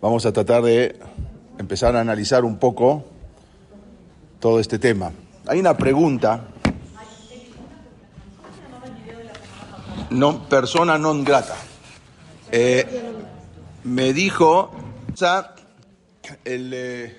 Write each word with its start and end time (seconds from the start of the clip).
Vamos 0.00 0.24
a 0.24 0.32
tratar 0.32 0.62
de 0.62 0.98
empezar 1.58 1.94
a 1.94 2.00
analizar 2.00 2.46
un 2.46 2.56
poco 2.56 3.04
todo 4.40 4.58
este 4.58 4.78
tema. 4.78 5.12
Hay 5.46 5.60
una 5.60 5.76
pregunta. 5.76 6.48
No, 10.08 10.48
persona 10.48 10.96
non 10.96 11.22
grata. 11.22 11.54
Eh, 12.50 13.12
me 13.84 14.14
dijo 14.14 14.72
el, 16.44 16.72
eh, 16.72 17.16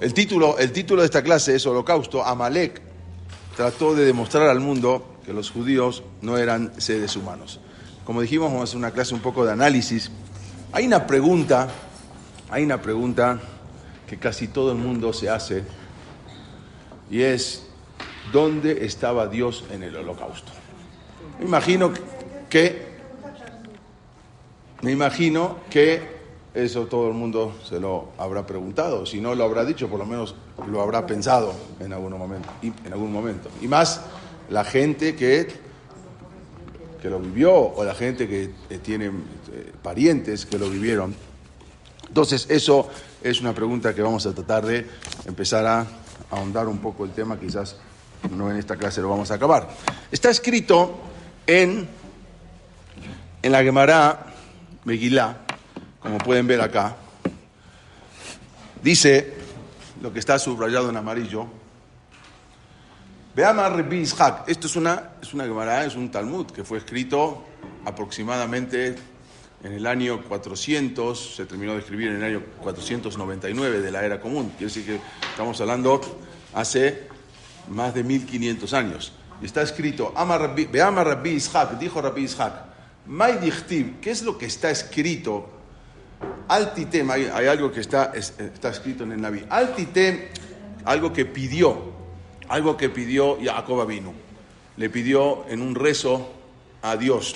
el, 0.00 0.12
título, 0.12 0.58
el 0.58 0.72
título 0.72 1.02
de 1.02 1.06
esta 1.06 1.22
clase 1.22 1.54
es 1.54 1.64
Holocausto. 1.66 2.24
Amalek 2.24 2.82
trató 3.54 3.94
de 3.94 4.04
demostrar 4.04 4.48
al 4.48 4.58
mundo 4.58 5.18
que 5.24 5.32
los 5.32 5.52
judíos 5.52 6.02
no 6.20 6.36
eran 6.36 6.72
seres 6.78 7.14
humanos. 7.14 7.60
Como 8.04 8.22
dijimos, 8.22 8.48
vamos 8.48 8.62
a 8.62 8.64
hacer 8.64 8.76
una 8.76 8.90
clase 8.90 9.14
un 9.14 9.20
poco 9.20 9.44
de 9.44 9.52
análisis 9.52 10.10
hay 10.72 10.86
una 10.86 11.06
pregunta, 11.06 11.68
hay 12.50 12.64
una 12.64 12.80
pregunta 12.80 13.40
que 14.06 14.18
casi 14.18 14.48
todo 14.48 14.72
el 14.72 14.78
mundo 14.78 15.12
se 15.12 15.28
hace 15.28 15.64
y 17.10 17.22
es, 17.22 17.66
¿dónde 18.32 18.84
estaba 18.84 19.28
Dios 19.28 19.64
en 19.70 19.82
el 19.82 19.96
holocausto? 19.96 20.52
Me 21.38 21.46
imagino 21.46 21.92
que, 22.48 22.96
me 24.82 24.92
imagino 24.92 25.58
que 25.70 26.16
eso 26.54 26.86
todo 26.86 27.08
el 27.08 27.14
mundo 27.14 27.54
se 27.68 27.78
lo 27.78 28.08
habrá 28.16 28.46
preguntado, 28.46 29.04
si 29.04 29.20
no 29.20 29.34
lo 29.34 29.44
habrá 29.44 29.64
dicho, 29.64 29.88
por 29.88 29.98
lo 29.98 30.06
menos 30.06 30.34
lo 30.70 30.80
habrá 30.80 31.06
pensado 31.06 31.52
en 31.80 31.92
algún 31.92 32.16
momento, 32.16 32.48
en 32.62 32.92
algún 32.92 33.12
momento. 33.12 33.50
Y 33.60 33.68
más 33.68 34.00
la 34.48 34.64
gente 34.64 35.14
que 35.14 35.65
que 37.00 37.10
lo 37.10 37.18
vivió 37.18 37.54
o 37.54 37.84
la 37.84 37.94
gente 37.94 38.28
que 38.28 38.50
eh, 38.70 38.78
tiene 38.78 39.06
eh, 39.06 39.72
parientes 39.82 40.46
que 40.46 40.58
lo 40.58 40.68
vivieron. 40.70 41.14
Entonces, 42.08 42.46
eso 42.48 42.88
es 43.22 43.40
una 43.40 43.52
pregunta 43.52 43.94
que 43.94 44.02
vamos 44.02 44.26
a 44.26 44.32
tratar 44.32 44.64
de 44.64 44.86
empezar 45.26 45.66
a 45.66 45.86
ahondar 46.30 46.68
un 46.68 46.78
poco 46.78 47.04
el 47.04 47.12
tema, 47.12 47.38
quizás 47.38 47.76
no 48.30 48.50
en 48.50 48.56
esta 48.56 48.76
clase 48.76 49.00
lo 49.00 49.08
vamos 49.08 49.30
a 49.30 49.34
acabar. 49.34 49.68
Está 50.10 50.30
escrito 50.30 50.98
en, 51.46 51.88
en 53.42 53.52
la 53.52 53.62
Gemara 53.62 54.26
Megilá, 54.84 55.38
como 56.00 56.18
pueden 56.18 56.46
ver 56.46 56.60
acá, 56.60 56.96
dice 58.82 59.34
lo 60.00 60.12
que 60.12 60.18
está 60.18 60.38
subrayado 60.38 60.90
en 60.90 60.96
amarillo, 60.96 61.46
Veamos 63.36 63.70
Rabbi 63.70 63.98
Ishaq. 63.98 64.48
Esto 64.48 64.66
es 64.66 64.76
una, 64.76 65.10
es 65.20 65.34
una 65.34 65.44
Gemara, 65.44 65.84
es 65.84 65.94
un 65.94 66.10
Talmud 66.10 66.46
que 66.46 66.64
fue 66.64 66.78
escrito 66.78 67.44
aproximadamente 67.84 68.96
en 69.62 69.72
el 69.74 69.86
año 69.86 70.22
400, 70.22 71.34
se 71.36 71.44
terminó 71.44 71.74
de 71.74 71.80
escribir 71.80 72.08
en 72.08 72.16
el 72.16 72.24
año 72.24 72.42
499 72.62 73.82
de 73.82 73.90
la 73.90 74.06
era 74.06 74.22
común. 74.22 74.52
Quiere 74.56 74.72
decir 74.72 74.86
que 74.86 75.00
estamos 75.28 75.60
hablando 75.60 76.00
hace 76.54 77.08
más 77.68 77.92
de 77.92 78.04
1500 78.04 78.72
años. 78.72 79.12
Está 79.42 79.60
escrito, 79.60 80.14
Veama 80.72 81.04
Rabbi 81.04 81.32
Ishaq, 81.32 81.78
dijo 81.78 82.00
Rabbi 82.00 82.24
Ishaq, 82.24 82.54
May 83.04 83.52
¿qué 84.00 84.10
es 84.12 84.22
lo 84.22 84.38
que 84.38 84.46
está 84.46 84.70
escrito? 84.70 85.50
Altitem, 86.48 87.10
hay, 87.10 87.24
hay 87.30 87.48
algo 87.48 87.70
que 87.70 87.80
está, 87.80 88.12
está 88.14 88.70
escrito 88.70 89.04
en 89.04 89.12
el 89.12 89.20
Naví. 89.20 89.44
Altitem, 89.50 90.20
algo 90.86 91.12
que 91.12 91.26
pidió 91.26 91.95
algo 92.48 92.76
que 92.76 92.88
pidió 92.88 93.38
Jacob 93.42 93.84
vino. 93.86 94.12
Le 94.76 94.90
pidió 94.90 95.46
en 95.48 95.62
un 95.62 95.74
rezo 95.74 96.30
a 96.82 96.96
Dios. 96.96 97.34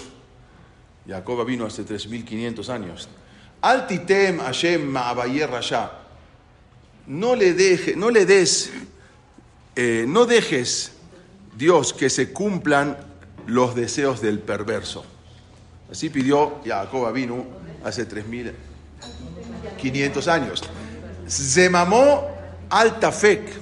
Jacob 1.07 1.45
vino 1.47 1.67
hace 1.67 1.85
3.500 1.85 2.69
años. 2.69 3.09
Altitem 3.63 4.39
Hashem 4.39 4.95
Rasha. 4.95 5.93
No 7.07 7.35
le, 7.35 7.55
deje, 7.55 7.97
no 7.97 8.11
le 8.11 8.27
des, 8.27 8.71
eh, 9.75 10.05
no 10.07 10.27
dejes, 10.27 10.93
Dios, 11.57 11.93
que 11.93 12.09
se 12.09 12.33
cumplan 12.33 12.97
los 13.47 13.75
deseos 13.75 14.21
del 14.21 14.39
perverso. 14.39 15.05
Así 15.91 16.09
pidió 16.09 16.61
Jacob 16.65 17.13
vino 17.13 17.45
hace 17.85 18.09
3.500 18.09 20.29
años. 20.29 20.63
Se 21.27 21.69
mamó 21.69 22.29
Altafek 22.69 23.60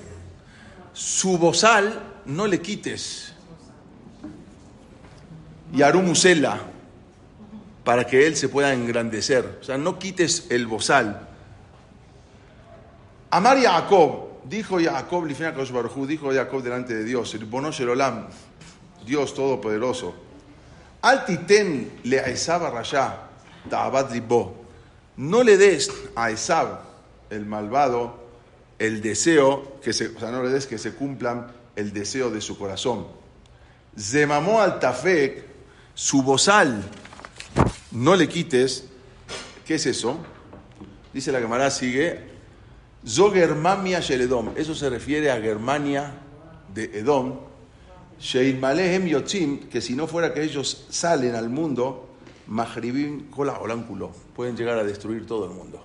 su 0.98 1.38
bozal 1.38 2.22
no 2.26 2.48
le 2.48 2.60
quites. 2.60 3.32
Y 5.72 5.82
Arumusela, 5.82 6.58
para 7.84 8.04
que 8.04 8.26
él 8.26 8.34
se 8.34 8.48
pueda 8.48 8.74
engrandecer. 8.74 9.58
O 9.60 9.64
sea, 9.64 9.78
no 9.78 9.96
quites 9.96 10.48
el 10.50 10.66
bozal. 10.66 11.28
Amar 13.30 13.62
Jacob, 13.62 14.40
dijo 14.44 14.78
Jacob, 14.80 15.24
dijo 15.24 16.32
Jacob 16.32 16.62
delante 16.64 16.94
de 16.94 17.04
Dios, 17.04 17.32
el 17.32 17.88
Olam, 17.90 18.26
Dios 19.06 19.34
Todopoderoso. 19.34 20.16
Altiten 21.02 22.00
le 22.02 22.18
a 22.18 22.70
Rasha, 22.70 23.28
No 25.16 25.44
le 25.44 25.56
des 25.56 25.92
a 26.16 26.32
Esab, 26.32 26.80
el 27.30 27.46
malvado, 27.46 28.27
el 28.78 29.02
deseo, 29.02 29.80
que 29.82 29.92
se, 29.92 30.08
o 30.08 30.18
sea, 30.18 30.30
no 30.30 30.42
le 30.42 30.50
des 30.50 30.66
que 30.66 30.78
se 30.78 30.92
cumplan 30.92 31.48
el 31.76 31.92
deseo 31.92 32.30
de 32.30 32.40
su 32.40 32.58
corazón. 32.58 33.06
Zemamó 33.98 34.60
al 34.60 34.78
tafek, 34.78 35.44
su 35.94 36.22
bozal, 36.22 36.82
no 37.92 38.14
le 38.14 38.28
quites. 38.28 38.84
¿Qué 39.66 39.74
es 39.74 39.86
eso? 39.86 40.18
Dice 41.12 41.32
la 41.32 41.40
Gemara, 41.40 41.70
sigue, 41.70 42.20
Zogermamia 43.06 44.00
Sheledom. 44.00 44.52
Eso 44.56 44.74
se 44.74 44.88
refiere 44.90 45.30
a 45.30 45.40
Germania 45.40 46.12
de 46.72 46.84
Edom. 46.98 47.40
Sheilmalehem 48.20 49.06
Yotzim, 49.06 49.68
que 49.68 49.80
si 49.80 49.94
no 49.94 50.06
fuera 50.06 50.34
que 50.34 50.42
ellos 50.42 50.86
salen 50.90 51.34
al 51.34 51.48
mundo, 51.48 52.08
Mahribim 52.48 53.30
Kola 53.30 53.58
pueden 54.34 54.56
llegar 54.56 54.78
a 54.78 54.84
destruir 54.84 55.26
todo 55.26 55.44
el 55.44 55.52
mundo. 55.52 55.82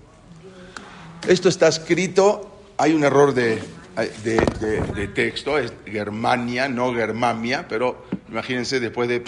Esto 1.28 1.50
está 1.50 1.68
escrito 1.68 2.53
hay 2.78 2.94
un 2.94 3.04
error 3.04 3.34
de, 3.34 3.62
texto, 5.14 5.58
es 5.58 5.74
Germania, 5.86 6.68
no 6.68 6.94
Germania, 6.94 7.66
pero 7.68 8.06
imagínense 8.30 8.80
después 8.80 9.08
de 9.10 9.24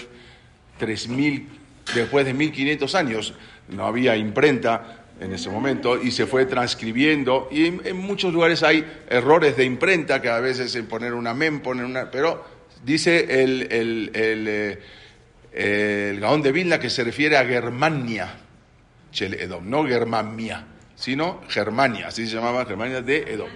3000, 0.79 1.47
después 1.93 2.25
de 2.25 2.33
1500 2.33 2.95
años, 2.95 3.33
no 3.69 3.85
había 3.85 4.15
imprenta 4.15 5.05
en 5.19 5.33
ese 5.33 5.49
momento 5.49 6.01
y 6.01 6.11
se 6.11 6.25
fue 6.25 6.45
transcribiendo 6.45 7.47
y 7.49 7.67
en, 7.67 7.95
muchos 7.95 8.33
lugares 8.33 8.63
hay 8.63 8.85
errores 9.09 9.55
de 9.55 9.63
imprenta 9.63 10.21
que 10.21 10.29
a 10.29 10.39
veces 10.39 10.75
en 10.75 10.87
poner 10.87 11.13
una 11.13 11.33
mem, 11.33 11.61
poner 11.61 11.85
una, 11.85 12.11
pero 12.11 12.43
dice 12.83 13.43
el, 13.43 13.71
el, 13.71 14.11
el, 14.13 14.47
eh, 14.47 14.79
el 16.11 16.19
Gaón 16.19 16.41
de 16.41 16.51
Vilna 16.51 16.79
que 16.79 16.89
se 16.89 17.03
refiere 17.03 17.37
a 17.37 17.45
Germania, 17.45 18.39
no 19.63 19.87
Germania 19.87 20.65
sino 21.05 21.39
Germania, 21.49 22.07
así 22.07 22.25
se 22.25 22.33
llamaba 22.33 22.65
Germania 22.65 22.99
de 22.99 23.31
Edom. 23.31 23.47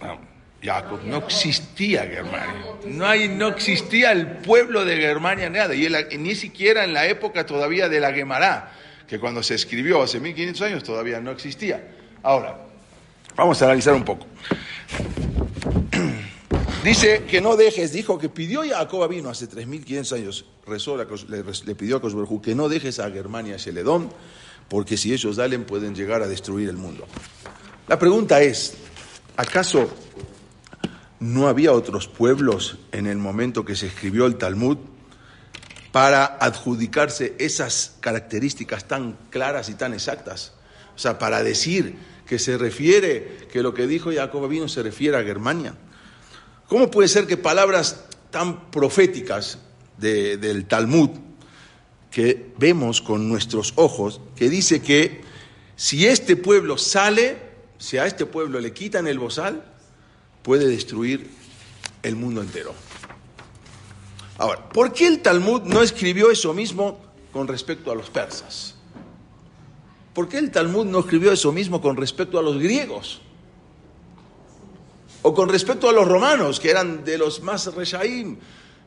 No, 0.00 0.20
Jacob, 0.62 1.00
no 1.04 1.16
existía 1.16 2.02
Germania, 2.06 2.66
no, 2.86 3.04
hay, 3.04 3.28
no 3.28 3.48
existía 3.48 4.12
el 4.12 4.28
pueblo 4.28 4.84
de 4.84 4.96
Germania, 4.98 5.50
nada, 5.50 5.74
y 5.74 5.88
ni 6.18 6.36
siquiera 6.36 6.84
en 6.84 6.92
la 6.92 7.08
época 7.08 7.46
todavía 7.46 7.88
de 7.88 7.98
la 7.98 8.12
Gemara, 8.12 8.70
que 9.08 9.18
cuando 9.18 9.42
se 9.42 9.56
escribió 9.56 10.00
hace 10.00 10.20
1500 10.20 10.62
años 10.62 10.84
todavía 10.84 11.20
no 11.20 11.32
existía. 11.32 11.96
Ahora, 12.22 12.56
vamos 13.34 13.60
a 13.60 13.64
analizar 13.64 13.94
un 13.94 14.04
poco. 14.04 14.28
Dice 16.84 17.24
que 17.28 17.40
no 17.40 17.56
dejes, 17.56 17.92
dijo 17.92 18.20
que 18.20 18.28
pidió 18.28 18.62
Jacob 18.62 19.08
vino 19.08 19.30
hace 19.30 19.48
3500 19.48 20.12
años, 20.12 20.44
rezó, 20.64 20.96
le, 20.96 21.74
pidió 21.74 21.96
a 21.96 22.00
Cosberjú 22.00 22.40
que 22.40 22.54
no 22.54 22.68
dejes 22.68 23.00
a 23.00 23.10
Germania 23.10 23.56
Sheledón 23.56 24.10
porque 24.70 24.96
si 24.96 25.12
ellos 25.12 25.36
salen 25.36 25.64
pueden 25.64 25.94
llegar 25.94 26.22
a 26.22 26.28
destruir 26.28 26.70
el 26.70 26.78
mundo. 26.78 27.06
La 27.88 27.98
pregunta 27.98 28.40
es, 28.40 28.74
¿acaso 29.36 29.90
no 31.20 31.48
había 31.48 31.72
otros 31.72 32.08
pueblos 32.08 32.78
en 32.92 33.06
el 33.06 33.18
momento 33.18 33.64
que 33.64 33.76
se 33.76 33.88
escribió 33.88 34.24
el 34.24 34.36
Talmud 34.36 34.78
para 35.92 36.24
adjudicarse 36.24 37.34
esas 37.38 37.96
características 38.00 38.86
tan 38.86 39.18
claras 39.28 39.68
y 39.68 39.74
tan 39.74 39.92
exactas. 39.92 40.52
O 40.94 40.98
sea, 40.98 41.18
para 41.18 41.42
decir 41.42 41.96
que 42.26 42.38
se 42.38 42.56
refiere, 42.56 43.48
que 43.52 43.62
lo 43.62 43.74
que 43.74 43.86
dijo 43.86 44.12
Jacob 44.12 44.48
vino 44.48 44.68
se 44.68 44.82
refiere 44.82 45.16
a 45.16 45.22
Germania. 45.22 45.74
¿Cómo 46.68 46.90
puede 46.90 47.08
ser 47.08 47.26
que 47.26 47.36
palabras 47.36 48.04
tan 48.30 48.70
proféticas 48.70 49.58
del 49.98 50.66
Talmud, 50.66 51.10
que 52.10 52.52
vemos 52.58 53.00
con 53.00 53.28
nuestros 53.28 53.72
ojos, 53.76 54.20
que 54.36 54.48
dice 54.50 54.82
que 54.82 55.22
si 55.76 56.06
este 56.06 56.36
pueblo 56.36 56.76
sale, 56.76 57.38
si 57.78 57.98
a 57.98 58.06
este 58.06 58.26
pueblo 58.26 58.60
le 58.60 58.72
quitan 58.72 59.06
el 59.06 59.18
bozal, 59.18 59.64
puede 60.42 60.66
destruir 60.66 61.30
el 62.02 62.16
mundo 62.16 62.42
entero. 62.42 62.74
Ahora, 64.38 64.68
¿por 64.70 64.92
qué 64.92 65.06
el 65.06 65.20
Talmud 65.20 65.62
no 65.62 65.82
escribió 65.82 66.30
eso 66.30 66.54
mismo 66.54 66.98
con 67.32 67.46
respecto 67.46 67.92
a 67.92 67.94
los 67.94 68.10
persas? 68.10 68.74
¿Por 70.14 70.28
qué 70.28 70.38
el 70.38 70.50
Talmud 70.50 70.86
no 70.86 71.00
escribió 71.00 71.30
eso 71.30 71.52
mismo 71.52 71.80
con 71.80 71.96
respecto 71.96 72.38
a 72.38 72.42
los 72.42 72.58
griegos? 72.58 73.20
O 75.22 75.34
con 75.34 75.48
respecto 75.48 75.88
a 75.88 75.92
los 75.92 76.08
romanos, 76.08 76.58
que 76.58 76.70
eran 76.70 77.04
de 77.04 77.18
los 77.18 77.42
más 77.42 77.72
reshaim, 77.74 78.38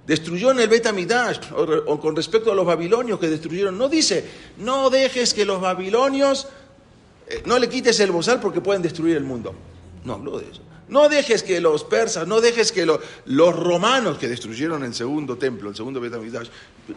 destruyó 0.05 0.51
en 0.51 0.59
el 0.59 0.67
Bet 0.67 0.87
o, 1.55 1.99
con 1.99 2.15
respecto 2.15 2.51
a 2.51 2.55
los 2.55 2.65
babilonios 2.65 3.19
que 3.19 3.27
destruyeron. 3.27 3.77
No 3.77 3.89
dice, 3.89 4.25
no 4.57 4.89
dejes 4.89 5.33
que 5.33 5.45
los 5.45 5.61
babilonios, 5.61 6.47
eh, 7.27 7.43
no 7.45 7.57
le 7.59 7.69
quites 7.69 7.99
el 7.99 8.11
bozal 8.11 8.39
porque 8.39 8.61
pueden 8.61 8.81
destruir 8.81 9.17
el 9.17 9.23
mundo. 9.23 9.53
No 10.03 10.13
habló 10.13 10.39
de 10.39 10.49
eso. 10.51 10.61
No 10.89 11.07
dejes 11.07 11.43
que 11.43 11.61
los 11.61 11.83
persas, 11.85 12.27
no 12.27 12.41
dejes 12.41 12.71
que 12.71 12.85
los 12.85 13.55
romanos 13.55 14.17
que 14.17 14.27
destruyeron 14.27 14.83
el 14.83 14.93
segundo 14.93 15.37
templo, 15.37 15.69
el 15.69 15.75
segundo 15.75 16.01
Betamidash. 16.01 16.49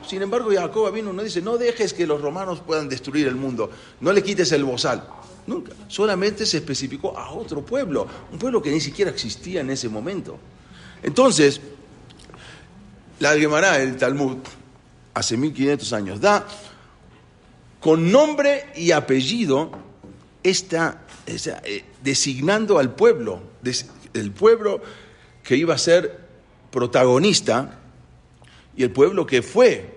Sin 0.06 0.22
embargo, 0.22 0.50
Jacob 0.52 0.92
vino, 0.92 1.12
no 1.12 1.22
dice, 1.22 1.40
no 1.40 1.56
dejes 1.56 1.94
que 1.94 2.06
los 2.06 2.20
romanos 2.20 2.60
puedan 2.66 2.88
destruir 2.88 3.28
el 3.28 3.36
mundo, 3.36 3.70
no 4.00 4.12
le 4.12 4.22
quites 4.22 4.50
el 4.52 4.64
bozal. 4.64 5.08
Nunca. 5.46 5.72
Solamente 5.86 6.44
se 6.44 6.56
especificó 6.56 7.16
a 7.16 7.30
otro 7.30 7.64
pueblo, 7.64 8.08
un 8.32 8.38
pueblo 8.38 8.60
que 8.60 8.70
ni 8.70 8.80
siquiera 8.80 9.12
existía 9.12 9.60
en 9.60 9.70
ese 9.70 9.88
momento. 9.88 10.36
Entonces, 11.04 11.60
la 13.18 13.36
Gemara, 13.36 13.80
el 13.80 13.96
Talmud, 13.96 14.38
hace 15.14 15.36
1500 15.36 15.92
años, 15.92 16.20
da 16.20 16.46
con 17.80 18.10
nombre 18.10 18.66
y 18.74 18.90
apellido 18.90 19.70
esta 20.42 21.02
eh, 21.26 21.84
designando 22.02 22.78
al 22.78 22.94
pueblo, 22.94 23.40
el 24.14 24.32
pueblo 24.32 24.80
que 25.42 25.56
iba 25.56 25.74
a 25.74 25.78
ser 25.78 26.20
protagonista 26.70 27.78
y 28.76 28.82
el 28.82 28.90
pueblo 28.90 29.26
que 29.26 29.42
fue 29.42 29.94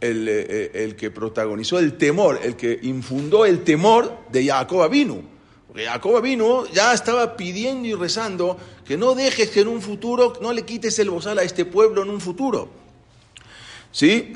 el, 0.00 0.28
eh, 0.28 0.70
eh, 0.74 0.94
que 0.96 1.10
protagonizó 1.10 1.78
el 1.78 1.96
temor, 1.96 2.40
el 2.42 2.56
que 2.56 2.78
infundó 2.82 3.46
el 3.46 3.62
temor 3.62 4.18
de 4.30 4.46
Jacob 4.46 4.82
Avinu. 4.82 5.33
Porque 5.74 5.88
Jacob 5.88 6.16
Avinu 6.16 6.68
ya 6.72 6.94
estaba 6.94 7.36
pidiendo 7.36 7.88
y 7.88 7.94
rezando 7.94 8.56
que 8.86 8.96
no 8.96 9.16
dejes 9.16 9.50
que 9.50 9.62
en 9.62 9.66
un 9.66 9.82
futuro, 9.82 10.34
no 10.40 10.52
le 10.52 10.64
quites 10.64 10.96
el 11.00 11.10
bozal 11.10 11.36
a 11.40 11.42
este 11.42 11.64
pueblo 11.64 12.04
en 12.04 12.10
un 12.10 12.20
futuro. 12.20 12.68
¿Sí? 13.90 14.34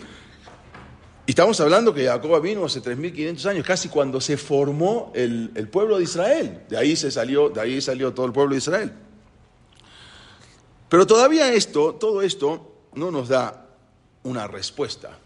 Y 1.27 1.31
estamos 1.31 1.61
hablando 1.61 1.95
que 1.95 2.07
Jacob 2.07 2.43
vino 2.43 2.65
hace 2.65 2.83
3.500 2.83 3.47
años, 3.51 3.65
casi 3.65 3.89
cuando 3.89 4.21
se 4.21 4.37
formó 4.37 5.13
el, 5.15 5.69
pueblo 5.71 5.99
de 5.99 6.03
Israel. 6.03 6.63
De 6.69 6.77
ahí, 6.77 6.97
se 6.97 7.13
salió, 7.13 7.51
de 7.51 7.61
ahí 7.61 7.81
salió 7.81 8.13
todo 8.13 8.27
el 8.27 8.33
pueblo 8.33 8.55
de 8.55 8.59
Israel. 8.59 8.93
Pero 10.89 11.07
todavía 11.07 11.53
esto, 11.53 11.95
todo 11.95 12.21
esto, 12.21 12.73
no 12.95 13.13
nos 13.13 13.29
da 13.29 13.65
una 14.25 14.49
respuesta, 14.49 15.17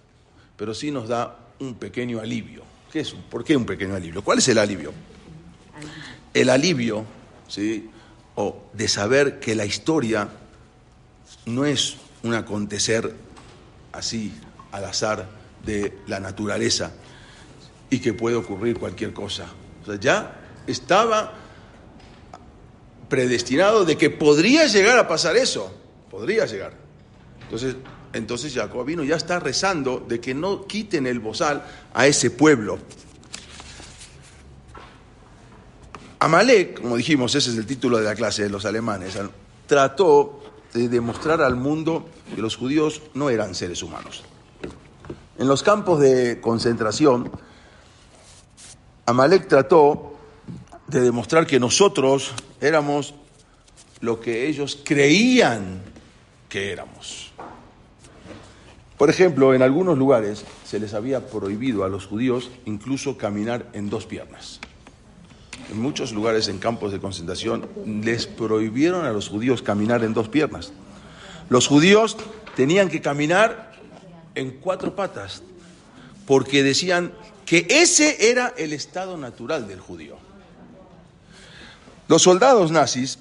pero 0.58 0.74
sí 0.74 0.90
nos 0.90 1.08
da 1.08 1.38
un 1.58 1.76
pequeño 1.76 2.20
alivio. 2.20 2.64
¿Qué 2.92 3.00
es? 3.00 3.12
¿Por 3.12 3.42
qué 3.44 3.56
un 3.56 3.64
pequeño 3.64 3.94
alivio? 3.94 4.22
¿Cuál 4.22 4.40
es 4.40 4.48
el 4.48 4.58
alivio? 4.58 4.92
El 6.34 6.50
alivio, 6.50 7.04
¿sí? 7.48 7.90
O 8.34 8.64
de 8.72 8.88
saber 8.88 9.40
que 9.40 9.54
la 9.54 9.64
historia 9.64 10.28
no 11.46 11.64
es 11.64 11.96
un 12.22 12.34
acontecer 12.34 13.14
así, 13.92 14.32
al 14.70 14.84
azar, 14.84 15.28
de 15.64 15.98
la 16.06 16.18
naturaleza 16.18 16.92
y 17.90 17.98
que 18.00 18.14
puede 18.14 18.36
ocurrir 18.36 18.78
cualquier 18.78 19.12
cosa. 19.12 19.46
O 19.82 19.86
sea, 19.86 20.00
ya 20.00 20.40
estaba 20.66 21.34
predestinado 23.08 23.84
de 23.84 23.96
que 23.96 24.10
podría 24.10 24.66
llegar 24.66 24.98
a 24.98 25.06
pasar 25.06 25.36
eso, 25.36 25.72
podría 26.10 26.46
llegar. 26.46 26.72
Entonces, 27.42 27.76
entonces 28.14 28.54
Jacob 28.54 28.86
vino, 28.86 29.04
ya 29.04 29.16
está 29.16 29.38
rezando 29.38 30.00
de 30.00 30.20
que 30.20 30.34
no 30.34 30.66
quiten 30.66 31.06
el 31.06 31.20
bozal 31.20 31.64
a 31.92 32.06
ese 32.06 32.30
pueblo. 32.30 32.78
Amalek, 36.22 36.80
como 36.80 36.96
dijimos, 36.96 37.34
ese 37.34 37.50
es 37.50 37.58
el 37.58 37.66
título 37.66 37.98
de 37.98 38.04
la 38.04 38.14
clase 38.14 38.44
de 38.44 38.48
los 38.48 38.64
alemanes, 38.64 39.18
trató 39.66 40.40
de 40.72 40.88
demostrar 40.88 41.42
al 41.42 41.56
mundo 41.56 42.06
que 42.32 42.40
los 42.40 42.54
judíos 42.54 43.02
no 43.14 43.28
eran 43.28 43.56
seres 43.56 43.82
humanos. 43.82 44.22
En 45.36 45.48
los 45.48 45.64
campos 45.64 45.98
de 45.98 46.40
concentración, 46.40 47.28
Amalek 49.04 49.48
trató 49.48 50.14
de 50.86 51.00
demostrar 51.00 51.44
que 51.44 51.58
nosotros 51.58 52.32
éramos 52.60 53.14
lo 54.00 54.20
que 54.20 54.46
ellos 54.46 54.78
creían 54.84 55.82
que 56.48 56.70
éramos. 56.70 57.32
Por 58.96 59.10
ejemplo, 59.10 59.54
en 59.54 59.62
algunos 59.62 59.98
lugares 59.98 60.44
se 60.64 60.78
les 60.78 60.94
había 60.94 61.26
prohibido 61.26 61.82
a 61.82 61.88
los 61.88 62.06
judíos 62.06 62.48
incluso 62.64 63.18
caminar 63.18 63.68
en 63.72 63.90
dos 63.90 64.06
piernas. 64.06 64.60
En 65.70 65.80
muchos 65.80 66.12
lugares 66.12 66.48
en 66.48 66.58
campos 66.58 66.92
de 66.92 67.00
concentración 67.00 67.68
les 68.02 68.26
prohibieron 68.26 69.04
a 69.04 69.12
los 69.12 69.28
judíos 69.28 69.62
caminar 69.62 70.04
en 70.04 70.14
dos 70.14 70.28
piernas. 70.28 70.72
Los 71.48 71.66
judíos 71.66 72.16
tenían 72.56 72.88
que 72.88 73.00
caminar 73.00 73.72
en 74.34 74.50
cuatro 74.52 74.94
patas, 74.96 75.42
porque 76.26 76.62
decían 76.62 77.12
que 77.46 77.66
ese 77.68 78.30
era 78.30 78.54
el 78.56 78.72
estado 78.72 79.16
natural 79.16 79.68
del 79.68 79.80
judío. 79.80 80.16
Los 82.08 82.22
soldados 82.22 82.70
nazis 82.70 83.18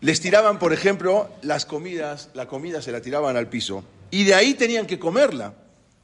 les 0.00 0.20
tiraban, 0.20 0.58
por 0.58 0.72
ejemplo, 0.72 1.28
las 1.42 1.66
comidas, 1.66 2.30
la 2.34 2.48
comida 2.48 2.80
se 2.80 2.92
la 2.92 3.02
tiraban 3.02 3.36
al 3.36 3.48
piso 3.48 3.84
y 4.10 4.24
de 4.24 4.34
ahí 4.34 4.54
tenían 4.54 4.86
que 4.86 4.98
comerla, 4.98 5.54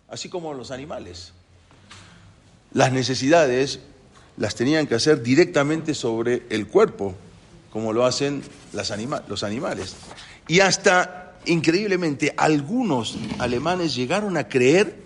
así 0.09 0.29
como 0.29 0.55
los 0.55 0.71
animales. 0.71 1.33
Las 2.73 2.93
necesidades 2.93 3.81
las 4.37 4.55
tenían 4.55 4.87
que 4.87 4.95
hacer 4.95 5.23
directamente 5.23 5.95
sobre 5.95 6.43
el 6.51 6.67
cuerpo, 6.67 7.15
como 7.71 7.93
lo 7.93 8.05
hacen 8.05 8.43
los 8.73 9.43
animales. 9.43 9.97
Y 10.49 10.61
hasta 10.61 11.27
increíblemente, 11.47 12.35
algunos 12.37 13.17
alemanes 13.39 13.95
llegaron 13.95 14.37
a 14.37 14.49
creer 14.49 14.97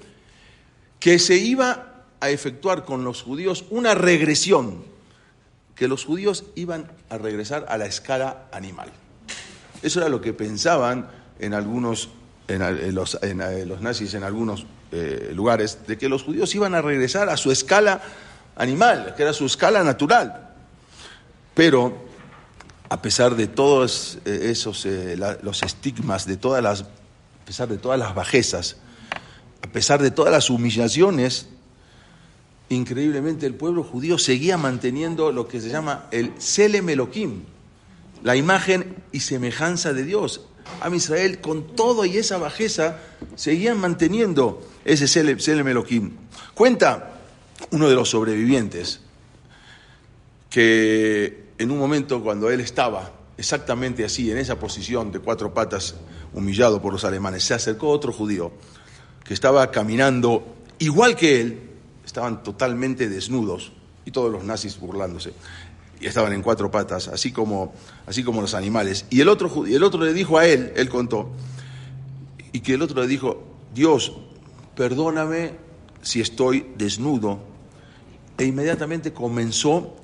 que 0.99 1.19
se 1.19 1.37
iba 1.37 2.05
a 2.21 2.31
efectuar 2.31 2.85
con 2.85 3.05
los 3.05 3.23
judíos 3.23 3.65
una 3.71 3.95
regresión, 3.95 4.85
que 5.75 5.89
los 5.89 6.05
judíos 6.05 6.45
iban 6.57 6.91
a 7.09 7.19
regresar 7.19 7.67
a 7.69 7.79
la 7.79 7.87
escala 7.87 8.49
animal. 8.53 8.91
Eso 9.83 10.01
era 10.01 10.11
lo 10.11 10.21
que 10.21 10.35
pensaban 10.35 11.09
en 11.39 11.55
algunos, 11.55 12.11
en, 12.49 12.95
los, 12.95 13.19
nazis 13.81 14.13
en 14.13 14.25
algunos 14.25 14.67
eh, 14.93 15.31
lugares, 15.35 15.87
de 15.87 15.97
que 15.97 16.11
los 16.11 16.23
judíos 16.23 16.55
iban 16.55 16.75
a 16.75 16.83
regresar 16.83 17.31
a 17.31 17.39
su 17.39 17.51
escala 17.51 18.03
animal, 18.57 19.15
que 19.17 19.23
era 19.23 19.33
su 19.33 19.47
escala 19.47 19.83
natural. 19.85 20.51
Pero 21.55 22.11
a 22.89 23.01
pesar 23.01 23.37
de 23.37 23.47
todos 23.47 24.19
eh, 24.25 24.51
esos 24.51 24.85
eh, 24.85 25.17
los 25.43 25.63
estigmas, 25.63 26.27
de 26.27 26.37
todas 26.37 26.63
las, 26.63 26.83
a 26.83 27.45
pesar 27.47 27.69
de 27.69 27.79
todas 27.79 27.99
las 27.99 28.15
bajezas, 28.15 28.77
a 29.63 29.69
pesar 29.69 30.03
de 30.03 30.11
todas 30.11 30.33
las 30.33 30.51
humillaciones, 30.51 31.49
increíblemente 32.69 33.47
el 33.47 33.55
pueblo 33.55 33.85
judío 33.85 34.19
seguía 34.19 34.57
manteniendo 34.57 35.33
lo 35.33 35.47
que 35.47 35.61
se 35.61 35.69
llama 35.69 36.07
el 36.11 36.33
Selem 36.39 36.89
la 38.23 38.37
imagen 38.37 38.97
y 39.13 39.21
semejanza 39.21 39.93
de 39.93 40.05
Dios. 40.05 40.43
A 40.81 40.89
Israel, 40.95 41.41
con 41.41 41.75
todo 41.75 42.05
y 42.05 42.19
esa 42.19 42.39
bajeza, 42.39 42.99
seguían 43.35 43.79
manteniendo 43.79 44.67
ese 44.85 45.09
Selem. 45.09 45.39
Cuenta 46.55 47.20
uno 47.71 47.89
de 47.89 47.95
los 47.95 48.11
sobrevivientes 48.11 49.01
que 50.49 51.51
en 51.59 51.71
un 51.71 51.79
momento 51.79 52.23
cuando 52.23 52.51
él 52.51 52.61
estaba 52.61 53.13
exactamente 53.37 54.05
así, 54.05 54.31
en 54.31 54.39
esa 54.39 54.59
posición 54.59 55.11
de 55.13 55.19
cuatro 55.19 55.55
patas, 55.55 55.95
humillado 56.35 56.83
por 56.83 56.93
los 56.93 57.05
alemanes, 57.05 57.45
se 57.45 57.55
acercó 57.55 57.89
otro 57.89 58.13
judío 58.13 58.53
que 59.25 59.35
estaba 59.35 59.71
caminando 59.71 60.57
igual 60.79 61.17
que 61.17 61.41
él, 61.41 61.61
estaban 62.05 62.43
totalmente 62.43 63.09
desnudos 63.09 63.73
y 64.05 64.11
todos 64.11 64.31
los 64.31 64.45
nazis 64.45 64.79
burlándose. 64.79 65.33
Y 66.01 66.07
estaban 66.07 66.33
en 66.33 66.43
cuatro 66.43 66.71
patas, 66.71 67.09
así 67.09 67.31
como, 67.31 67.75
así 68.07 68.25
como 68.25 68.41
los 68.41 68.55
animales. 68.55 69.05
Y 69.11 69.21
el 69.21 69.29
otro, 69.29 69.67
el 69.67 69.83
otro 69.83 70.05
le 70.05 70.13
dijo 70.13 70.39
a 70.39 70.47
él, 70.47 70.73
él 70.75 70.89
contó, 70.89 71.31
y 72.53 72.61
que 72.61 72.75
el 72.75 72.83
otro 72.83 73.03
le 73.03 73.07
dijo, 73.07 73.45
Dios, 73.75 74.13
perdóname 74.75 75.53
si 76.03 76.21
estoy 76.21 76.73
desnudo. 76.77 77.50
E 78.41 78.45
inmediatamente 78.47 79.13
comenzó 79.13 79.97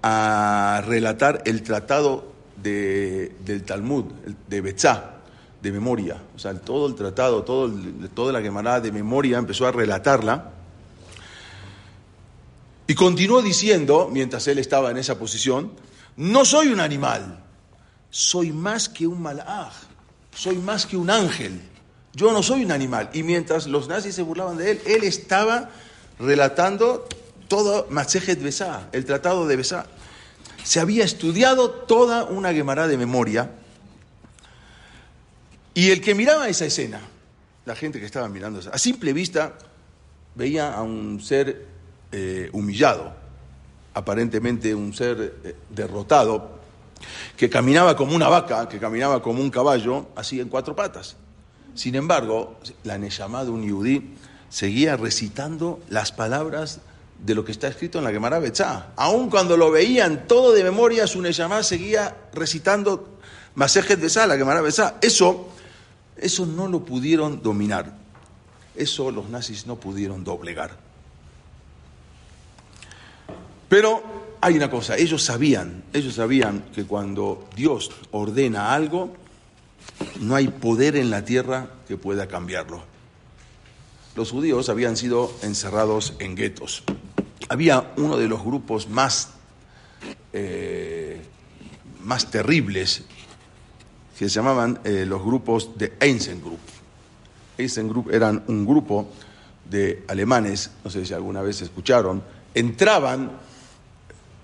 a 0.00 0.80
relatar 0.86 1.42
el 1.44 1.64
tratado 1.64 2.32
del 2.54 3.64
Talmud, 3.66 4.04
de 4.46 4.60
Betzá, 4.60 5.16
de 5.60 5.72
memoria. 5.72 6.22
O 6.36 6.38
sea, 6.38 6.54
todo 6.54 6.86
el 6.86 6.94
tratado, 6.94 7.42
todo 7.42 7.68
toda 8.14 8.32
la 8.32 8.40
Gemara 8.42 8.80
de 8.80 8.92
memoria 8.92 9.38
empezó 9.38 9.66
a 9.66 9.72
relatarla. 9.72 10.52
Y 12.86 12.94
continuó 12.94 13.42
diciendo, 13.42 14.08
mientras 14.08 14.46
él 14.46 14.60
estaba 14.60 14.92
en 14.92 14.96
esa 14.96 15.18
posición, 15.18 15.72
no 16.16 16.44
soy 16.44 16.68
un 16.68 16.78
animal, 16.78 17.42
soy 18.08 18.52
más 18.52 18.88
que 18.88 19.08
un 19.08 19.20
malaj, 19.20 19.72
soy 20.32 20.58
más 20.58 20.86
que 20.86 20.96
un 20.96 21.10
ángel. 21.10 21.60
Yo 22.12 22.30
no 22.30 22.44
soy 22.44 22.64
un 22.64 22.70
animal. 22.70 23.10
Y 23.14 23.24
mientras 23.24 23.66
los 23.66 23.88
nazis 23.88 24.14
se 24.14 24.22
burlaban 24.22 24.58
de 24.58 24.70
él, 24.70 24.80
él 24.86 25.02
estaba 25.02 25.70
relatando 26.20 27.08
todo 27.50 27.88
Masejet 27.90 28.40
Besá, 28.40 28.88
el 28.92 29.04
tratado 29.04 29.48
de 29.48 29.56
Besá. 29.56 29.86
Se 30.62 30.78
había 30.78 31.04
estudiado 31.04 31.68
toda 31.70 32.24
una 32.24 32.54
Gemara 32.54 32.86
de 32.86 32.96
memoria. 32.96 33.50
Y 35.74 35.90
el 35.90 36.00
que 36.00 36.14
miraba 36.14 36.48
esa 36.48 36.66
escena, 36.66 37.00
la 37.66 37.74
gente 37.74 37.98
que 37.98 38.06
estaba 38.06 38.28
mirando, 38.28 38.60
a 38.72 38.78
simple 38.78 39.12
vista 39.12 39.58
veía 40.36 40.72
a 40.72 40.82
un 40.82 41.20
ser 41.20 41.66
eh, 42.12 42.50
humillado, 42.52 43.12
aparentemente 43.94 44.72
un 44.72 44.94
ser 44.94 45.40
eh, 45.42 45.56
derrotado, 45.70 46.60
que 47.36 47.50
caminaba 47.50 47.96
como 47.96 48.14
una 48.14 48.28
vaca, 48.28 48.68
que 48.68 48.78
caminaba 48.78 49.20
como 49.20 49.40
un 49.42 49.50
caballo, 49.50 50.06
así 50.14 50.38
en 50.38 50.48
cuatro 50.48 50.76
patas. 50.76 51.16
Sin 51.74 51.96
embargo, 51.96 52.60
la 52.84 52.96
Neyamá 52.96 53.44
de 53.44 53.50
un 53.50 53.66
yudí 53.66 54.14
seguía 54.50 54.96
recitando 54.96 55.80
las 55.88 56.12
palabras 56.12 56.80
de 57.24 57.34
lo 57.34 57.44
que 57.44 57.52
está 57.52 57.68
escrito 57.68 57.98
en 57.98 58.04
la 58.04 58.10
Gemara 58.10 58.38
Betzá. 58.38 58.92
Aun 58.96 59.28
cuando 59.30 59.56
lo 59.56 59.70
veían 59.70 60.26
todo 60.26 60.52
de 60.52 60.64
memoria, 60.64 61.06
su 61.06 61.20
Neyamá 61.20 61.62
seguía 61.62 62.16
recitando 62.32 63.18
Masejet 63.54 64.00
Betzá, 64.00 64.26
la 64.26 64.36
Gemara 64.36 64.60
Betzá. 64.62 64.96
Eso, 65.02 65.48
eso 66.16 66.46
no 66.46 66.68
lo 66.68 66.84
pudieron 66.84 67.42
dominar. 67.42 67.94
Eso 68.74 69.10
los 69.10 69.28
nazis 69.28 69.66
no 69.66 69.76
pudieron 69.76 70.24
doblegar. 70.24 70.76
Pero 73.68 74.02
hay 74.40 74.56
una 74.56 74.70
cosa, 74.70 74.96
ellos 74.96 75.22
sabían, 75.22 75.84
ellos 75.92 76.14
sabían 76.14 76.64
que 76.74 76.84
cuando 76.84 77.48
Dios 77.54 77.90
ordena 78.10 78.74
algo, 78.74 79.12
no 80.20 80.34
hay 80.34 80.48
poder 80.48 80.96
en 80.96 81.10
la 81.10 81.24
tierra 81.24 81.68
que 81.86 81.96
pueda 81.96 82.26
cambiarlo. 82.26 82.82
Los 84.16 84.32
judíos 84.32 84.68
habían 84.68 84.96
sido 84.96 85.32
encerrados 85.42 86.14
en 86.18 86.34
guetos. 86.34 86.82
Había 87.48 87.92
uno 87.96 88.16
de 88.16 88.28
los 88.28 88.42
grupos 88.42 88.88
más, 88.88 89.30
eh, 90.32 91.20
más 92.02 92.30
terribles 92.30 93.04
que 94.18 94.28
se 94.28 94.34
llamaban 94.34 94.80
eh, 94.84 95.06
los 95.06 95.22
grupos 95.22 95.78
de 95.78 95.94
Eisengrupp. 95.98 96.60
Eisengrupp 97.56 98.12
eran 98.12 98.44
un 98.48 98.66
grupo 98.66 99.08
de 99.64 100.04
alemanes, 100.08 100.70
no 100.84 100.90
sé 100.90 101.06
si 101.06 101.14
alguna 101.14 101.42
vez 101.42 101.62
escucharon, 101.62 102.22
entraban, 102.54 103.30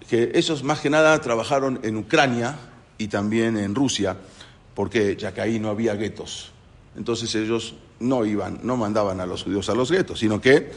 que 0.08 0.30
esos 0.34 0.62
más 0.62 0.80
que 0.80 0.88
nada 0.88 1.20
trabajaron 1.20 1.80
en 1.82 1.96
Ucrania 1.96 2.56
y 2.96 3.08
también 3.08 3.58
en 3.58 3.74
Rusia, 3.74 4.16
porque 4.74 5.16
ya 5.16 5.34
que 5.34 5.40
ahí 5.40 5.58
no 5.58 5.68
había 5.68 5.94
guetos. 5.94 6.52
Entonces 6.96 7.34
ellos 7.34 7.74
no 8.00 8.24
iban, 8.24 8.60
no 8.62 8.76
mandaban 8.76 9.20
a 9.20 9.26
los 9.26 9.42
judíos 9.42 9.68
a 9.68 9.74
los 9.74 9.90
guetos, 9.90 10.20
sino 10.20 10.40
que 10.40 10.70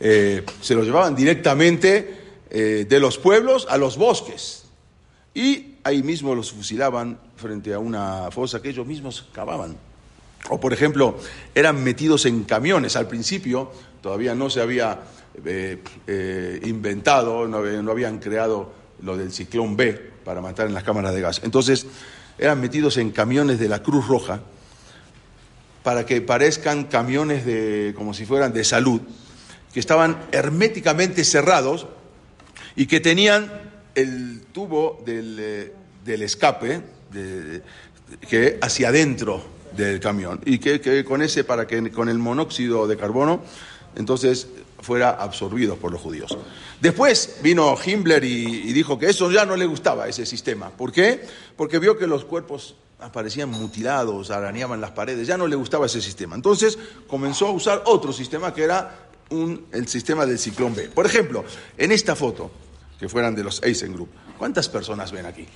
eh, 0.00 0.44
se 0.60 0.74
los 0.74 0.84
llevaban 0.84 1.14
directamente 1.14 2.18
eh, 2.50 2.86
de 2.88 3.00
los 3.00 3.18
pueblos 3.18 3.66
a 3.70 3.76
los 3.76 3.96
bosques. 3.96 4.64
Y 5.34 5.76
ahí 5.84 6.02
mismo 6.02 6.34
los 6.34 6.52
fusilaban 6.52 7.18
frente 7.36 7.74
a 7.74 7.78
una 7.78 8.30
fosa 8.30 8.62
que 8.62 8.70
ellos 8.70 8.86
mismos 8.86 9.26
cavaban. 9.32 9.76
O 10.48 10.60
por 10.60 10.72
ejemplo, 10.72 11.18
eran 11.54 11.82
metidos 11.82 12.26
en 12.26 12.44
camiones. 12.44 12.96
Al 12.96 13.08
principio 13.08 13.70
todavía 14.00 14.34
no 14.34 14.48
se 14.48 14.60
había 14.60 15.00
eh, 15.44 16.60
inventado, 16.64 17.46
no, 17.46 17.60
no 17.60 17.90
habían 17.90 18.18
creado 18.18 18.72
lo 19.02 19.16
del 19.16 19.32
ciclón 19.32 19.76
B 19.76 19.92
para 20.24 20.40
matar 20.40 20.66
en 20.66 20.74
las 20.74 20.84
cámaras 20.84 21.14
de 21.14 21.20
gas. 21.20 21.40
Entonces, 21.44 21.86
eran 22.38 22.60
metidos 22.60 22.96
en 22.98 23.10
camiones 23.10 23.58
de 23.58 23.68
la 23.68 23.82
Cruz 23.82 24.06
Roja 24.06 24.40
para 25.82 26.04
que 26.04 26.20
parezcan 26.20 26.84
camiones 26.84 27.46
de, 27.46 27.94
como 27.96 28.12
si 28.12 28.26
fueran 28.26 28.52
de 28.52 28.64
salud, 28.64 29.00
que 29.76 29.80
estaban 29.80 30.16
herméticamente 30.32 31.22
cerrados 31.22 31.86
y 32.76 32.86
que 32.86 32.98
tenían 32.98 33.52
el 33.94 34.40
tubo 34.50 35.02
del, 35.04 35.36
eh, 35.38 35.72
escape 36.06 36.80
que 38.26 38.58
hacia 38.62 38.88
adentro 38.88 39.44
del 39.76 40.00
camión 40.00 40.40
y 40.46 40.60
que, 40.60 41.04
con 41.04 41.20
ese 41.20 41.44
para 41.44 41.66
que 41.66 41.90
con 41.90 42.08
el 42.08 42.16
monóxido 42.18 42.88
de 42.88 42.96
carbono 42.96 43.42
entonces 43.96 44.48
fuera 44.80 45.10
absorbido 45.10 45.76
por 45.76 45.92
los 45.92 46.00
judíos. 46.00 46.38
Después 46.80 47.40
vino 47.42 47.76
Himmler 47.76 48.24
y, 48.24 48.72
dijo 48.72 48.98
que 48.98 49.10
eso 49.10 49.30
ya 49.30 49.44
no 49.44 49.56
le 49.56 49.66
gustaba, 49.66 50.08
ese 50.08 50.24
sistema. 50.24 50.70
¿Por 50.70 50.90
qué? 50.90 51.20
Porque 51.54 51.78
vio 51.78 51.98
que 51.98 52.06
los 52.06 52.24
cuerpos 52.24 52.76
aparecían 52.98 53.50
mutilados, 53.50 54.30
arañaban 54.30 54.80
las 54.80 54.92
paredes, 54.92 55.26
ya 55.26 55.36
no 55.36 55.46
le 55.46 55.56
gustaba 55.56 55.84
ese 55.84 56.00
sistema. 56.00 56.34
Entonces 56.34 56.78
comenzó 57.06 57.48
a 57.48 57.50
usar 57.50 57.82
otro 57.84 58.14
sistema 58.14 58.54
que 58.54 58.62
era 58.62 59.05
el 59.30 59.88
sistema 59.88 60.26
del 60.26 60.38
ciclón 60.38 60.74
B. 60.74 60.88
Por 60.88 61.06
ejemplo, 61.06 61.44
en 61.76 61.92
esta 61.92 62.14
foto, 62.14 62.50
que 62.98 63.08
fueran 63.08 63.34
de 63.34 63.44
los 63.44 63.62
Eisen 63.62 63.92
Group, 63.92 64.08
¿cuántas 64.38 64.68
personas 64.68 65.12
ven 65.12 65.26
aquí? 65.26 65.46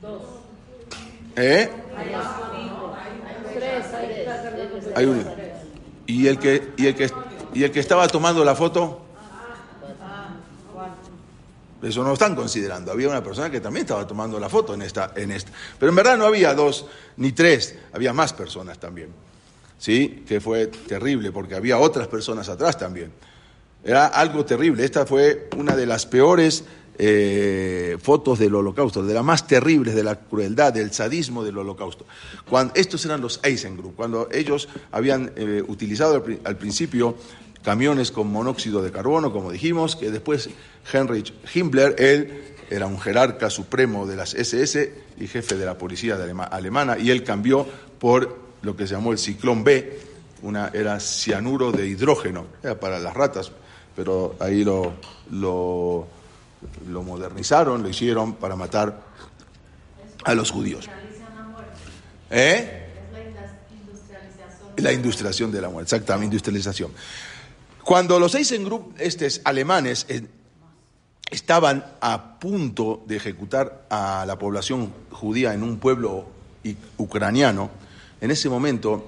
Dos. 0.00 0.22
¿Eh? 1.36 1.68
Hay 4.94 5.04
uno. 5.04 5.24
¿Y 6.06 6.26
el 6.26 6.38
que, 6.38 6.72
y 6.76 6.86
el 6.86 6.94
que, 6.94 7.10
y 7.54 7.64
el 7.64 7.72
que 7.72 7.80
estaba 7.80 8.06
tomando 8.08 8.44
la 8.44 8.54
foto? 8.54 9.00
Eso 11.82 12.00
no 12.00 12.08
lo 12.08 12.14
están 12.14 12.34
considerando. 12.34 12.92
Había 12.92 13.08
una 13.08 13.22
persona 13.22 13.50
que 13.50 13.60
también 13.60 13.84
estaba 13.84 14.06
tomando 14.06 14.40
la 14.40 14.48
foto 14.48 14.72
en 14.72 14.82
esta, 14.82 15.12
en 15.16 15.30
esta. 15.30 15.50
Pero 15.78 15.90
en 15.90 15.96
verdad 15.96 16.16
no 16.16 16.24
había 16.24 16.54
dos 16.54 16.86
ni 17.18 17.32
tres, 17.32 17.76
había 17.92 18.12
más 18.12 18.32
personas 18.32 18.78
también. 18.78 19.10
¿Sí? 19.84 20.24
Que 20.26 20.40
fue 20.40 20.68
terrible 20.68 21.30
porque 21.30 21.54
había 21.54 21.76
otras 21.76 22.08
personas 22.08 22.48
atrás 22.48 22.78
también. 22.78 23.12
Era 23.84 24.06
algo 24.06 24.42
terrible. 24.46 24.82
Esta 24.82 25.04
fue 25.04 25.50
una 25.58 25.76
de 25.76 25.84
las 25.84 26.06
peores 26.06 26.64
eh, 26.96 27.98
fotos 28.00 28.38
del 28.38 28.54
holocausto, 28.54 29.02
de 29.02 29.12
las 29.12 29.22
más 29.22 29.46
terribles 29.46 29.94
de 29.94 30.02
la 30.02 30.20
crueldad, 30.20 30.72
del 30.72 30.90
sadismo 30.90 31.44
del 31.44 31.58
holocausto. 31.58 32.06
Cuando, 32.48 32.72
estos 32.76 33.04
eran 33.04 33.20
los 33.20 33.40
Eisengrupp, 33.42 33.94
cuando 33.94 34.26
ellos 34.32 34.70
habían 34.90 35.32
eh, 35.36 35.62
utilizado 35.68 36.24
al 36.44 36.56
principio 36.56 37.18
camiones 37.62 38.10
con 38.10 38.28
monóxido 38.28 38.80
de 38.80 38.90
carbono, 38.90 39.34
como 39.34 39.52
dijimos, 39.52 39.96
que 39.96 40.10
después 40.10 40.48
Heinrich 40.94 41.34
Himmler, 41.54 41.94
él 41.98 42.42
era 42.70 42.86
un 42.86 42.98
jerarca 42.98 43.50
supremo 43.50 44.06
de 44.06 44.16
las 44.16 44.32
SS 44.32 44.94
y 45.18 45.26
jefe 45.26 45.56
de 45.56 45.66
la 45.66 45.76
policía 45.76 46.16
alemana, 46.50 46.96
y 46.98 47.10
él 47.10 47.22
cambió 47.22 47.66
por 47.98 48.43
lo 48.64 48.76
que 48.76 48.86
se 48.86 48.94
llamó 48.94 49.12
el 49.12 49.18
ciclón 49.18 49.62
B, 49.62 50.00
una, 50.42 50.68
era 50.68 50.98
cianuro 50.98 51.70
de 51.70 51.86
hidrógeno, 51.86 52.46
era 52.62 52.78
para 52.78 52.98
las 52.98 53.14
ratas, 53.14 53.52
pero 53.94 54.36
ahí 54.40 54.64
lo, 54.64 54.94
lo, 55.30 56.06
modernizaron, 57.02 57.82
lo 57.82 57.88
hicieron 57.88 58.34
para 58.34 58.56
matar 58.56 59.00
a 60.24 60.34
los 60.34 60.50
judíos. 60.50 60.88
¿Eh? 62.30 62.80
La 64.78 64.92
industrialización 64.92 65.52
de 65.52 65.60
la 65.60 65.68
muerte, 65.68 65.94
exactamente, 65.94 66.34
industrialización. 66.34 66.90
Cuando 67.84 68.18
los 68.18 68.34
Eisengrupp, 68.34 68.98
estos 68.98 69.40
alemanes, 69.44 70.06
eh, 70.08 70.26
estaban 71.30 71.84
a 72.00 72.38
punto 72.38 73.02
de 73.06 73.16
ejecutar 73.16 73.86
a 73.90 74.24
la 74.26 74.38
población 74.38 74.92
judía 75.10 75.52
en 75.54 75.62
un 75.62 75.78
pueblo 75.78 76.26
ucraniano, 76.96 77.70
en 78.24 78.30
ese 78.30 78.48
momento 78.48 79.04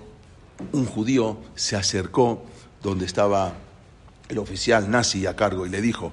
un 0.72 0.84
judío 0.84 1.38
se 1.54 1.74
acercó 1.74 2.44
donde 2.82 3.06
estaba 3.06 3.54
el 4.28 4.36
oficial 4.38 4.90
nazi 4.90 5.24
a 5.24 5.34
cargo 5.34 5.64
y 5.66 5.70
le 5.70 5.80
dijo, 5.80 6.12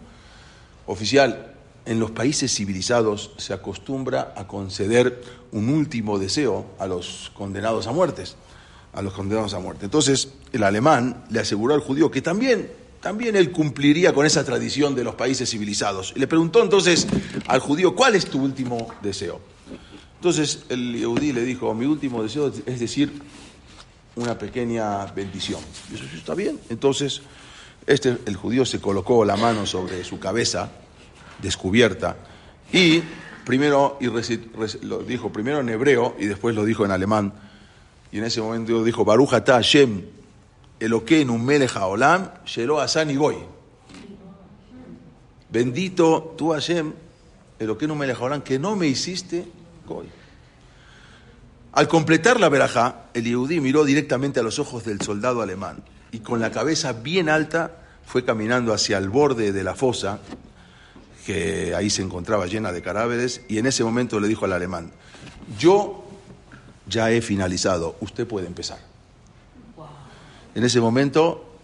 oficial, 0.86 1.54
en 1.86 2.00
los 2.00 2.12
países 2.12 2.56
civilizados 2.56 3.32
se 3.38 3.54
acostumbra 3.54 4.34
a 4.38 4.48
conceder 4.48 5.22
un 5.52 5.68
último 5.68 6.18
deseo 6.18 6.66
a 6.80 6.88
los 6.88 7.30
condenados 7.36 7.88
a 7.88 7.92
muertes 7.92 8.38
a 8.94 9.02
los 9.02 9.14
condenados 9.14 9.54
a 9.54 9.60
muerte. 9.60 9.86
Entonces, 9.86 10.30
el 10.52 10.64
alemán 10.64 11.26
le 11.30 11.40
aseguró 11.40 11.74
al 11.74 11.82
judío 11.82 12.12
que 12.12 12.22
también, 12.22 12.72
también 13.02 13.36
él 13.36 13.52
cumpliría 13.52 14.14
con 14.14 14.26
esa 14.26 14.46
tradición 14.46 14.96
de 14.96 15.04
los 15.04 15.16
países 15.16 15.50
civilizados. 15.50 16.14
Y 16.16 16.20
le 16.20 16.28
preguntó 16.28 16.62
entonces 16.62 17.08
al 17.48 17.60
judío, 17.60 17.96
¿cuál 17.96 18.16
es 18.16 18.28
tu 18.28 18.42
último 18.42 18.88
deseo? 19.02 19.42
Entonces 20.24 20.64
el 20.70 21.04
judío 21.04 21.34
le 21.34 21.44
dijo, 21.44 21.74
mi 21.74 21.86
último 21.86 22.24
deseo 22.24 22.50
es 22.66 22.80
decir, 22.80 23.12
una 24.16 24.38
pequeña 24.40 25.06
bendición. 25.08 25.60
Y 25.92 25.96
eso 25.96 26.06
está 26.16 26.34
bien. 26.34 26.62
Entonces, 26.70 27.22
este, 27.86 28.18
el 28.26 28.38
judío 28.38 28.66
se 28.66 28.80
colocó 28.80 29.26
la 29.26 29.36
mano 29.36 29.66
sobre 29.66 30.02
su 30.06 30.20
cabeza, 30.20 30.72
descubierta, 31.42 32.16
y 32.72 33.04
primero 33.44 33.98
y 34.00 34.06
lo 34.86 35.00
dijo 35.00 35.30
primero 35.30 35.60
en 35.60 35.68
hebreo 35.68 36.16
y 36.18 36.28
después 36.28 36.56
lo 36.56 36.64
dijo 36.64 36.86
en 36.86 36.92
alemán. 36.92 37.34
Y 38.10 38.20
en 38.20 38.24
ese 38.24 38.40
momento 38.40 38.82
dijo, 38.82 39.04
Baruch 39.04 39.34
ata 39.34 39.56
Hashem, 39.56 40.04
Elokeinu 40.80 41.38
melech 41.38 41.76
haolam, 41.76 42.30
shelo 42.46 42.80
asan 42.80 43.14
goy. 43.18 43.36
Bendito 45.50 46.34
tú 46.38 46.54
Hashem, 46.54 46.94
Elokeinu 47.60 47.94
melech 47.94 48.16
haolam, 48.16 48.42
que 48.42 48.58
no 48.58 48.78
me 48.78 48.88
hiciste 48.88 49.63
Al 51.74 51.88
completar 51.88 52.40
la 52.40 52.50
verajá, 52.50 53.06
el 53.14 53.24
Yehudí 53.26 53.60
miró 53.60 53.84
directamente 53.84 54.40
a 54.40 54.44
los 54.44 54.60
ojos 54.60 54.86
del 54.86 55.02
soldado 55.02 55.42
alemán 55.42 55.84
y 56.12 56.20
con 56.20 56.40
la 56.40 56.52
cabeza 56.52 56.94
bien 56.94 57.28
alta 57.28 57.72
fue 58.06 58.24
caminando 58.24 58.74
hacia 58.74 59.00
el 59.00 59.10
borde 59.10 59.52
de 59.52 59.64
la 59.64 59.74
fosa, 59.74 60.20
que 61.26 61.74
ahí 61.76 61.90
se 61.90 62.04
encontraba 62.04 62.46
llena 62.46 62.72
de 62.72 62.82
cadáveres, 62.82 63.42
y 63.48 63.58
en 63.58 63.66
ese 63.66 63.84
momento 63.84 64.20
le 64.20 64.28
dijo 64.28 64.46
al 64.46 64.54
alemán, 64.54 64.92
yo 65.58 66.06
ya 66.88 67.10
he 67.10 67.22
finalizado, 67.22 67.96
usted 68.02 68.28
puede 68.28 68.46
empezar. 68.46 68.78
En 70.54 70.64
ese 70.64 70.80
momento, 70.80 71.58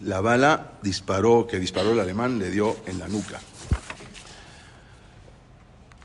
la 0.00 0.20
bala 0.20 0.72
disparó, 0.82 1.46
que 1.46 1.60
disparó 1.60 1.92
el 1.92 2.00
alemán, 2.00 2.38
le 2.40 2.50
dio 2.50 2.76
en 2.86 2.98
la 2.98 3.06
nuca. 3.06 3.40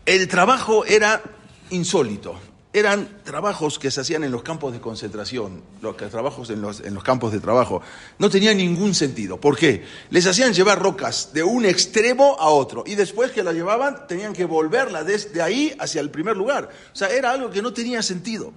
El 0.06 0.28
trabajo 0.28 0.86
era 0.86 1.24
insólito 1.72 2.36
eran 2.72 3.24
trabajos 3.24 3.80
que 3.80 3.90
se 3.90 4.02
hacían 4.02 4.24
en 4.24 4.32
los 4.32 4.44
campos 4.44 4.72
de 4.72 4.80
concentración, 4.80 5.64
los 5.82 5.98
trabajos 5.98 6.52
en 6.52 6.62
los, 6.62 7.04
campos 7.04 7.32
de 7.32 7.40
trabajo. 7.40 7.82
No 8.20 8.30
tenían 8.30 8.58
ningún 8.58 8.94
sentido. 8.94 9.42
¿Por 9.42 9.58
qué? 9.58 9.84
Les 10.12 10.28
hacían 10.28 10.54
llevar 10.54 10.80
rocas 10.80 11.32
de 11.34 11.42
un 11.42 11.66
extremo 11.66 12.38
a 12.40 12.50
otro 12.50 12.84
y 12.86 12.94
después 12.94 13.32
que 13.32 13.42
la 13.42 13.54
llevaban 13.54 14.08
tenían 14.08 14.34
que 14.34 14.46
volverla 14.46 15.04
desde 15.04 15.42
ahí 15.42 15.76
hacia 15.80 16.00
el 16.00 16.12
primer 16.12 16.38
lugar. 16.38 16.70
O 16.94 16.96
sea, 16.96 17.10
era 17.10 17.32
algo 17.32 17.50
que 17.50 17.64
no 17.64 17.74
tenía 17.74 18.04
sentido. 18.04 18.54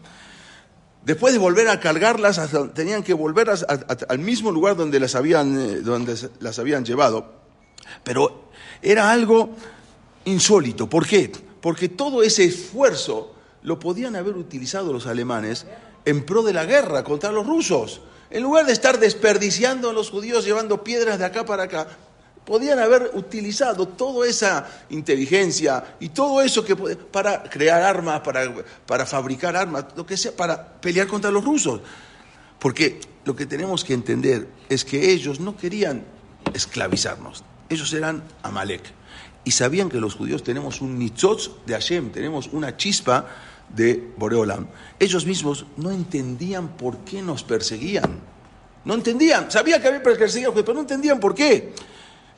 Después 1.04 1.32
de 1.32 1.38
volver 1.38 1.68
a 1.68 1.80
cargarlas, 1.80 2.38
tenían 2.74 3.02
que 3.02 3.14
volver 3.14 3.48
al 3.50 4.18
mismo 4.18 4.52
lugar 4.52 4.76
donde 4.76 5.00
las, 5.00 5.14
habían, 5.14 5.58
eh, 5.58 5.80
donde 5.80 6.16
las 6.38 6.58
habían 6.58 6.84
llevado. 6.84 7.32
Pero 8.04 8.50
era 8.82 9.10
algo 9.10 9.56
insólito. 10.26 10.88
¿Por 10.88 11.06
qué? 11.06 11.32
Porque 11.62 11.88
todo 11.88 12.22
ese 12.22 12.44
esfuerzo 12.44 13.32
lo 13.62 13.78
podían 13.78 14.16
haber 14.16 14.36
utilizado 14.36 14.92
los 14.92 15.06
alemanes 15.06 15.64
en 16.04 16.26
pro 16.26 16.42
de 16.42 16.52
la 16.52 16.66
guerra 16.66 17.04
contra 17.04 17.32
los 17.32 17.46
rusos. 17.46 18.02
En 18.28 18.42
lugar 18.42 18.66
de 18.66 18.72
estar 18.72 18.98
desperdiciando 18.98 19.88
a 19.90 19.92
los 19.92 20.10
judíos 20.10 20.44
llevando 20.44 20.84
piedras 20.84 21.18
de 21.18 21.24
acá 21.24 21.46
para 21.46 21.62
acá, 21.62 21.86
podían 22.44 22.78
haber 22.78 23.12
utilizado 23.14 23.86
toda 23.86 24.26
esa 24.26 24.68
inteligencia 24.90 25.96
y 26.00 26.08
todo 26.08 26.42
eso 26.42 26.64
que 26.64 26.74
para 26.74 27.44
crear 27.44 27.82
armas, 27.82 28.20
para, 28.20 28.52
para 28.84 29.06
fabricar 29.06 29.56
armas, 29.56 29.86
lo 29.96 30.04
que 30.04 30.16
sea, 30.16 30.32
para 30.32 30.80
pelear 30.80 31.06
contra 31.06 31.30
los 31.30 31.44
rusos. 31.44 31.80
Porque 32.58 33.00
lo 33.24 33.36
que 33.36 33.46
tenemos 33.46 33.84
que 33.84 33.94
entender 33.94 34.48
es 34.68 34.84
que 34.84 35.12
ellos 35.12 35.38
no 35.38 35.56
querían 35.56 36.04
esclavizarnos, 36.52 37.44
ellos 37.68 37.92
eran 37.92 38.22
Amalek. 38.42 38.82
Y 39.44 39.50
sabían 39.50 39.88
que 39.88 39.98
los 39.98 40.14
judíos 40.14 40.42
tenemos 40.42 40.80
un 40.80 40.98
nitzotz 40.98 41.50
de 41.66 41.74
Hashem, 41.74 42.10
tenemos 42.10 42.48
una 42.52 42.76
chispa 42.76 43.26
de 43.68 44.12
Boreolam, 44.16 44.66
ellos 44.98 45.26
mismos 45.26 45.66
no 45.76 45.90
entendían 45.90 46.76
por 46.76 46.98
qué 46.98 47.22
nos 47.22 47.42
perseguían. 47.42 48.20
No 48.84 48.94
entendían, 48.94 49.50
sabían 49.50 49.80
que 49.80 49.88
había 49.88 50.02
perseguido, 50.02 50.52
pero 50.52 50.74
no 50.74 50.80
entendían 50.80 51.20
por 51.20 51.34
qué. 51.34 51.72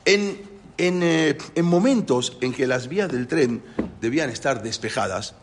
En, 0.05 0.55
eh, 0.77 1.37
en, 1.55 1.65
momentos 1.65 2.37
en 2.41 2.53
que 2.53 2.67
las 2.67 2.87
vías 2.87 3.11
del 3.11 3.27
tren 3.27 3.63
debían 4.01 4.29
estar 4.29 4.61
despejadas 4.61 5.33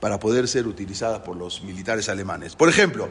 para 0.00 0.20
poder 0.20 0.48
ser 0.48 0.66
utilizadas 0.66 1.20
por 1.20 1.36
los 1.36 1.62
militares 1.62 2.08
alemanes. 2.08 2.56
Por 2.56 2.68
ejemplo, 2.68 3.08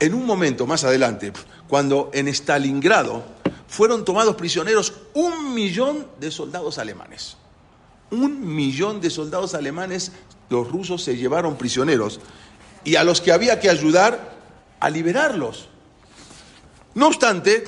en 0.00 0.14
un 0.14 0.26
momento 0.26 0.66
más 0.66 0.84
adelante, 0.84 1.32
cuando 1.68 2.10
en 2.12 2.28
Stalingrado 2.28 3.24
fueron 3.68 4.04
tomados 4.04 4.36
prisioneros 4.36 4.94
un 5.14 5.54
millón 5.54 6.06
de 6.20 6.30
soldados 6.30 6.78
alemanes. 6.78 7.36
Un 8.10 8.54
millón 8.54 9.00
de 9.00 9.10
soldados 9.10 9.54
alemanes 9.54 10.12
los 10.50 10.70
rusos 10.70 11.02
se 11.02 11.16
llevaron 11.16 11.56
prisioneros 11.56 12.20
y 12.84 12.96
a 12.96 13.04
los 13.04 13.20
que 13.20 13.32
había 13.32 13.58
que 13.60 13.70
ayudar 13.70 14.34
a 14.78 14.90
liberarlos. 14.90 15.68
No 16.94 17.08
obstante, 17.08 17.64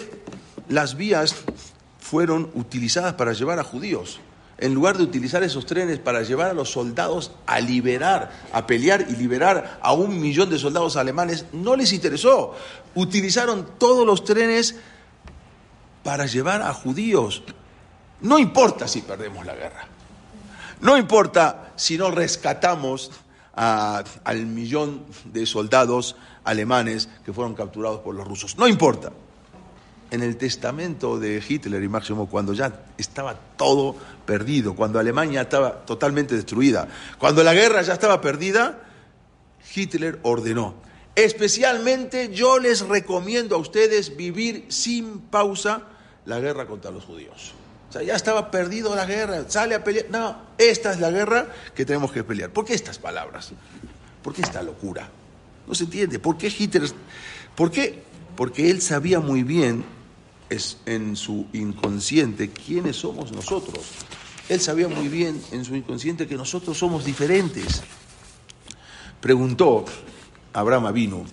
las 0.68 0.96
vías 0.96 1.34
fueron 1.98 2.50
utilizadas 2.54 3.14
para 3.14 3.32
llevar 3.32 3.58
a 3.58 3.64
judíos. 3.64 4.20
En 4.58 4.72
lugar 4.72 4.96
de 4.96 5.04
utilizar 5.04 5.42
esos 5.42 5.66
trenes 5.66 5.98
para 5.98 6.22
llevar 6.22 6.50
a 6.50 6.54
los 6.54 6.70
soldados 6.70 7.32
a 7.46 7.60
liberar, 7.60 8.30
a 8.52 8.66
pelear 8.66 9.06
y 9.08 9.16
liberar 9.16 9.78
a 9.82 9.92
un 9.92 10.18
millón 10.18 10.48
de 10.48 10.58
soldados 10.58 10.96
alemanes, 10.96 11.44
no 11.52 11.76
les 11.76 11.92
interesó. 11.92 12.54
Utilizaron 12.94 13.68
todos 13.78 14.06
los 14.06 14.24
trenes 14.24 14.76
para 16.02 16.24
llevar 16.24 16.62
a 16.62 16.72
judíos. 16.72 17.42
No 18.22 18.38
importa 18.38 18.88
si 18.88 19.02
perdemos 19.02 19.44
la 19.44 19.54
guerra. 19.54 19.88
No 20.80 20.96
importa 20.96 21.72
si 21.76 21.98
no 21.98 22.10
rescatamos 22.10 23.10
al 23.54 24.46
millón 24.46 25.04
de 25.24 25.44
soldados 25.44 26.16
alemanes 26.44 27.10
que 27.24 27.32
fueron 27.32 27.54
capturados 27.54 28.00
por 28.00 28.14
los 28.14 28.26
rusos. 28.26 28.56
No 28.56 28.68
importa. 28.68 29.12
En 30.10 30.22
el 30.22 30.36
testamento 30.36 31.18
de 31.18 31.42
Hitler 31.46 31.82
y 31.82 31.88
Máximo, 31.88 32.28
cuando 32.28 32.52
ya 32.52 32.84
estaba 32.96 33.34
todo 33.56 33.96
perdido, 34.24 34.74
cuando 34.74 34.98
Alemania 34.98 35.42
estaba 35.42 35.84
totalmente 35.84 36.36
destruida, 36.36 36.86
cuando 37.18 37.42
la 37.42 37.54
guerra 37.54 37.82
ya 37.82 37.94
estaba 37.94 38.20
perdida, 38.20 38.84
Hitler 39.74 40.20
ordenó, 40.22 40.74
especialmente 41.16 42.32
yo 42.32 42.58
les 42.58 42.82
recomiendo 42.82 43.56
a 43.56 43.58
ustedes 43.58 44.16
vivir 44.16 44.66
sin 44.68 45.18
pausa 45.18 45.82
la 46.24 46.38
guerra 46.38 46.66
contra 46.66 46.90
los 46.90 47.04
judíos. 47.04 47.54
O 47.88 47.92
sea, 47.92 48.02
ya 48.02 48.14
estaba 48.14 48.50
perdido 48.50 48.94
la 48.94 49.06
guerra, 49.06 49.44
sale 49.48 49.74
a 49.74 49.82
pelear. 49.82 50.06
No, 50.10 50.36
esta 50.58 50.92
es 50.92 51.00
la 51.00 51.10
guerra 51.10 51.46
que 51.74 51.84
tenemos 51.84 52.12
que 52.12 52.24
pelear. 52.24 52.50
¿Por 52.50 52.64
qué 52.64 52.74
estas 52.74 52.98
palabras? 52.98 53.52
¿Por 54.22 54.34
qué 54.34 54.42
esta 54.42 54.62
locura? 54.62 55.08
No 55.66 55.74
se 55.74 55.84
entiende. 55.84 56.18
¿Por 56.18 56.36
qué 56.36 56.48
Hitler? 56.48 56.90
¿Por 57.54 57.70
qué? 57.70 58.02
Porque 58.36 58.70
él 58.70 58.82
sabía 58.82 59.20
muy 59.20 59.42
bien 59.42 59.84
es 60.50 60.78
en 60.87 61.16
su 61.16 61.46
inconsciente 61.52 62.50
quiénes 62.50 62.96
somos 62.96 63.32
nosotros. 63.32 63.85
Él 64.48 64.61
sabía 64.61 64.88
muy 64.88 65.09
bien 65.09 65.42
en 65.50 65.64
su 65.64 65.74
inconsciente 65.74 66.26
que 66.26 66.37
nosotros 66.37 66.78
somos 66.78 67.04
diferentes. 67.04 67.82
Preguntó 69.20 69.85
Abraham 70.52 70.87
Avinu 70.87 71.24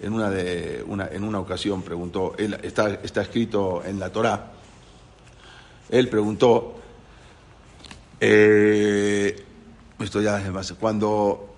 en 0.00 0.12
una, 0.12 0.30
de, 0.30 0.84
una, 0.86 1.08
en 1.08 1.24
una 1.24 1.38
ocasión, 1.38 1.82
preguntó, 1.82 2.34
él, 2.38 2.58
está, 2.62 2.90
está 3.02 3.22
escrito 3.22 3.82
en 3.84 3.98
la 3.98 4.10
Torá, 4.10 4.52
él 5.88 6.08
preguntó, 6.08 6.74
eh, 8.20 9.44
esto 9.98 10.20
ya 10.20 10.42
cuando 10.78 11.54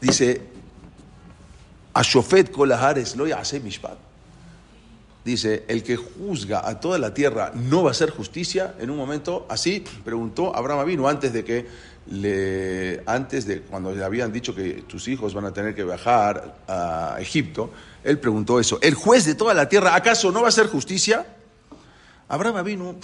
dice, 0.00 0.42
Ashofet 1.94 2.50
Kolahares 2.50 3.16
lo 3.16 3.24
hace 3.36 3.60
mishpat. 3.60 4.03
Dice, 5.24 5.64
el 5.68 5.82
que 5.82 5.96
juzga 5.96 6.68
a 6.68 6.80
toda 6.80 6.98
la 6.98 7.14
tierra 7.14 7.50
no 7.54 7.82
va 7.82 7.92
a 7.92 7.94
ser 7.94 8.10
justicia. 8.10 8.74
En 8.78 8.90
un 8.90 8.98
momento 8.98 9.46
así 9.48 9.82
preguntó 10.04 10.54
Abraham 10.54 10.86
vino 10.86 11.08
antes 11.08 11.32
de 11.32 11.44
que 11.44 11.66
le, 12.10 13.02
antes 13.06 13.46
de 13.46 13.62
cuando 13.62 13.92
le 13.92 14.04
habían 14.04 14.30
dicho 14.30 14.54
que 14.54 14.84
tus 14.86 15.08
hijos 15.08 15.32
van 15.32 15.46
a 15.46 15.52
tener 15.52 15.74
que 15.74 15.82
viajar 15.82 16.58
a 16.68 17.16
Egipto, 17.20 17.70
él 18.02 18.18
preguntó 18.18 18.60
eso. 18.60 18.78
¿El 18.82 18.94
juez 18.94 19.24
de 19.24 19.34
toda 19.34 19.54
la 19.54 19.66
tierra 19.66 19.94
acaso 19.94 20.30
no 20.30 20.42
va 20.42 20.48
a 20.48 20.52
ser 20.52 20.66
justicia? 20.66 21.26
Abraham 22.28 22.62
vino, 22.62 22.96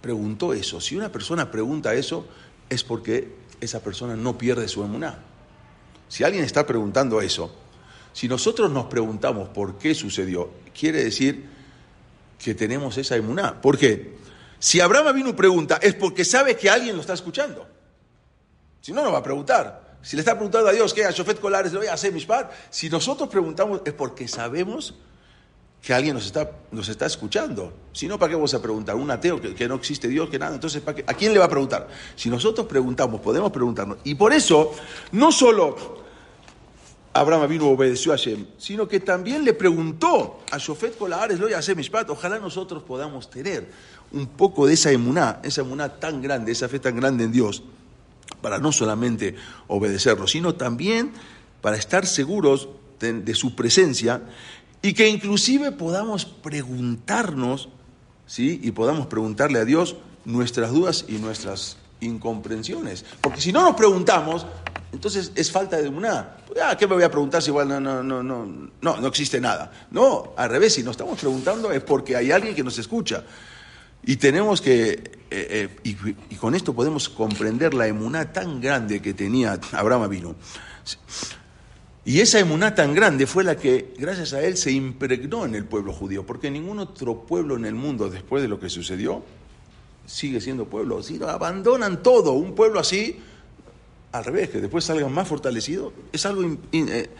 preguntó 0.00 0.52
eso. 0.52 0.80
Si 0.80 0.96
una 0.96 1.10
persona 1.10 1.50
pregunta 1.50 1.92
eso, 1.94 2.24
es 2.70 2.84
porque 2.84 3.34
esa 3.60 3.80
persona 3.80 4.14
no 4.14 4.38
pierde 4.38 4.68
su 4.68 4.84
emuná. 4.84 5.18
Si 6.08 6.22
alguien 6.22 6.44
está 6.44 6.66
preguntando 6.66 7.20
eso, 7.20 7.52
si 8.12 8.28
nosotros 8.28 8.70
nos 8.70 8.86
preguntamos 8.86 9.48
por 9.48 9.78
qué 9.78 9.94
sucedió, 9.94 10.50
quiere 10.78 11.04
decir 11.04 11.46
que 12.38 12.54
tenemos 12.54 12.98
esa 12.98 13.16
emuná. 13.16 13.60
¿Por 13.60 13.78
qué? 13.78 14.16
Si 14.58 14.80
Abraham 14.80 15.14
vino 15.14 15.34
pregunta, 15.34 15.78
es 15.82 15.94
porque 15.94 16.24
sabe 16.24 16.56
que 16.56 16.70
alguien 16.70 16.94
lo 16.94 17.00
está 17.00 17.14
escuchando. 17.14 17.66
Si 18.80 18.92
no, 18.92 19.02
no 19.02 19.12
va 19.12 19.18
a 19.18 19.22
preguntar. 19.22 19.98
Si 20.02 20.16
le 20.16 20.20
está 20.20 20.34
preguntando 20.34 20.68
a 20.68 20.72
Dios, 20.72 20.92
¿qué? 20.92 21.04
A 21.04 21.10
Shofet 21.10 21.40
Colares, 21.40 21.72
voy 21.74 21.86
a 21.86 21.94
hacer 21.94 22.12
Mishpat. 22.12 22.50
Si 22.70 22.90
nosotros 22.90 23.28
preguntamos, 23.28 23.82
es 23.84 23.92
porque 23.92 24.26
sabemos 24.26 24.94
que 25.80 25.92
alguien 25.92 26.14
nos 26.14 26.26
está, 26.26 26.50
nos 26.70 26.88
está 26.88 27.06
escuchando. 27.06 27.72
Si 27.92 28.06
no, 28.06 28.18
¿para 28.18 28.30
qué 28.30 28.36
vamos 28.36 28.54
a 28.54 28.62
preguntar? 28.62 28.94
Un 28.96 29.10
ateo 29.10 29.40
que, 29.40 29.68
no 29.68 29.74
existe 29.76 30.08
Dios, 30.08 30.28
que 30.28 30.38
nada. 30.38 30.54
Entonces, 30.54 30.82
¿a 30.86 31.14
quién 31.14 31.32
le 31.32 31.38
va 31.38 31.46
a 31.46 31.48
preguntar? 31.48 31.88
Si 32.14 32.30
nosotros 32.30 32.66
preguntamos, 32.66 33.20
podemos 33.20 33.50
preguntarnos. 33.50 33.98
Y 34.04 34.14
por 34.14 34.32
eso, 34.32 34.74
no 35.10 35.32
solo 35.32 36.02
Abraham 37.14 37.48
vino 37.48 37.68
obedeció 37.68 38.12
a 38.12 38.16
Shem, 38.16 38.46
sino 38.56 38.88
que 38.88 39.00
también 39.00 39.44
le 39.44 39.52
preguntó 39.52 40.40
a 40.50 40.58
Shofet 40.58 40.96
Kolahares, 40.96 41.38
lo 41.38 41.46
a 41.46 41.74
Mishpat, 41.74 42.08
ojalá 42.08 42.38
nosotros 42.38 42.82
podamos 42.82 43.28
tener 43.28 43.68
un 44.12 44.26
poco 44.26 44.66
de 44.66 44.74
esa 44.74 44.90
emuná, 44.90 45.40
esa 45.42 45.60
emuná 45.60 46.00
tan 46.00 46.22
grande, 46.22 46.52
esa 46.52 46.68
fe 46.68 46.78
tan 46.78 46.96
grande 46.96 47.24
en 47.24 47.32
Dios, 47.32 47.62
para 48.40 48.58
no 48.58 48.72
solamente 48.72 49.36
obedecerlo, 49.68 50.26
sino 50.26 50.54
también 50.54 51.12
para 51.60 51.76
estar 51.76 52.06
seguros 52.06 52.68
de, 53.00 53.34
su 53.34 53.54
presencia 53.56 54.22
y 54.80 54.94
que 54.94 55.08
inclusive 55.08 55.72
podamos 55.72 56.24
preguntarnos, 56.24 57.68
¿sí? 58.26 58.60
Y 58.62 58.70
podamos 58.70 59.06
preguntarle 59.08 59.58
a 59.58 59.64
Dios 59.64 59.96
nuestras 60.24 60.70
dudas 60.70 61.04
y 61.08 61.14
nuestras 61.14 61.76
incomprensiones. 62.02 63.04
Porque 63.20 63.40
si 63.40 63.52
no 63.52 63.62
nos 63.62 63.74
preguntamos, 63.74 64.46
entonces 64.92 65.32
es 65.34 65.50
falta 65.50 65.80
de 65.80 65.88
una. 65.88 66.36
Ah, 66.62 66.76
¿Qué 66.78 66.86
me 66.86 66.94
voy 66.94 67.02
a 67.02 67.10
preguntar 67.10 67.42
si 67.42 67.50
igual 67.50 67.68
no, 67.68 67.80
no, 67.80 68.02
no, 68.02 68.22
no, 68.22 68.46
no, 68.80 68.96
no 68.96 69.06
existe 69.06 69.40
nada? 69.40 69.72
No, 69.90 70.34
al 70.36 70.50
revés, 70.50 70.74
si 70.74 70.82
nos 70.82 70.92
estamos 70.92 71.18
preguntando 71.18 71.72
es 71.72 71.82
porque 71.82 72.14
hay 72.14 72.30
alguien 72.30 72.54
que 72.54 72.62
nos 72.62 72.78
escucha. 72.78 73.24
Y 74.04 74.16
tenemos 74.16 74.60
que, 74.60 74.90
eh, 74.90 74.98
eh, 75.30 75.68
y, 75.84 76.34
con 76.34 76.54
esto 76.54 76.74
podemos 76.74 77.08
comprender 77.08 77.72
la 77.72 77.86
emuná 77.86 78.32
tan 78.32 78.60
grande 78.60 79.00
que 79.00 79.14
tenía 79.14 79.58
Abraham 79.72 80.10
vino. 80.10 80.34
Y 82.04 82.18
esa 82.18 82.40
emuná 82.40 82.74
tan 82.74 82.94
grande 82.94 83.28
fue 83.28 83.44
la 83.44 83.56
que, 83.56 83.94
gracias 83.96 84.32
a 84.32 84.42
él, 84.42 84.56
se 84.56 84.72
impregnó 84.72 85.44
en 85.46 85.54
el 85.54 85.64
pueblo 85.64 85.92
judío, 85.92 86.26
porque 86.26 86.50
ningún 86.50 86.80
otro 86.80 87.24
pueblo 87.24 87.56
en 87.56 87.64
el 87.64 87.76
mundo, 87.76 88.10
después 88.10 88.42
de 88.42 88.48
lo 88.48 88.58
que 88.58 88.68
sucedió, 88.68 89.22
sigue 90.06 90.40
siendo 90.40 90.66
pueblo. 90.66 91.02
Si 91.02 91.20
abandonan 91.22 92.02
todo, 92.02 92.32
un 92.32 92.54
pueblo 92.54 92.80
así, 92.80 93.18
al 94.12 94.24
revés, 94.24 94.50
que 94.50 94.60
después 94.60 94.84
salgan 94.84 95.12
más 95.12 95.26
fortalecidos, 95.26 95.92
es 96.12 96.26
algo 96.26 96.56
eh, 96.72 97.10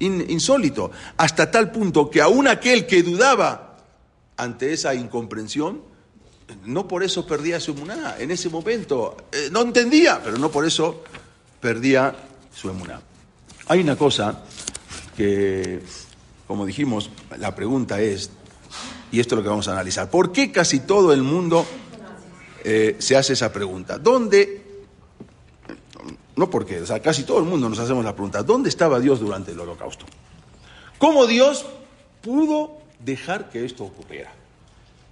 insólito. 0.00 0.90
Hasta 1.16 1.50
tal 1.50 1.70
punto 1.70 2.10
que 2.10 2.20
aún 2.20 2.46
aquel 2.46 2.86
que 2.86 3.02
dudaba 3.02 3.78
ante 4.36 4.72
esa 4.72 4.94
incomprensión, 4.94 5.80
no 6.66 6.86
por 6.86 7.02
eso 7.02 7.26
perdía 7.26 7.60
su 7.60 7.72
emuná. 7.72 8.16
En 8.18 8.30
ese 8.30 8.48
momento 8.48 9.16
eh, 9.32 9.48
no 9.50 9.62
entendía, 9.62 10.20
pero 10.22 10.36
no 10.38 10.50
por 10.50 10.66
eso 10.66 11.02
perdía 11.60 12.14
su 12.54 12.68
emuná. 12.68 13.00
Hay 13.68 13.80
una 13.80 13.96
cosa 13.96 14.42
que, 15.16 15.80
como 16.46 16.66
dijimos, 16.66 17.10
la 17.38 17.54
pregunta 17.54 18.00
es, 18.00 18.30
y 19.10 19.20
esto 19.20 19.34
es 19.34 19.36
lo 19.38 19.42
que 19.42 19.48
vamos 19.48 19.68
a 19.68 19.72
analizar, 19.72 20.10
¿por 20.10 20.32
qué 20.32 20.50
casi 20.50 20.80
todo 20.80 21.12
el 21.12 21.22
mundo 21.22 21.64
eh, 22.64 22.96
se 22.98 23.16
hace 23.16 23.34
esa 23.34 23.52
pregunta? 23.52 23.98
¿Dónde 23.98 24.62
no 26.36 26.48
porque, 26.48 26.80
o 26.80 26.86
sea, 26.86 27.00
casi 27.00 27.24
todo 27.24 27.38
el 27.38 27.44
mundo 27.44 27.68
nos 27.68 27.78
hacemos 27.78 28.04
la 28.04 28.14
pregunta, 28.14 28.42
¿dónde 28.42 28.68
estaba 28.68 29.00
Dios 29.00 29.20
durante 29.20 29.52
el 29.52 29.60
holocausto? 29.60 30.06
¿Cómo 30.98 31.26
Dios 31.26 31.66
pudo 32.22 32.78
dejar 33.00 33.50
que 33.50 33.64
esto 33.64 33.84
ocurriera? 33.84 34.32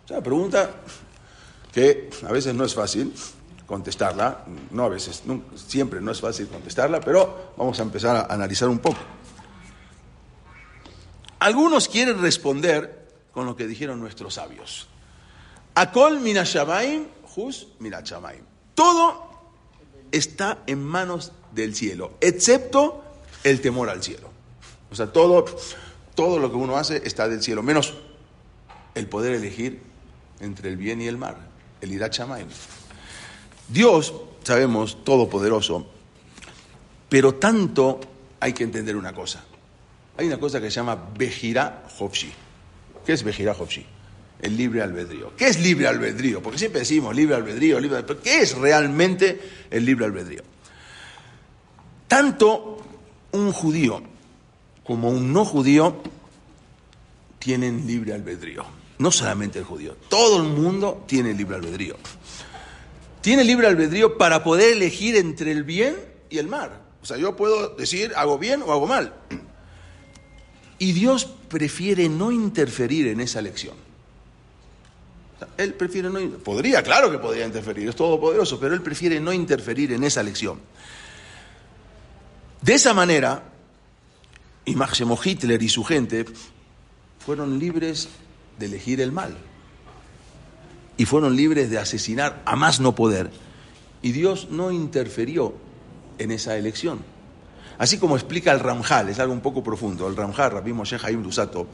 O 0.05 0.09
sea, 0.09 0.23
pregunta 0.23 0.71
que 1.73 2.11
a 2.27 2.33
veces 2.33 2.55
no 2.55 2.65
es 2.65 2.75
fácil 2.75 3.13
contestarla, 3.67 4.45
no 4.71 4.85
a 4.85 4.89
veces, 4.89 5.23
siempre 5.55 6.01
no 6.01 6.11
es 6.11 6.21
fácil 6.21 6.49
contestarla, 6.49 7.01
pero 7.01 7.53
vamos 7.57 7.79
a 7.79 7.83
empezar 7.83 8.17
a 8.17 8.33
analizar 8.33 8.69
un 8.69 8.79
poco. 8.79 8.99
Algunos 11.39 11.89
quieren 11.89 12.21
responder 12.21 13.09
con 13.33 13.47
lo 13.47 13.57
que 13.57 13.67
dijeron 13.67 14.01
nuestros 14.01 14.35
sabios. 14.35 14.89
Akol 15.75 16.21
minashamaim, 16.21 17.07
hus 17.37 17.69
minashamaim. 17.79 18.45
Todo 18.75 19.31
está 20.12 20.62
en 20.66 20.83
manos 20.83 21.33
del 21.53 21.75
cielo, 21.75 22.12
excepto 22.21 23.05
el 23.45 23.61
temor 23.61 23.88
al 23.88 24.03
cielo. 24.03 24.31
O 24.90 24.95
sea, 24.95 25.12
todo, 25.12 25.45
todo 26.14 26.38
lo 26.38 26.51
que 26.51 26.57
uno 26.57 26.77
hace 26.77 27.03
está 27.05 27.29
del 27.29 27.43
cielo, 27.43 27.62
menos 27.62 27.95
el 28.95 29.07
poder 29.07 29.35
elegir 29.35 29.83
entre 30.40 30.69
el 30.69 30.77
bien 30.77 31.01
y 31.01 31.07
el 31.07 31.16
mal, 31.16 31.37
el 31.81 31.93
Irat 31.93 32.16
Dios, 33.69 34.14
sabemos, 34.43 35.05
todopoderoso, 35.05 35.87
pero 37.09 37.35
tanto 37.35 38.01
hay 38.40 38.53
que 38.53 38.64
entender 38.64 38.97
una 38.97 39.14
cosa. 39.14 39.45
Hay 40.16 40.27
una 40.27 40.38
cosa 40.38 40.61
que 40.61 40.71
se 40.71 40.77
llama 40.77 40.97
Bejira 41.16 41.85
Hofshi. 41.99 42.33
¿Qué 43.07 43.12
es 43.12 43.23
Bejira 43.23 43.53
Hofshi? 43.53 43.87
El 44.42 44.57
libre 44.57 44.83
albedrío. 44.83 45.33
¿Qué 45.37 45.48
es 45.48 45.61
libre 45.61 45.87
albedrío? 45.87 46.42
Porque 46.42 46.59
siempre 46.59 46.81
decimos 46.81 47.14
libre 47.14 47.37
albedrío, 47.37 47.79
libre 47.81 47.98
albedrío. 47.98 48.22
¿Qué 48.22 48.40
es 48.40 48.57
realmente 48.57 49.40
el 49.70 49.85
libre 49.85 50.07
albedrío? 50.07 50.42
Tanto 52.09 52.79
un 53.33 53.53
judío 53.53 54.03
como 54.85 55.11
un 55.11 55.33
no 55.33 55.44
judío 55.44 56.03
tienen 57.38 57.87
libre 57.87 58.12
albedrío. 58.14 58.64
No 58.98 59.11
solamente 59.11 59.59
el 59.59 59.64
judío, 59.64 59.96
todo 60.09 60.42
el 60.42 60.48
mundo 60.48 61.05
tiene 61.07 61.33
libre 61.33 61.57
albedrío. 61.57 61.96
Tiene 63.20 63.44
libre 63.44 63.66
albedrío 63.66 64.18
para 64.18 64.42
poder 64.42 64.72
elegir 64.72 65.16
entre 65.16 65.53
el 65.53 65.64
bien 65.64 65.96
y 66.29 66.38
el 66.38 66.48
mal. 66.48 66.70
O 67.03 67.07
sea, 67.07 67.16
yo 67.16 67.37
puedo 67.37 67.76
decir 67.76 68.12
hago 68.16 68.38
bien 68.38 68.62
o 68.62 68.72
hago 68.72 68.87
mal. 68.87 69.14
Y 70.79 70.92
Dios 70.92 71.26
prefiere 71.48 72.09
no 72.09 72.33
interferir 72.33 73.09
en 73.09 73.20
esa 73.20 73.38
elección. 73.38 73.89
Él 75.57 75.74
prefiere 75.74 76.11
no... 76.11 76.20
Podría, 76.38 76.83
claro 76.83 77.11
que 77.11 77.18
podría 77.18 77.46
interferir, 77.46 77.88
es 77.88 77.96
todopoderoso, 77.96 78.59
pero 78.61 78.74
él 78.74 78.83
prefiere 78.83 79.20
no 79.20 79.33
interferir 79.33 79.92
en 79.92 80.05
esa 80.05 80.20
elección. 80.20 80.61
De 82.62 82.74
esa 82.74 82.92
manera, 82.92 83.42
y 84.64 84.74
Máximo 84.74 85.18
Hitler 85.22 85.62
y 85.62 85.68
su 85.68 85.83
gente 85.85 86.26
fueron 87.18 87.59
libres 87.59 88.09
de 88.59 88.66
elegir 88.66 89.00
el 89.00 89.12
mal. 89.12 89.37
Y 90.96 91.07
fueron 91.07 91.35
libres 91.35 91.70
de 91.70 91.79
asesinar 91.79 92.42
a 92.44 92.57
más 92.57 92.81
no 92.81 92.94
poder. 92.94 93.31
Y 94.03 94.12
Dios 94.12 94.48
no 94.50 94.70
interfirió 94.70 95.55
en 96.18 96.31
esa 96.31 96.57
elección. 96.57 97.00
Así 97.79 97.96
como 97.96 98.16
explica 98.16 98.53
el 98.53 98.61
Ramjal, 98.61 99.09
es 99.09 99.18
algo 99.18 99.33
un 99.33 99.40
poco 99.40 99.62
profundo. 99.62 100.07
El 100.07 100.14
Ramjal, 100.14 100.50
Rabbi 100.50 100.74
Moshe 100.74 100.98
Haim 101.03 101.22
Dusato, 101.22 101.66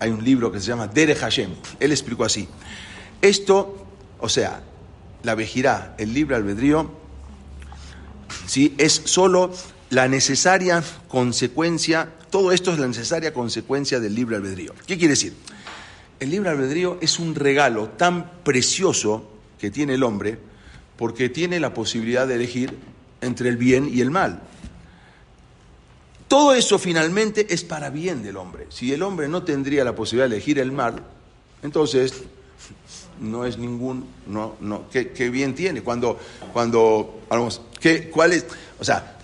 hay 0.00 0.10
un 0.10 0.24
libro 0.24 0.50
que 0.50 0.58
se 0.58 0.66
llama 0.66 0.88
Dere 0.88 1.14
Hashem. 1.14 1.50
Él 1.78 1.92
explicó 1.92 2.24
así. 2.24 2.48
Esto, 3.24 3.74
o 4.20 4.28
sea, 4.28 4.62
la 5.22 5.34
vejirá, 5.34 5.94
el 5.96 6.12
libre 6.12 6.36
albedrío, 6.36 6.90
¿sí? 8.46 8.74
es 8.76 9.00
solo 9.06 9.50
la 9.88 10.08
necesaria 10.08 10.84
consecuencia, 11.08 12.10
todo 12.28 12.52
esto 12.52 12.70
es 12.70 12.78
la 12.78 12.86
necesaria 12.86 13.32
consecuencia 13.32 13.98
del 13.98 14.14
libre 14.14 14.36
albedrío. 14.36 14.74
¿Qué 14.86 14.98
quiere 14.98 15.12
decir? 15.14 15.32
El 16.20 16.28
libre 16.28 16.50
albedrío 16.50 16.98
es 17.00 17.18
un 17.18 17.34
regalo 17.34 17.88
tan 17.88 18.30
precioso 18.44 19.30
que 19.58 19.70
tiene 19.70 19.94
el 19.94 20.02
hombre 20.02 20.38
porque 20.98 21.30
tiene 21.30 21.60
la 21.60 21.72
posibilidad 21.72 22.26
de 22.26 22.34
elegir 22.34 22.76
entre 23.22 23.48
el 23.48 23.56
bien 23.56 23.88
y 23.90 24.02
el 24.02 24.10
mal. 24.10 24.42
Todo 26.28 26.54
eso 26.54 26.78
finalmente 26.78 27.46
es 27.54 27.64
para 27.64 27.88
bien 27.88 28.22
del 28.22 28.36
hombre. 28.36 28.66
Si 28.68 28.92
el 28.92 29.02
hombre 29.02 29.28
no 29.28 29.44
tendría 29.44 29.82
la 29.82 29.94
posibilidad 29.94 30.28
de 30.28 30.36
elegir 30.36 30.58
el 30.58 30.72
mal, 30.72 31.02
entonces 31.62 32.24
no 33.20 33.44
es 33.44 33.58
ningún, 33.58 34.06
no, 34.26 34.56
no, 34.60 34.84
¿qué, 34.90 35.30
bien 35.30 35.54
tiene? 35.54 35.82
Cuando, 35.82 36.18
cuando, 36.52 37.20
¿qué, 37.80 38.10
¿cuál 38.10 38.32
es? 38.32 38.46
O 38.78 38.84
sea, 38.84 39.16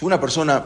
una 0.00 0.20
persona 0.20 0.64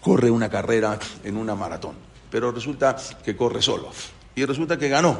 corre 0.00 0.30
una 0.30 0.48
carrera 0.48 0.98
en 1.22 1.36
una 1.36 1.54
maratón, 1.54 1.94
pero 2.30 2.52
resulta 2.52 2.96
que 3.24 3.36
corre 3.36 3.62
solo 3.62 3.90
y 4.34 4.44
resulta 4.44 4.78
que 4.78 4.88
ganó. 4.88 5.18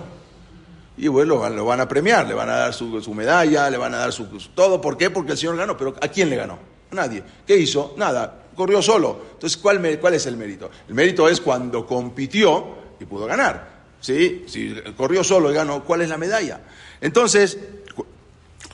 Y 0.97 1.09
bueno, 1.09 1.49
lo 1.49 1.65
van 1.65 1.81
a 1.81 1.89
premiar, 1.89 2.27
le 2.27 2.35
van 2.35 2.49
a 2.49 2.57
dar 2.57 2.73
su, 2.73 2.87
medalla, 3.15 3.69
le 3.69 3.77
van 3.77 3.95
a 3.95 3.99
dar 3.99 4.13
su, 4.13 4.27
todo. 4.55 4.81
¿Por 4.81 4.97
qué? 4.97 5.11
Porque 5.11 5.33
el 5.33 5.39
Señor 5.39 5.57
ganó. 5.57 5.77
Pero 5.77 5.95
¿a 6.01 6.07
quién 6.07 6.31
le 6.31 6.37
ganó? 6.37 6.57
nadie. 6.95 7.23
¿Qué 7.47 7.57
hizo? 7.57 7.95
Nada. 7.97 8.43
Corrió 8.55 8.81
solo. 8.81 9.21
Entonces, 9.33 9.57
¿cuál, 9.57 9.99
¿cuál 10.01 10.15
es 10.15 10.27
el 10.27 10.37
mérito? 10.37 10.71
El 10.89 10.95
mérito 10.95 11.29
es 11.29 11.41
cuando 11.41 11.85
compitió 11.85 12.77
y 13.01 13.05
pudo 13.05 13.27
ganar. 13.27 13.74
¿Sí? 14.05 14.45
Si 14.49 14.75
corrió 14.99 15.25
solo 15.25 15.51
y 15.51 15.55
ganó, 15.55 15.83
¿cuál 15.83 16.03
es 16.03 16.11
la 16.11 16.19
medalla? 16.19 16.61
Entonces, 17.01 17.57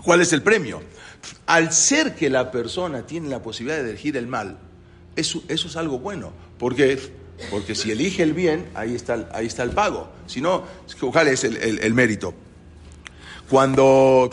¿cuál 0.03 0.21
es 0.23 0.33
el 0.33 0.43
premio? 0.43 0.83
Al 1.47 1.73
ser 1.73 2.17
que 2.17 2.29
la 2.29 2.51
persona 2.51 3.07
tiene 3.07 3.29
la 3.29 3.41
posibilidad 3.41 3.81
de 3.81 3.91
elegir 3.91 4.17
el 4.17 4.27
mal, 4.27 4.59
eso, 5.15 5.41
eso 5.47 5.69
es 5.69 5.77
algo 5.77 6.01
bueno, 6.01 6.33
porque, 6.59 6.99
porque 7.49 7.77
si 7.77 7.93
elige 7.93 8.25
el 8.25 8.33
bien, 8.33 8.71
ahí 8.75 8.97
está, 8.97 9.29
ahí 9.33 9.47
está 9.47 9.63
el 9.63 9.71
pago. 9.71 10.11
Si 10.27 10.41
no, 10.41 10.65
¿cuál 11.13 11.29
es 11.29 11.45
el, 11.45 11.95
mérito? 11.95 12.35
Cuando, 13.49 14.31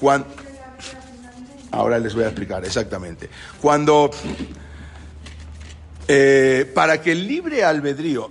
cuando... 0.00 0.26
Ahora 1.70 1.98
les 1.98 2.14
voy 2.14 2.24
a 2.24 2.28
explicar 2.28 2.64
exactamente. 2.64 3.28
Cuando... 3.60 4.10
Eh, 6.08 6.70
para 6.74 7.02
que 7.02 7.12
el 7.12 7.28
libre 7.28 7.62
albedrío 7.62 8.30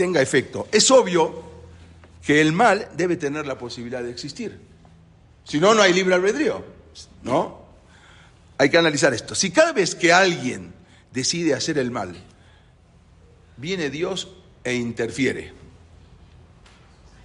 tenga 0.00 0.22
efecto, 0.22 0.66
es 0.72 0.90
obvio 0.90 1.42
que 2.24 2.40
el 2.40 2.54
mal 2.54 2.88
debe 2.96 3.18
tener 3.18 3.46
la 3.46 3.58
posibilidad 3.58 4.02
de 4.02 4.10
existir. 4.10 4.58
Si 5.44 5.60
no, 5.60 5.74
no 5.74 5.82
hay 5.82 5.92
libre 5.92 6.14
albedrío. 6.14 6.64
¿No? 7.22 7.60
Hay 8.56 8.70
que 8.70 8.78
analizar 8.78 9.12
esto. 9.12 9.34
Si 9.34 9.50
cada 9.50 9.72
vez 9.72 9.94
que 9.94 10.10
alguien 10.10 10.72
decide 11.12 11.52
hacer 11.52 11.76
el 11.76 11.90
mal, 11.90 12.16
viene 13.58 13.90
Dios 13.90 14.28
e 14.64 14.72
interfiere. 14.72 15.52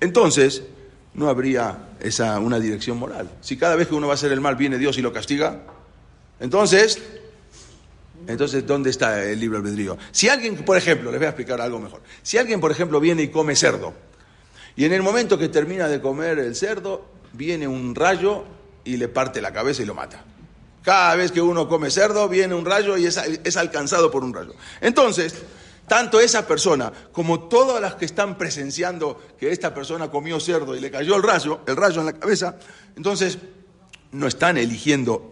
Entonces, 0.02 0.64
no 1.14 1.30
habría 1.30 1.92
esa, 2.02 2.42
una 2.42 2.60
dirección 2.60 2.98
moral. 2.98 3.32
Si 3.40 3.56
cada 3.56 3.78
vez 3.78 3.88
que 3.88 3.96
uno 3.96 4.08
va 4.08 4.14
a 4.14 4.16
hacer 4.16 4.34
el 4.34 4.42
mal 4.42 4.58
viene 4.58 4.78
Dios 4.78 4.98
y 4.98 5.02
lo 5.02 5.14
castiga, 5.14 5.62
entonces, 6.42 7.02
entonces 8.28 8.66
¿dónde 8.66 8.90
está 8.90 9.24
el 9.24 9.40
libre 9.40 9.58
albedrío? 9.58 9.98
Si 10.12 10.30
alguien, 10.30 10.56
por 10.64 10.78
ejemplo, 10.78 11.12
les 11.12 11.20
voy 11.20 11.26
a 11.26 11.30
explicar 11.30 11.62
algo 11.62 11.80
mejor. 11.80 12.02
Si 12.22 12.38
alguien, 12.38 12.60
por 12.60 12.72
ejemplo, 12.72 13.00
viene 13.00 13.24
y 13.24 13.28
come 13.30 13.56
cerdo, 13.56 13.94
y 14.76 14.86
en 14.86 14.94
el 14.94 15.02
momento 15.02 15.38
que 15.38 15.50
termina 15.50 15.88
de 15.88 16.02
comer 16.02 16.40
el 16.40 16.56
cerdo, 16.56 17.06
viene 17.34 17.68
un 17.68 17.96
rayo 17.96 18.44
y 18.84 18.98
le 18.98 19.08
parte 19.08 19.42
la 19.42 19.54
cabeza 19.54 19.82
y 19.82 19.86
lo 19.86 19.94
mata. 19.94 20.24
Cada 20.84 21.16
vez 21.16 21.32
que 21.32 21.42
uno 21.42 21.68
come 21.68 21.90
cerdo, 21.90 22.30
viene 22.30 22.54
un 22.54 22.66
rayo 22.66 22.98
y 22.98 23.06
es, 23.06 23.18
es 23.18 23.58
alcanzado 23.58 24.12
por 24.12 24.24
un 24.24 24.34
rayo. 24.34 24.54
Entonces, 24.82 25.34
tanto 25.88 26.20
esa 26.20 26.48
persona 26.48 26.92
como 27.12 27.48
todas 27.48 27.82
las 27.82 27.96
que 27.96 28.06
están 28.06 28.38
presenciando 28.38 29.22
que 29.40 29.52
esta 29.52 29.74
persona 29.74 30.10
comió 30.10 30.40
cerdo 30.40 30.76
y 30.76 30.80
le 30.80 30.92
cayó 30.92 31.16
el 31.16 31.24
rayo, 31.24 31.62
el 31.68 31.76
rayo 31.76 32.02
en 32.02 32.08
la 32.08 32.14
cabeza, 32.14 32.58
entonces 32.96 33.38
no 34.12 34.28
están 34.28 34.58
eligiendo 34.58 35.32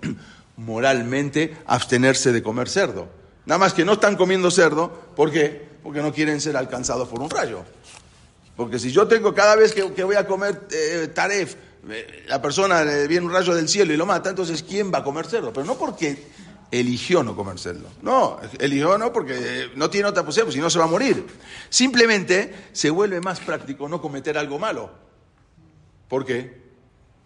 moralmente 0.58 1.58
abstenerse 1.66 2.32
de 2.32 2.44
comer 2.44 2.70
cerdo. 2.70 3.08
Nada 3.46 3.60
más 3.60 3.74
que 3.74 3.86
no 3.86 3.94
están 3.94 4.16
comiendo 4.16 4.52
cerdo, 4.52 4.90
¿por 5.16 5.32
qué? 5.32 5.68
Porque 5.84 6.02
no 6.02 6.14
quieren 6.14 6.40
ser 6.40 6.56
alcanzados 6.56 7.08
por 7.08 7.22
un 7.22 7.30
rayo. 7.30 7.64
Porque 8.56 8.80
si 8.80 8.92
yo 8.92 9.08
tengo 9.08 9.34
cada 9.34 9.56
vez 9.56 9.74
que, 9.74 10.04
voy 10.04 10.16
a 10.16 10.28
comer 10.28 10.68
eh, 10.72 11.10
taref, 11.14 11.56
eh, 11.90 12.24
la 12.28 12.42
persona 12.42 12.84
viene 13.08 13.26
un 13.26 13.34
rayo 13.34 13.54
del 13.54 13.68
cielo 13.68 13.94
y 13.94 13.98
lo 13.98 14.06
mata, 14.06 14.30
entonces 14.30 14.64
¿quién 14.64 14.94
va 14.94 15.00
a 15.00 15.04
comer 15.04 15.26
cerdo? 15.26 15.52
Pero 15.52 15.66
no 15.66 15.76
porque 15.76 16.18
eligió 16.72 17.24
no 17.24 17.36
comer 17.36 17.60
cerdo. 17.60 17.88
No, 18.02 18.40
eligió 18.60 18.98
no 18.98 19.12
porque 19.12 19.70
no 19.76 19.90
tiene 19.90 20.08
otra 20.08 20.24
posibilidad, 20.24 20.54
si 20.54 20.60
no 20.60 20.70
se 20.70 20.80
va 20.80 20.86
a 20.86 20.88
morir. 20.88 21.26
Simplemente 21.70 22.54
se 22.72 22.90
vuelve 22.90 23.22
más 23.22 23.40
práctico 23.40 23.88
no 23.90 24.02
cometer 24.02 24.38
algo 24.38 24.58
malo. 24.58 24.92
¿Por 26.08 26.26
qué? 26.26 26.62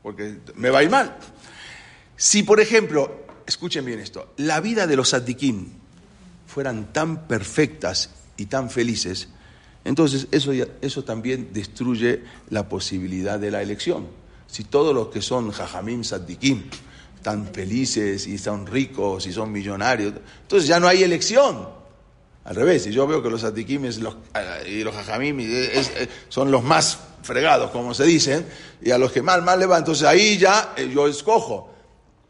Porque 0.01 0.37
me 0.55 0.69
va 0.69 0.79
a 0.79 0.83
ir 0.83 0.89
mal. 0.89 1.17
Si, 2.17 2.43
por 2.43 2.59
ejemplo, 2.59 3.25
escuchen 3.45 3.85
bien 3.85 3.99
esto, 3.99 4.33
la 4.37 4.59
vida 4.59 4.87
de 4.87 4.95
los 4.95 5.09
sadikim 5.09 5.69
fueran 6.47 6.91
tan 6.91 7.27
perfectas 7.27 8.09
y 8.35 8.47
tan 8.47 8.69
felices, 8.69 9.29
entonces 9.85 10.27
eso, 10.31 10.51
eso 10.81 11.03
también 11.03 11.51
destruye 11.53 12.23
la 12.49 12.67
posibilidad 12.67 13.39
de 13.39 13.51
la 13.51 13.61
elección. 13.61 14.07
Si 14.47 14.65
todos 14.65 14.93
los 14.93 15.07
que 15.07 15.21
son 15.21 15.51
jajamim 15.51 16.03
sadikim 16.03 16.63
están 17.15 17.47
felices 17.53 18.25
y 18.25 18.37
son 18.37 18.65
ricos 18.65 19.27
y 19.27 19.33
son 19.33 19.51
millonarios. 19.51 20.13
Entonces 20.41 20.67
ya 20.67 20.79
no 20.79 20.87
hay 20.87 21.03
elección. 21.03 21.67
Al 22.45 22.55
revés, 22.55 22.83
si 22.83 22.91
yo 22.91 23.05
veo 23.05 23.21
que 23.21 23.29
los 23.29 23.43
atiquimes 23.43 23.97
los, 23.97 24.15
y 24.65 24.81
los 24.83 24.95
jajamim 24.95 25.37
son 26.29 26.49
los 26.49 26.63
más 26.63 26.97
fregados, 27.23 27.71
como 27.71 27.93
se 27.93 28.05
dicen, 28.05 28.45
y 28.81 28.91
a 28.91 28.97
los 28.97 29.11
que 29.11 29.21
mal, 29.21 29.41
mal 29.41 29.59
le 29.59 29.65
va, 29.65 29.77
entonces 29.77 30.07
ahí 30.07 30.37
ya 30.37 30.73
eh, 30.77 30.89
yo 30.93 31.07
escojo. 31.07 31.76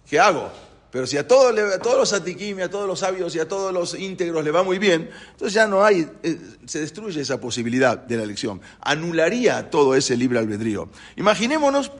¿Qué 0.09 0.19
hago? 0.19 0.49
Pero 0.91 1.05
si 1.05 1.17
a 1.17 1.27
todos, 1.27 1.57
a 1.59 1.79
todos 1.79 1.97
los 1.97 2.13
atiquim, 2.13 2.59
a 2.61 2.69
todos 2.69 2.87
los 2.87 2.99
sabios 2.99 3.35
y 3.35 3.39
a 3.39 3.47
todos 3.47 3.73
los 3.73 3.93
íntegros 3.93 4.43
le 4.43 4.51
va 4.51 4.63
muy 4.63 4.79
bien, 4.79 5.09
entonces 5.31 5.53
ya 5.53 5.67
no 5.67 5.83
hay, 5.83 6.09
eh, 6.23 6.39
se 6.65 6.79
destruye 6.79 7.19
esa 7.19 7.41
posibilidad 7.41 7.97
de 7.97 8.17
la 8.17 8.23
elección. 8.23 8.61
Anularía 8.79 9.69
todo 9.69 9.95
ese 9.95 10.15
libre 10.15 10.39
albedrío. 10.39 10.89
Imaginémonos 11.17 11.91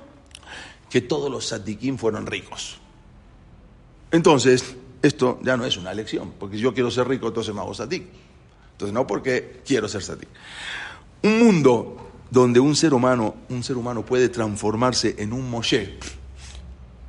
que 0.90 1.02
todos 1.02 1.30
los 1.30 1.48
satiquín 1.48 2.00
fueron 2.00 2.26
ricos. 2.26 2.80
Entonces, 4.12 4.78
esto 5.02 5.40
ya 5.44 5.58
no 5.58 5.66
es 5.66 5.76
una 5.76 5.92
elección, 5.92 6.34
porque 6.40 6.58
yo 6.58 6.74
quiero 6.74 6.90
ser 6.90 7.10
rico, 7.10 7.28
entonces 7.28 7.54
me 7.54 7.60
hago 7.60 7.74
satik. 7.74 8.08
Entonces, 8.72 8.94
no 8.94 9.06
porque 9.06 9.62
quiero 9.66 9.90
ser 9.90 10.02
satik. 10.02 10.30
Un 11.24 11.40
mundo 11.40 11.98
donde 12.32 12.62
un 12.62 12.76
ser 12.76 12.94
humano, 12.94 13.36
un 13.50 13.64
ser 13.64 13.76
humano 13.76 14.06
puede 14.06 14.30
transformarse 14.30 15.16
en 15.18 15.34
un 15.34 15.50
Moshe, 15.50 15.98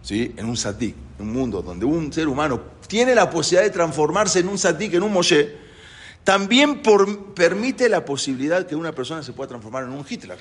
¿sí? 0.08 0.32
en 0.38 0.46
un 0.46 0.56
satik, 0.56 0.96
un 1.18 1.30
mundo 1.30 1.60
donde 1.60 1.84
un 1.84 2.10
ser 2.10 2.28
humano 2.28 2.62
tiene 2.86 3.14
la 3.14 3.28
posibilidad 3.28 3.64
de 3.64 3.70
transformarse 3.70 4.38
en 4.38 4.48
un 4.48 4.56
satik, 4.56 4.94
en 4.94 5.02
un 5.02 5.12
Moshe, 5.12 5.54
también 6.24 6.80
permite 7.34 7.90
la 7.90 8.06
posibilidad 8.06 8.66
que 8.66 8.74
una 8.74 8.92
persona 8.92 9.22
se 9.22 9.34
pueda 9.34 9.48
transformar 9.48 9.84
en 9.84 9.90
un 9.90 10.06
Hitler. 10.08 10.38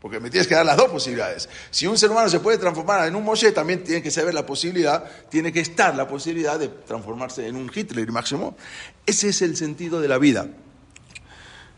Porque 0.00 0.18
me 0.18 0.30
tienes 0.30 0.46
que 0.46 0.54
dar 0.54 0.64
las 0.64 0.78
dos 0.78 0.88
posibilidades. 0.88 1.46
Si 1.70 1.86
un 1.86 1.98
ser 1.98 2.10
humano 2.10 2.30
se 2.30 2.40
puede 2.40 2.56
transformar 2.56 3.06
en 3.06 3.14
un 3.14 3.22
Moshe, 3.22 3.52
también 3.52 3.84
tiene 3.84 4.02
que 4.02 4.10
saber 4.10 4.32
la 4.32 4.46
posibilidad, 4.46 5.04
tiene 5.28 5.52
que 5.52 5.60
estar 5.60 5.94
la 5.94 6.08
posibilidad 6.08 6.58
de 6.58 6.68
transformarse 6.68 7.46
en 7.46 7.56
un 7.56 7.70
Hitler 7.74 8.10
máximo. 8.10 8.56
Ese 9.04 9.28
es 9.28 9.42
el 9.42 9.58
sentido 9.58 10.00
de 10.00 10.08
la 10.08 10.16
vida. 10.16 10.48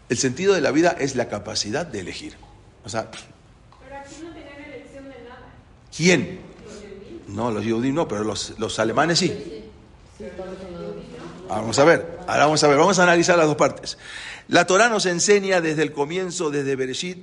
El 0.09 0.19
sentido 0.19 0.55
de 0.55 0.61
la 0.61 0.71
vida 0.71 0.95
es 0.97 1.17
la 1.17 1.29
capacidad 1.29 1.85
de 1.85 1.99
elegir. 1.99 2.37
O 2.85 2.89
sea, 2.89 3.11
pero 3.11 3.97
aquí 3.97 4.15
no 4.23 4.33
tienen 4.33 4.73
elección 4.73 5.05
de 5.05 5.25
nada. 5.25 5.53
¿Quién? 5.97 6.48
No, 7.29 7.51
los 7.51 7.65
judíos 7.65 7.95
no, 7.95 8.09
pero 8.09 8.25
los, 8.25 8.55
los 8.59 8.79
alemanes 8.79 9.19
sí. 9.19 9.65
Vamos 11.49 11.79
a 11.79 11.85
ver, 11.85 12.19
ahora 12.27 12.45
vamos 12.45 12.63
a 12.65 12.69
ver, 12.69 12.79
vamos 12.79 12.99
a 12.99 13.03
analizar 13.05 13.39
las 13.39 13.47
dos 13.47 13.57
partes. 13.57 13.99
La 14.49 14.67
Torah 14.67 14.89
nos 14.89 15.07
enseña 15.07 15.61
desde 15.61 15.83
el 15.83 15.93
comienzo, 15.93 16.51
desde 16.51 16.77
Bereshit, 16.77 17.19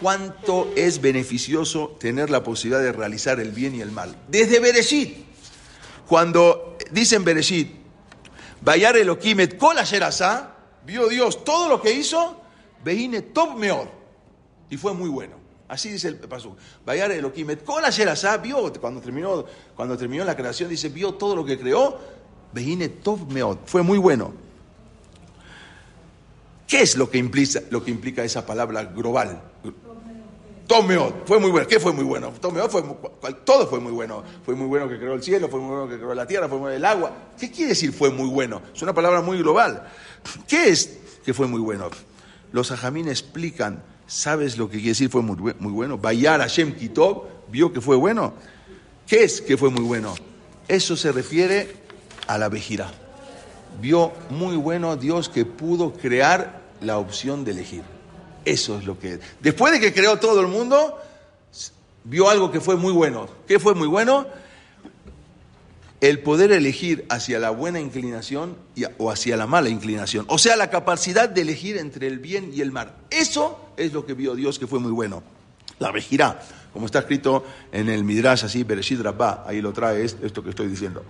cuánto 0.00 0.72
es 0.76 1.00
beneficioso 1.00 1.96
tener 2.00 2.30
la 2.30 2.42
posibilidad 2.42 2.82
de 2.82 2.92
realizar 2.92 3.40
el 3.40 3.50
bien 3.50 3.74
y 3.74 3.80
el 3.80 3.90
mal. 3.90 4.16
Desde 4.28 4.60
Bereshit, 4.60 5.24
cuando 6.06 6.76
dicen 6.90 7.24
Bereshit, 7.24 7.72
Bayar 8.62 8.96
Elokimet 8.96 9.56
Kol 9.56 9.76
vio 10.86 11.08
Dios 11.08 11.44
todo 11.44 11.68
lo 11.68 11.80
que 11.80 11.92
hizo, 11.92 12.40
Veine 12.84 13.22
Top 13.22 13.56
Meor, 13.56 13.88
y 14.70 14.76
fue 14.76 14.94
muy 14.94 15.08
bueno. 15.08 15.39
Así 15.70 15.88
dice 15.88 16.08
el 16.08 16.16
paso. 16.16 16.56
Bayar 16.84 17.12
Elokimet 17.12 17.62
Kol 17.62 17.84
vio, 18.42 18.72
cuando 18.80 19.00
terminó, 19.00 19.44
cuando 19.76 19.96
terminó 19.96 20.24
la 20.24 20.36
creación, 20.36 20.68
dice, 20.68 20.88
vio 20.88 21.14
todo 21.14 21.36
lo 21.36 21.44
que 21.44 21.56
creó, 21.56 21.96
Veine 22.52 22.88
Top 22.88 23.30
Meor, 23.30 23.56
fue 23.66 23.82
muy 23.82 23.96
bueno. 23.96 24.34
¿Qué 26.66 26.82
es 26.82 26.96
lo 26.96 27.08
que 27.08 27.18
implica, 27.18 27.60
lo 27.70 27.84
que 27.84 27.92
implica 27.92 28.24
esa 28.24 28.44
palabra 28.44 28.82
global? 28.82 29.40
Tomeot, 30.66 31.24
fue 31.26 31.38
muy 31.38 31.52
bueno. 31.52 31.68
¿Qué 31.68 31.78
fue 31.78 31.92
muy 31.92 32.04
bueno? 32.04 32.32
Tomeot 32.40 32.68
fue, 32.68 32.82
todo 33.44 33.68
fue 33.68 33.78
muy 33.78 33.92
bueno. 33.92 34.24
Fue 34.44 34.56
muy 34.56 34.66
bueno 34.66 34.88
que 34.88 34.98
creó 34.98 35.14
el 35.14 35.22
cielo, 35.22 35.48
fue 35.48 35.60
muy 35.60 35.70
bueno 35.70 35.88
que 35.88 35.98
creó 35.98 36.14
la 36.14 36.26
tierra, 36.26 36.48
fue 36.48 36.58
muy 36.58 36.62
bueno 36.62 36.76
el 36.76 36.84
agua. 36.84 37.12
¿Qué 37.38 37.50
quiere 37.52 37.70
decir 37.70 37.92
fue 37.92 38.10
muy 38.10 38.28
bueno? 38.28 38.60
Es 38.74 38.82
una 38.82 38.92
palabra 38.92 39.20
muy 39.20 39.38
global. 39.38 39.88
¿Qué 40.48 40.68
es 40.68 40.98
que 41.24 41.32
fue 41.32 41.46
muy 41.46 41.60
bueno? 41.60 41.90
Los 42.50 42.72
ajamín 42.72 43.08
explican, 43.08 43.84
¿sabes 44.10 44.58
lo 44.58 44.68
que 44.68 44.78
quiere 44.78 44.90
decir 44.90 45.08
fue 45.08 45.22
muy, 45.22 45.54
bueno? 45.72 45.96
Bayar 45.96 46.40
Hashem 46.40 46.74
Kitob 46.74 47.28
vio 47.48 47.72
que 47.72 47.80
fue 47.80 47.96
bueno. 47.96 48.34
¿Qué 49.06 49.22
es 49.22 49.40
que 49.40 49.56
fue 49.56 49.70
muy 49.70 49.84
bueno? 49.84 50.14
Eso 50.66 50.96
se 50.96 51.12
refiere 51.12 51.72
a 52.26 52.36
la 52.36 52.48
vejira. 52.48 52.90
Vio 53.80 54.12
muy 54.30 54.56
bueno 54.56 54.96
Dios 54.96 55.28
que 55.28 55.44
pudo 55.44 55.92
crear 55.92 56.60
la 56.80 56.98
opción 56.98 57.44
de 57.44 57.52
elegir. 57.52 57.82
Eso 58.44 58.78
es 58.78 58.84
lo 58.84 58.98
que... 58.98 59.20
Después 59.40 59.72
de 59.72 59.80
que 59.80 59.92
creó 59.92 60.18
todo 60.18 60.40
el 60.40 60.48
mundo, 60.48 60.98
vio 62.02 62.28
algo 62.28 62.50
que 62.50 62.60
fue 62.60 62.74
muy 62.74 62.92
bueno. 62.92 63.28
¿Qué 63.46 63.60
fue 63.60 63.76
muy 63.76 63.86
bueno? 63.86 64.26
El 66.00 66.20
poder 66.20 66.50
elegir 66.50 67.04
hacia 67.10 67.38
la 67.38 67.50
buena 67.50 67.78
inclinación 67.78 68.56
o 68.98 69.10
hacia 69.10 69.36
la 69.36 69.46
mala 69.46 69.68
inclinación. 69.68 70.24
O 70.28 70.38
sea, 70.38 70.56
la 70.56 70.70
capacidad 70.70 71.28
de 71.28 71.42
elegir 71.42 71.76
entre 71.76 72.08
el 72.08 72.18
bien 72.18 72.50
y 72.52 72.60
el 72.60 72.72
mal. 72.72 72.96
Eso 73.10 73.69
es 73.80 73.92
lo 73.92 74.04
que 74.04 74.14
vio 74.14 74.34
Dios 74.34 74.58
que 74.58 74.66
fue 74.66 74.78
muy 74.78 74.92
bueno. 74.92 75.22
La 75.78 75.90
vejirá, 75.90 76.40
como 76.72 76.86
está 76.86 77.00
escrito 77.00 77.44
en 77.72 77.88
el 77.88 78.04
Midrash 78.04 78.44
así, 78.44 78.64
Bereshit 78.64 79.00
Rabbah, 79.00 79.44
ahí 79.46 79.60
lo 79.60 79.72
trae 79.72 80.04
esto 80.04 80.42
que 80.42 80.50
estoy 80.50 80.68
diciendo. 80.68 81.02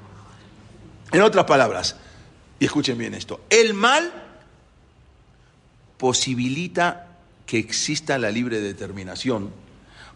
En 1.13 1.23
otras 1.23 1.45
palabras, 1.45 1.97
y 2.59 2.67
escuchen 2.67 2.97
bien 2.97 3.15
esto, 3.15 3.41
el 3.51 3.75
mal 3.75 4.13
posibilita 5.99 7.09
que 7.47 7.59
exista 7.59 8.17
la 8.17 8.31
libre 8.31 8.61
determinación. 8.61 9.51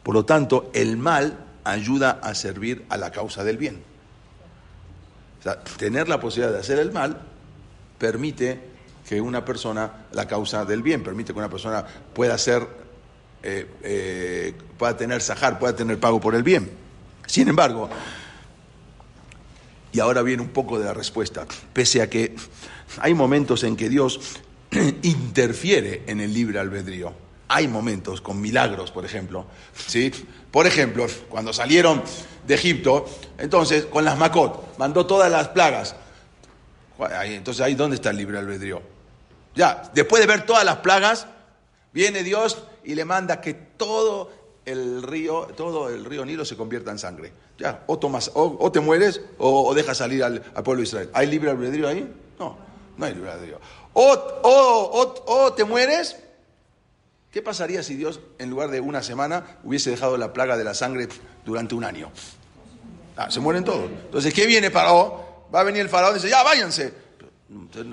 Por 0.02 0.14
lo 0.14 0.24
tanto, 0.24 0.70
el 0.72 0.96
mal 0.96 1.36
ayuda 1.64 2.20
a 2.22 2.34
servir 2.34 2.84
a 2.88 2.96
la 2.96 3.10
causa 3.10 3.42
del 3.42 3.58
bien. 3.58 3.82
O 5.40 5.42
sea, 5.42 5.64
tener 5.64 6.08
la 6.08 6.20
posibilidad 6.20 6.52
de 6.52 6.60
hacer 6.60 6.78
el 6.78 6.92
mal 6.92 7.20
permite 7.98 8.73
que 9.08 9.20
una 9.20 9.44
persona, 9.44 10.06
la 10.12 10.26
causa 10.26 10.64
del 10.64 10.82
bien, 10.82 11.02
permite 11.02 11.32
que 11.32 11.38
una 11.38 11.50
persona 11.50 11.84
pueda 12.12 12.36
ser, 12.38 12.66
eh, 13.42 13.66
eh, 13.82 14.54
pueda 14.78 14.96
tener 14.96 15.20
sajar, 15.20 15.58
pueda 15.58 15.76
tener 15.76 15.98
pago 15.98 16.20
por 16.20 16.34
el 16.34 16.42
bien. 16.42 16.70
Sin 17.26 17.48
embargo, 17.48 17.88
y 19.92 20.00
ahora 20.00 20.22
viene 20.22 20.42
un 20.42 20.48
poco 20.48 20.78
de 20.78 20.86
la 20.86 20.94
respuesta, 20.94 21.46
pese 21.72 22.02
a 22.02 22.10
que 22.10 22.34
hay 22.98 23.14
momentos 23.14 23.62
en 23.64 23.76
que 23.76 23.88
Dios 23.88 24.20
interfiere 25.02 26.04
en 26.06 26.20
el 26.20 26.32
libre 26.32 26.58
albedrío 26.58 27.24
hay 27.48 27.68
momentos 27.68 28.20
con 28.20 28.40
milagros, 28.40 28.90
por 28.90 29.04
ejemplo. 29.04 29.46
¿sí? 29.86 30.10
Por 30.50 30.66
ejemplo, 30.66 31.06
cuando 31.28 31.52
salieron 31.52 32.02
de 32.46 32.54
Egipto, 32.54 33.06
entonces 33.38 33.86
con 33.86 34.04
las 34.04 34.18
Macot, 34.18 34.76
mandó 34.78 35.06
todas 35.06 35.30
las 35.30 35.48
plagas. 35.48 35.94
Entonces, 37.24 37.60
ahí 37.60 37.74
dónde 37.74 37.96
está 37.96 38.10
el 38.10 38.16
libre 38.16 38.38
albedrío. 38.38 38.93
Ya, 39.54 39.90
después 39.94 40.20
de 40.20 40.26
ver 40.26 40.46
todas 40.46 40.64
las 40.64 40.78
plagas, 40.78 41.26
viene 41.92 42.22
Dios 42.22 42.64
y 42.82 42.94
le 42.94 43.04
manda 43.04 43.40
que 43.40 43.54
todo 43.54 44.30
el 44.64 45.02
río, 45.02 45.48
todo 45.56 45.88
el 45.88 46.04
río 46.04 46.24
Nilo 46.24 46.44
se 46.44 46.56
convierta 46.56 46.90
en 46.90 46.98
sangre. 46.98 47.32
Ya, 47.58 47.84
o 47.86 47.98
tomas, 47.98 48.30
o, 48.34 48.72
te 48.72 48.80
mueres 48.80 49.20
o, 49.38 49.72
dejas 49.74 49.98
salir 49.98 50.24
al, 50.24 50.40
pueblo 50.40 50.80
de 50.80 50.88
Israel. 50.88 51.10
¿Hay 51.12 51.28
libre 51.28 51.50
albedrío 51.50 51.86
ahí? 51.86 52.12
No, 52.38 52.56
no 52.96 53.06
hay 53.06 53.14
libre 53.14 53.30
albedrío. 53.30 53.60
O, 53.92 55.22
o 55.26 55.52
te 55.52 55.64
mueres. 55.64 56.16
¿Qué 57.30 57.42
pasaría 57.42 57.82
si 57.82 57.96
Dios, 57.96 58.20
en 58.38 58.48
lugar 58.48 58.70
de 58.70 58.80
una 58.80 59.02
semana, 59.02 59.58
hubiese 59.64 59.90
dejado 59.90 60.16
la 60.16 60.32
plaga 60.32 60.56
de 60.56 60.62
la 60.62 60.72
sangre 60.72 61.08
durante 61.44 61.74
un 61.74 61.82
año? 61.82 62.12
Ah, 63.16 63.30
se 63.30 63.40
mueren 63.40 63.64
todos. 63.64 63.90
Entonces, 63.90 64.32
¿qué 64.32 64.46
viene 64.46 64.70
Faraón? 64.70 65.12
Va 65.54 65.60
a 65.60 65.64
venir 65.64 65.82
el 65.82 65.88
faraón 65.88 66.12
y 66.12 66.14
dice, 66.16 66.30
ya 66.30 66.42
váyanse. 66.42 66.92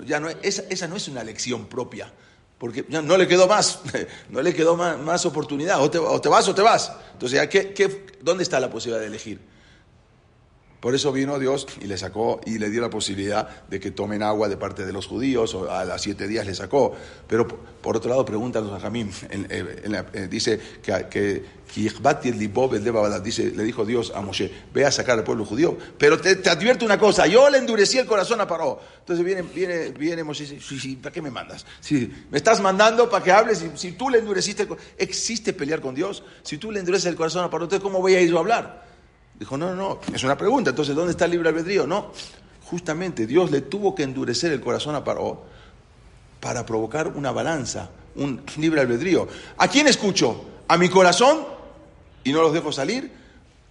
Ya 0.05 0.19
no, 0.19 0.29
esa, 0.29 0.63
esa 0.69 0.87
no 0.87 0.95
es 0.95 1.07
una 1.07 1.23
lección 1.23 1.65
propia, 1.67 2.11
porque 2.57 2.85
no 2.89 3.17
le 3.17 3.27
quedó 3.27 3.47
más, 3.47 3.79
no 4.29 4.41
le 4.41 4.53
quedó 4.53 4.75
más, 4.75 5.25
oportunidad, 5.25 5.81
o 5.81 5.89
te, 5.89 5.99
vas 6.29 6.47
o 6.47 6.55
te 6.55 6.61
vas. 6.61 6.91
Entonces, 7.13 7.47
¿qué, 7.47 7.73
qué, 7.73 8.05
dónde 8.21 8.43
está 8.43 8.59
la 8.59 8.69
posibilidad 8.69 9.01
de 9.01 9.07
elegir? 9.07 9.39
Por 10.81 10.95
eso 10.95 11.11
vino 11.11 11.37
Dios 11.37 11.67
y 11.79 11.85
le 11.85 11.95
sacó 11.95 12.41
y 12.43 12.57
le 12.57 12.71
dio 12.71 12.81
la 12.81 12.89
posibilidad 12.89 13.47
de 13.67 13.79
que 13.79 13.91
tomen 13.91 14.23
agua 14.23 14.49
de 14.49 14.57
parte 14.57 14.83
de 14.83 14.91
los 14.91 15.05
judíos, 15.05 15.53
o 15.53 15.71
a 15.71 15.85
las 15.85 16.01
siete 16.01 16.27
días 16.27 16.47
le 16.47 16.55
sacó. 16.55 16.93
Pero 17.27 17.47
por 17.47 17.95
otro 17.95 18.09
lado, 18.09 18.25
pregunta 18.25 18.59
a 18.59 18.79
Jamín, 18.79 19.11
dice 20.27 20.59
que, 20.81 21.07
que 21.07 21.43
dice, 23.23 23.51
le 23.51 23.63
dijo 23.63 23.85
Dios 23.85 24.11
a 24.15 24.21
Moshe, 24.21 24.51
ve 24.73 24.83
a 24.83 24.91
sacar 24.91 25.19
al 25.19 25.23
pueblo 25.23 25.45
judío. 25.45 25.77
Pero 25.99 26.19
te, 26.19 26.49
advierto 26.49 26.83
una 26.83 26.97
cosa, 26.97 27.27
yo 27.27 27.47
le 27.51 27.59
endurecí 27.59 27.99
el 27.99 28.07
corazón 28.07 28.41
a 28.41 28.47
Paró. 28.47 28.81
Entonces 29.01 29.23
viene, 29.23 29.43
viene, 29.43 29.89
viene 29.89 30.23
Moshe 30.23 30.45
y 30.45 30.47
dice, 30.47 30.67
sí, 30.67 30.79
sí, 30.79 30.95
¿para 30.95 31.13
qué 31.13 31.21
me 31.21 31.29
mandas? 31.29 31.63
Si 31.79 32.11
me 32.31 32.39
estás 32.39 32.59
mandando 32.59 33.07
para 33.07 33.23
que 33.23 33.31
hables, 33.31 33.59
si, 33.59 33.69
si 33.75 33.91
tú 33.91 34.09
le 34.09 34.17
endureciste 34.17 34.63
el 34.63 34.69
¿existe 34.97 35.53
pelear 35.53 35.79
con 35.79 35.93
Dios? 35.93 36.23
Si 36.41 36.57
tú 36.57 36.71
le 36.71 36.79
endureces 36.79 37.05
el 37.05 37.15
corazón 37.15 37.43
a 37.43 37.51
Paró, 37.51 37.65
entonces 37.65 37.83
¿cómo 37.83 37.99
voy 37.99 38.15
a 38.15 38.21
ir 38.21 38.35
a 38.35 38.39
hablar? 38.39 38.90
Dijo, 39.41 39.57
no, 39.57 39.73
no, 39.73 39.97
es 40.13 40.23
una 40.23 40.37
pregunta, 40.37 40.69
entonces 40.69 40.93
¿dónde 40.93 41.13
está 41.13 41.25
el 41.25 41.31
libre 41.31 41.49
albedrío? 41.49 41.87
No, 41.87 42.11
justamente 42.65 43.25
Dios 43.25 43.49
le 43.49 43.61
tuvo 43.61 43.95
que 43.95 44.03
endurecer 44.03 44.51
el 44.51 44.61
corazón 44.61 44.93
a 44.93 45.03
para 46.39 46.63
provocar 46.63 47.07
una 47.07 47.31
balanza, 47.31 47.89
un 48.17 48.43
libre 48.57 48.81
albedrío. 48.81 49.27
¿A 49.57 49.67
quién 49.67 49.87
escucho? 49.87 50.45
¿A 50.67 50.77
mi 50.77 50.89
corazón 50.89 51.39
y 52.23 52.31
no 52.31 52.43
los 52.43 52.53
dejo 52.53 52.71
salir? 52.71 53.11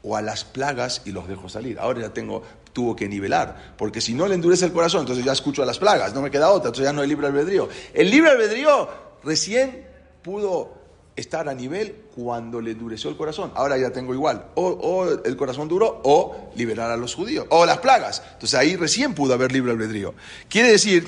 ¿O 0.03 0.17
a 0.17 0.23
las 0.23 0.45
plagas 0.45 1.03
y 1.05 1.13
los 1.13 1.29
dejo 1.29 1.49
salir? 1.49 1.79
Ahora 1.79 2.01
ya 2.01 2.13
tengo, 2.13 2.43
tuvo 2.73 2.97
que 2.97 3.09
nivelar, 3.09 3.75
porque 3.79 4.01
si 4.01 4.13
no 4.13 4.27
le 4.27 4.35
endurece 4.35 4.65
el 4.65 4.73
corazón, 4.73 5.03
entonces 5.03 5.25
ya 5.25 5.31
escucho 5.31 5.63
a 5.63 5.67
las 5.67 5.79
plagas, 5.79 6.13
no 6.13 6.21
me 6.21 6.33
queda 6.33 6.51
otra, 6.51 6.71
entonces 6.71 6.87
ya 6.87 6.93
no 6.93 7.03
hay 7.03 7.09
libre 7.09 7.29
albedrío. 7.29 7.69
El 7.95 8.11
libre 8.11 8.31
albedrío 8.31 8.89
recién 9.23 9.87
pudo 10.21 10.80
estar 11.17 11.49
a 11.49 11.55
nivel 11.55 11.95
cuando 12.15 12.61
le 12.61 12.73
endureció 12.73 13.11
el 13.11 13.17
corazón. 13.17 13.53
Ahora 13.55 13.77
ya 13.77 13.91
tengo 13.91 14.15
igual, 14.15 14.47
o, 14.55 15.09
el 15.25 15.37
corazón 15.37 15.69
duro 15.69 16.01
o 16.05 16.51
liberar 16.55 16.91
a 16.91 16.97
los 16.97 17.15
judíos, 17.15 17.47
o 17.51 17.67
las 17.67 17.79
plagas. 17.79 18.23
Entonces 18.33 18.59
ahí 18.59 18.77
recién 18.77 19.15
pudo 19.15 19.35
haber 19.35 19.53
libre 19.53 19.73
albedrío. 19.73 20.15
Quiere 20.49 20.71
decir 20.71 21.07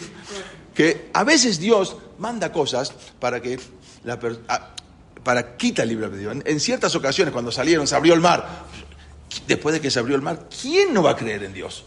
que 0.74 1.10
a 1.12 1.24
veces 1.24 1.58
Dios 1.58 1.96
manda 2.18 2.52
cosas 2.52 2.92
para 3.18 3.40
que 3.40 3.58
la 4.04 4.18
para 5.22 5.56
quita 5.56 5.82
el 5.82 5.88
libre 5.88 6.06
albedrío. 6.06 6.32
En, 6.32 6.60
ciertas 6.60 6.94
ocasiones, 6.94 7.32
cuando 7.32 7.52
salieron, 7.52 7.86
se 7.86 7.94
abrió 7.94 8.14
el 8.14 8.20
mar. 8.20 8.64
Después 9.46 9.72
de 9.74 9.80
que 9.80 9.90
se 9.90 9.98
abrió 9.98 10.16
el 10.16 10.22
mar, 10.22 10.48
¿quién 10.60 10.92
no 10.92 11.02
va 11.02 11.12
a 11.12 11.16
creer 11.16 11.44
en 11.44 11.52
Dios? 11.52 11.84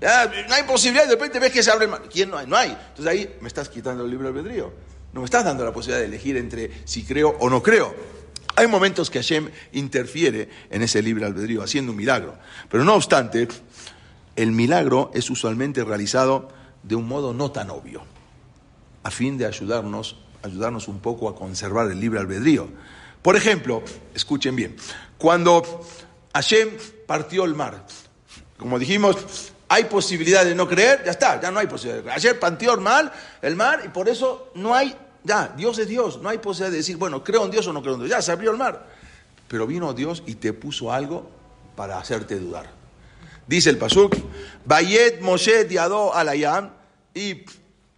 no 0.00 0.54
hay 0.54 0.62
posibilidad, 0.62 1.04
de 1.04 1.14
repente 1.14 1.38
ves 1.38 1.52
que 1.52 1.62
se 1.62 1.70
abre 1.70 1.84
el 1.84 1.90
mar. 1.90 2.02
¿Quién 2.10 2.30
no 2.30 2.38
hay? 2.38 2.46
No 2.46 2.56
hay. 2.56 2.70
Entonces 2.70 3.06
ahí 3.06 3.36
me 3.40 3.48
estás 3.48 3.68
quitando 3.68 4.04
el 4.04 4.10
libre 4.10 4.28
albedrío. 4.28 4.72
No 5.12 5.20
me 5.20 5.24
estás 5.24 5.44
dando 5.44 5.64
la 5.64 5.72
posibilidad 5.72 6.00
de 6.00 6.06
elegir 6.06 6.36
entre 6.36 6.70
si 6.84 7.04
creo 7.04 7.36
o 7.40 7.50
no 7.50 7.62
creo. 7.62 7.94
Hay 8.56 8.66
momentos 8.66 9.10
que 9.10 9.18
Hashem 9.18 9.50
interfiere 9.72 10.48
en 10.70 10.82
ese 10.82 11.02
libre 11.02 11.24
albedrío, 11.24 11.62
haciendo 11.62 11.92
un 11.92 11.98
milagro. 11.98 12.36
Pero 12.68 12.84
no 12.84 12.94
obstante, 12.94 13.48
el 14.36 14.52
milagro 14.52 15.10
es 15.14 15.30
usualmente 15.30 15.84
realizado 15.84 16.48
de 16.82 16.94
un 16.94 17.06
modo 17.06 17.34
no 17.34 17.50
tan 17.50 17.70
obvio, 17.70 18.02
a 19.02 19.10
fin 19.10 19.38
de 19.38 19.46
ayudarnos, 19.46 20.16
ayudarnos 20.42 20.88
un 20.88 21.00
poco 21.00 21.28
a 21.28 21.34
conservar 21.34 21.90
el 21.90 22.00
libre 22.00 22.20
albedrío. 22.20 22.68
Por 23.22 23.36
ejemplo, 23.36 23.82
escuchen 24.14 24.56
bien, 24.56 24.76
cuando 25.18 25.86
Hashem 26.32 26.70
partió 27.06 27.44
el 27.44 27.54
mar, 27.54 27.86
como 28.56 28.78
dijimos, 28.78 29.52
hay 29.72 29.84
posibilidad 29.84 30.44
de 30.44 30.52
no 30.52 30.66
creer, 30.66 31.04
ya 31.04 31.12
está, 31.12 31.40
ya 31.40 31.52
no 31.52 31.60
hay 31.60 31.68
posibilidad. 31.68 32.12
Ayer 32.12 32.40
panteó 32.40 32.74
el 32.74 32.80
mar, 32.80 33.12
el 33.40 33.54
mar 33.54 33.82
y 33.84 33.88
por 33.88 34.08
eso 34.08 34.50
no 34.56 34.74
hay, 34.74 34.96
ya, 35.22 35.54
Dios 35.56 35.78
es 35.78 35.86
Dios, 35.86 36.20
no 36.20 36.28
hay 36.28 36.38
posibilidad 36.38 36.72
de 36.72 36.78
decir, 36.78 36.96
bueno, 36.96 37.22
creo 37.22 37.44
en 37.44 37.52
Dios 37.52 37.68
o 37.68 37.72
no 37.72 37.80
creo 37.80 37.94
en 37.94 38.00
Dios, 38.00 38.10
ya 38.10 38.20
se 38.20 38.32
abrió 38.32 38.50
el 38.50 38.56
mar. 38.56 38.88
Pero 39.46 39.68
vino 39.68 39.94
Dios 39.94 40.24
y 40.26 40.34
te 40.34 40.52
puso 40.52 40.92
algo 40.92 41.30
para 41.76 42.00
hacerte 42.00 42.40
dudar. 42.40 42.68
Dice 43.46 43.70
el 43.70 43.78
Pasuk, 43.78 44.16
Bayet 44.64 45.20
Moshe 45.20 45.64
diado 45.66 46.12
alayam 46.16 46.72
y 47.14 47.44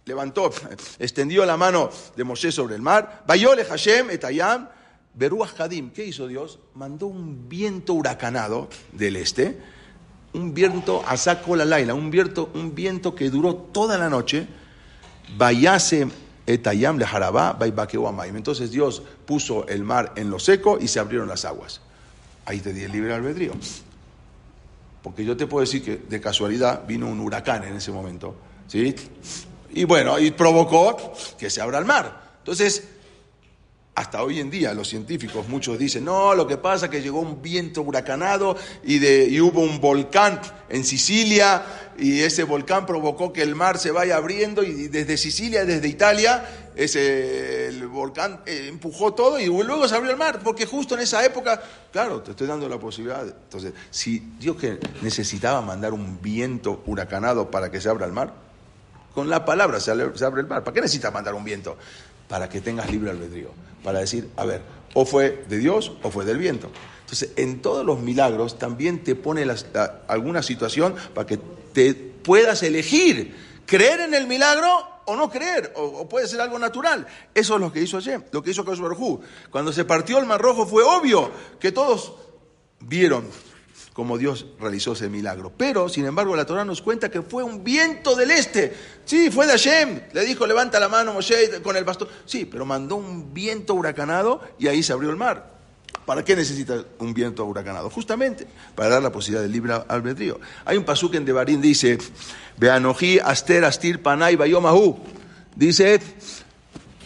levantó, 0.05 0.51
extendió 0.99 1.43
la 1.43 1.57
mano 1.57 1.89
de 2.15 2.23
Moshe 2.23 2.51
sobre 2.51 2.75
el 2.75 2.83
mar, 2.83 3.23
Bayole 3.25 3.65
Hashem 3.65 4.11
etayam, 4.11 4.69
Beruach 5.15 5.59
Hadim, 5.59 5.89
¿qué 5.89 6.05
hizo 6.05 6.27
Dios? 6.27 6.59
Mandó 6.75 7.07
un 7.07 7.49
viento 7.49 7.93
huracanado 7.95 8.69
del 8.91 9.15
este, 9.15 9.57
un 10.33 10.53
viento 10.53 11.03
saco 11.15 11.55
la 11.55 11.65
laila, 11.65 11.93
un 11.93 12.09
viento, 12.09 12.49
un 12.53 12.73
viento 12.73 13.15
que 13.15 13.29
duró 13.29 13.55
toda 13.55 13.97
la 13.97 14.09
noche, 14.09 14.47
vayase 15.37 16.07
etayam 16.45 16.97
le 16.97 17.05
jarabá, 17.05 17.57
Entonces 17.61 18.71
Dios 18.71 19.03
puso 19.25 19.67
el 19.67 19.83
mar 19.83 20.13
en 20.15 20.29
lo 20.29 20.39
seco 20.39 20.77
y 20.79 20.87
se 20.87 20.99
abrieron 20.99 21.27
las 21.27 21.45
aguas. 21.45 21.81
Ahí 22.45 22.59
te 22.59 22.73
di 22.73 22.83
el 22.83 22.91
libre 22.91 23.13
albedrío. 23.13 23.53
Porque 25.01 25.25
yo 25.25 25.37
te 25.37 25.47
puedo 25.47 25.61
decir 25.61 25.83
que 25.83 25.97
de 25.97 26.21
casualidad 26.21 26.85
vino 26.87 27.07
un 27.07 27.19
huracán 27.19 27.63
en 27.63 27.75
ese 27.75 27.91
momento. 27.91 28.35
¿sí? 28.67 28.95
Y 29.71 29.85
bueno, 29.85 30.19
y 30.19 30.31
provocó 30.31 31.13
que 31.37 31.49
se 31.49 31.61
abra 31.61 31.79
el 31.79 31.85
mar. 31.85 32.35
Entonces, 32.39 32.83
hasta 33.95 34.23
hoy 34.23 34.39
en 34.39 34.49
día 34.49 34.73
los 34.73 34.87
científicos, 34.87 35.47
muchos 35.47 35.77
dicen, 35.77 36.05
no, 36.05 36.33
lo 36.33 36.47
que 36.47 36.57
pasa 36.57 36.85
es 36.85 36.91
que 36.91 37.01
llegó 37.01 37.19
un 37.19 37.43
viento 37.43 37.83
huracanado 37.83 38.57
y, 38.83 38.97
de, 38.97 39.39
hubo 39.41 39.61
un 39.61 39.79
volcán 39.79 40.41
en 40.69 40.83
Sicilia 40.83 41.63
y 41.97 42.21
ese 42.21 42.43
volcán 42.43 42.87
provocó 42.87 43.31
que 43.31 43.43
el 43.43 43.53
mar 43.53 43.77
se 43.77 43.91
vaya 43.91 44.15
abriendo 44.15 44.63
y 44.63 44.87
desde 44.87 45.15
Sicilia, 45.17 45.63
desde 45.63 45.87
Italia, 45.87 46.43
ese, 46.75 47.67
el 47.67 47.87
volcán 47.87 48.41
eh, 48.47 48.65
empujó 48.67 49.13
todo 49.13 49.39
y 49.39 49.45
luego 49.45 49.87
se 49.87 49.95
abrió 49.95 50.09
el 50.09 50.17
mar, 50.17 50.39
porque 50.43 50.65
justo 50.65 50.95
en 50.95 51.01
esa 51.01 51.23
época, 51.23 51.61
claro, 51.91 52.21
te 52.21 52.31
estoy 52.31 52.47
dando 52.47 52.67
la 52.67 52.79
posibilidad. 52.79 53.27
Entonces, 53.27 53.73
si 53.91 54.23
Dios 54.39 54.57
que 54.57 54.79
necesitaba 55.03 55.61
mandar 55.61 55.93
un 55.93 56.19
viento 56.19 56.81
huracanado 56.87 57.51
para 57.51 57.69
que 57.69 57.79
se 57.79 57.89
abra 57.89 58.07
el 58.07 58.11
mar, 58.11 58.33
con 59.13 59.29
la 59.29 59.45
palabra 59.45 59.79
se 59.79 59.91
abre 59.91 60.41
el 60.41 60.47
mar. 60.47 60.63
¿Para 60.63 60.73
qué 60.73 60.81
necesita 60.81 61.11
mandar 61.11 61.35
un 61.35 61.43
viento? 61.43 61.77
Para 62.27 62.49
que 62.49 62.61
tengas 62.61 62.89
libre 62.89 63.11
albedrío 63.11 63.51
para 63.83 63.99
decir, 63.99 64.29
a 64.37 64.45
ver, 64.45 64.61
o 64.93 65.05
fue 65.05 65.43
de 65.49 65.57
Dios 65.57 65.91
o 66.01 66.09
fue 66.09 66.25
del 66.25 66.37
viento. 66.37 66.71
Entonces, 67.01 67.31
en 67.35 67.61
todos 67.61 67.85
los 67.85 67.99
milagros 67.99 68.57
también 68.57 69.03
te 69.03 69.13
pone 69.13 69.45
alguna 70.07 70.41
situación 70.41 70.95
para 71.13 71.27
que 71.27 71.37
te 71.73 71.93
puedas 71.93 72.63
elegir 72.63 73.35
creer 73.65 73.99
en 74.01 74.13
el 74.13 74.27
milagro 74.27 74.87
o 75.05 75.15
no 75.17 75.29
creer, 75.29 75.73
o, 75.75 76.07
puede 76.07 76.27
ser 76.27 76.39
algo 76.39 76.57
natural. 76.57 77.05
Eso 77.35 77.55
es 77.55 77.61
lo 77.61 77.71
que 77.73 77.81
hizo 77.81 77.97
ayer, 77.97 78.25
lo 78.31 78.41
que 78.41 78.51
hizo 78.51 78.63
Kosh 78.63 78.79
Cuando 79.51 79.73
se 79.73 79.83
partió 79.83 80.17
el 80.17 80.25
Mar 80.25 80.41
Rojo 80.41 80.65
fue 80.65 80.83
obvio 80.83 81.29
que 81.59 81.71
todos 81.71 82.13
vieron 82.79 83.27
como 83.93 84.17
Dios 84.17 84.47
realizó 84.59 84.93
ese 84.93 85.07
milagro. 85.07 85.51
Pero, 85.55 85.87
sin 85.87 86.05
embargo, 86.05 86.35
la 86.35 86.45
Torah 86.45 86.65
nos 86.65 86.81
cuenta 86.81 87.09
que 87.09 87.21
fue 87.21 87.43
un 87.43 87.63
viento 87.63 88.15
del 88.15 88.31
este. 88.31 88.75
Sí, 89.05 89.29
fue 89.29 89.45
de 89.45 89.53
Hashem. 89.53 90.01
Le 90.13 90.25
dijo, 90.25 90.47
levanta 90.47 90.79
la 90.79 90.89
mano 90.89 91.13
Moshe 91.13 91.61
con 91.61 91.77
el 91.77 91.83
bastón. 91.83 92.07
Sí, 92.25 92.45
pero 92.45 92.65
mandó 92.65 92.95
un 92.95 93.33
viento 93.33 93.75
huracanado 93.75 94.41
y 94.57 94.67
ahí 94.67 94.81
se 94.81 94.93
abrió 94.93 95.11
el 95.11 95.15
mar. 95.15 95.53
¿Para 96.05 96.25
qué 96.25 96.35
necesita 96.35 96.83
un 96.99 97.13
viento 97.13 97.45
huracanado? 97.45 97.89
Justamente 97.89 98.45
para 98.75 98.89
dar 98.89 99.03
la 99.03 99.11
posibilidad 99.11 99.43
del 99.43 99.51
libre 99.51 99.73
albedrío. 99.87 100.39
Hay 100.65 100.75
un 100.75 100.83
pasuk 100.83 101.15
en 101.15 101.23
Devarim, 101.23 101.61
dice, 101.61 101.97
Beanoji 102.57 103.19
aster 103.19 103.63
astir 103.63 104.01
panay 104.01 104.35
bayomahu. 104.35 104.97
Dice, 105.55 106.01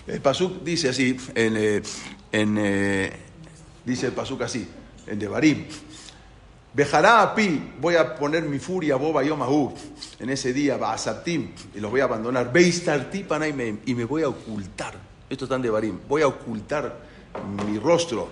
el 0.08 0.22
pasuk 0.22 0.64
dice 0.64 0.90
así, 0.90 1.16
en, 1.36 1.58
eh, 1.58 1.82
en, 2.32 2.58
eh, 2.58 3.12
dice 3.86 4.08
el 4.08 4.14
pasuk 4.14 4.42
así, 4.42 4.68
en 5.06 5.20
Devarim. 5.20 5.66
Bejará 6.78 7.24
a 7.24 7.34
pi, 7.34 7.74
voy 7.82 7.96
a 7.96 8.14
poner 8.14 8.44
mi 8.44 8.60
furia, 8.60 8.98
boba 8.98 9.24
yomahu, 9.24 9.74
en 10.20 10.30
ese 10.30 10.54
día, 10.54 10.76
a 10.76 11.24
y 11.26 11.80
los 11.80 11.90
voy 11.90 12.02
a 12.02 12.04
abandonar. 12.04 12.54
Beistarti 12.54 13.26
y 13.88 13.96
me 13.96 14.06
voy 14.06 14.22
a 14.22 14.30
ocultar. 14.30 14.94
Esto 15.28 15.46
está 15.46 15.58
de 15.58 15.72
Barim. 15.72 15.98
Voy 16.08 16.22
a 16.22 16.28
ocultar 16.28 17.00
mi 17.66 17.80
rostro. 17.80 18.28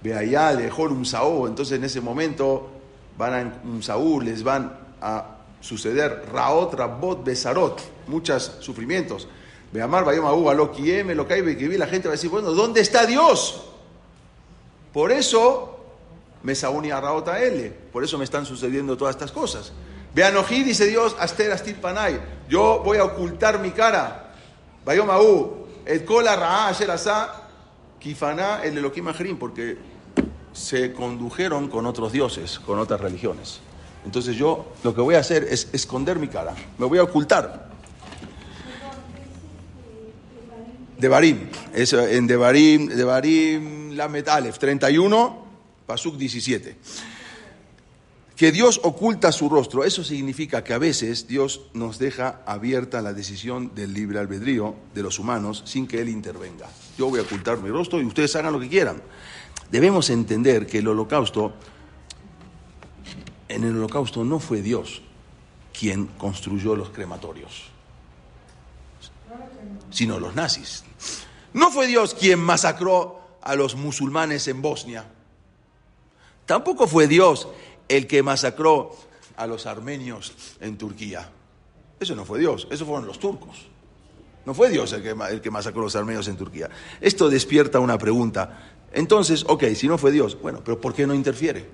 Ve 0.00 0.14
allá, 0.14 0.56
un 0.78 1.04
Saúl. 1.04 1.48
Entonces 1.48 1.76
en 1.76 1.82
ese 1.82 2.00
momento 2.00 2.70
van 3.18 3.34
a 3.34 3.60
un 3.64 3.82
Saúl, 3.82 4.26
les 4.26 4.44
van 4.44 4.72
a 5.02 5.38
suceder 5.60 6.26
Raot, 6.32 6.72
Rabot, 6.74 7.24
Besarot, 7.24 7.80
muchos 8.06 8.58
sufrimientos. 8.60 9.26
Beamar, 9.72 10.04
Bayoma, 10.04 10.32
Uba, 10.34 10.54
lo 10.54 10.70
Quieme, 10.70 11.16
lo 11.16 11.26
que 11.26 11.42
la 11.76 11.88
gente 11.88 12.06
va 12.06 12.12
a 12.12 12.16
decir, 12.16 12.30
bueno, 12.30 12.52
¿dónde 12.52 12.80
está 12.80 13.06
Dios? 13.06 13.64
Por 14.92 15.10
eso 15.10 15.69
me 16.42 16.54
saúni 16.54 16.90
a 16.90 17.00
Raot 17.00 17.28
a 17.28 17.42
L, 17.42 17.70
por 17.92 18.04
eso 18.04 18.18
me 18.18 18.24
están 18.24 18.46
sucediendo 18.46 18.96
todas 18.96 19.14
estas 19.14 19.32
cosas. 19.32 19.72
Beanojí, 20.14 20.64
dice 20.64 20.86
Dios, 20.86 21.16
Aster 21.18 21.52
Astir 21.52 21.76
Panay, 21.76 22.20
yo 22.48 22.82
voy 22.84 22.98
a 22.98 23.04
ocultar 23.04 23.60
mi 23.60 23.70
cara. 23.70 24.34
Bayoma, 24.84 25.20
U, 25.20 25.66
el 25.84 26.04
Kola 26.04 26.34
Ra'a, 26.34 26.68
Asa, 26.68 27.48
Kifaná, 27.98 28.62
el 28.64 28.78
Elohim 28.78 29.08
Ajrim, 29.08 29.38
porque 29.38 29.78
se 30.52 30.92
condujeron 30.92 31.68
con 31.68 31.86
otros 31.86 32.12
dioses, 32.12 32.58
con 32.58 32.78
otras 32.78 33.00
religiones. 33.00 33.60
Entonces 34.04 34.36
yo 34.36 34.72
lo 34.82 34.94
que 34.94 35.00
voy 35.00 35.14
a 35.14 35.18
hacer 35.18 35.44
es 35.44 35.68
esconder 35.72 36.18
mi 36.18 36.28
cara, 36.28 36.54
me 36.78 36.86
voy 36.86 36.98
a 36.98 37.02
ocultar. 37.02 37.68
Devarim, 40.98 41.48
es 41.72 41.92
en 41.92 42.26
Devarim, 42.26 42.88
Devarim 42.88 43.92
Lamet 43.92 44.28
Aleph 44.28 44.58
31, 44.58 45.49
Pasuk 45.90 46.14
17. 46.14 46.76
Que 48.36 48.52
Dios 48.52 48.80
oculta 48.84 49.32
su 49.32 49.48
rostro, 49.48 49.82
eso 49.82 50.04
significa 50.04 50.62
que 50.62 50.72
a 50.72 50.78
veces 50.78 51.26
Dios 51.26 51.62
nos 51.74 51.98
deja 51.98 52.42
abierta 52.46 53.02
la 53.02 53.12
decisión 53.12 53.74
del 53.74 53.92
libre 53.92 54.20
albedrío 54.20 54.76
de 54.94 55.02
los 55.02 55.18
humanos 55.18 55.64
sin 55.66 55.88
que 55.88 56.00
Él 56.00 56.08
intervenga. 56.08 56.68
Yo 56.96 57.10
voy 57.10 57.18
a 57.18 57.24
ocultar 57.24 57.58
mi 57.58 57.70
rostro 57.70 58.00
y 58.00 58.04
ustedes 58.04 58.36
hagan 58.36 58.52
lo 58.52 58.60
que 58.60 58.68
quieran. 58.68 59.02
Debemos 59.72 60.10
entender 60.10 60.68
que 60.68 60.78
el 60.78 60.86
holocausto 60.86 61.54
en 63.48 63.64
el 63.64 63.76
holocausto 63.76 64.22
no 64.22 64.38
fue 64.38 64.62
Dios 64.62 65.02
quien 65.76 66.06
construyó 66.06 66.76
los 66.76 66.90
crematorios, 66.90 67.64
sino 69.90 70.20
los 70.20 70.36
nazis. 70.36 70.84
No 71.52 71.72
fue 71.72 71.88
Dios 71.88 72.14
quien 72.14 72.38
masacró 72.38 73.38
a 73.42 73.56
los 73.56 73.74
musulmanes 73.74 74.46
en 74.46 74.62
Bosnia. 74.62 75.04
Tampoco 76.50 76.88
fue 76.88 77.06
Dios 77.06 77.46
el 77.86 78.08
que 78.08 78.24
masacró 78.24 78.90
a 79.36 79.46
los 79.46 79.66
armenios 79.66 80.56
en 80.60 80.76
Turquía. 80.76 81.30
Eso 82.00 82.16
no 82.16 82.24
fue 82.24 82.40
Dios, 82.40 82.66
eso 82.72 82.84
fueron 82.84 83.06
los 83.06 83.20
turcos. 83.20 83.68
No 84.44 84.52
fue 84.52 84.68
Dios 84.68 84.92
el 84.92 85.40
que, 85.40 85.50
masacró 85.52 85.82
a 85.82 85.84
los 85.84 85.94
armenios 85.94 86.26
en 86.26 86.36
Turquía. 86.36 86.68
Esto 87.00 87.30
despierta 87.30 87.78
una 87.78 87.96
pregunta. 87.98 88.72
Entonces, 88.92 89.44
ok, 89.46 89.62
si 89.76 89.86
no 89.86 89.96
fue 89.96 90.10
Dios, 90.10 90.40
bueno, 90.42 90.60
pero 90.64 90.80
¿por 90.80 90.92
qué 90.92 91.06
no 91.06 91.14
interfiere? 91.14 91.68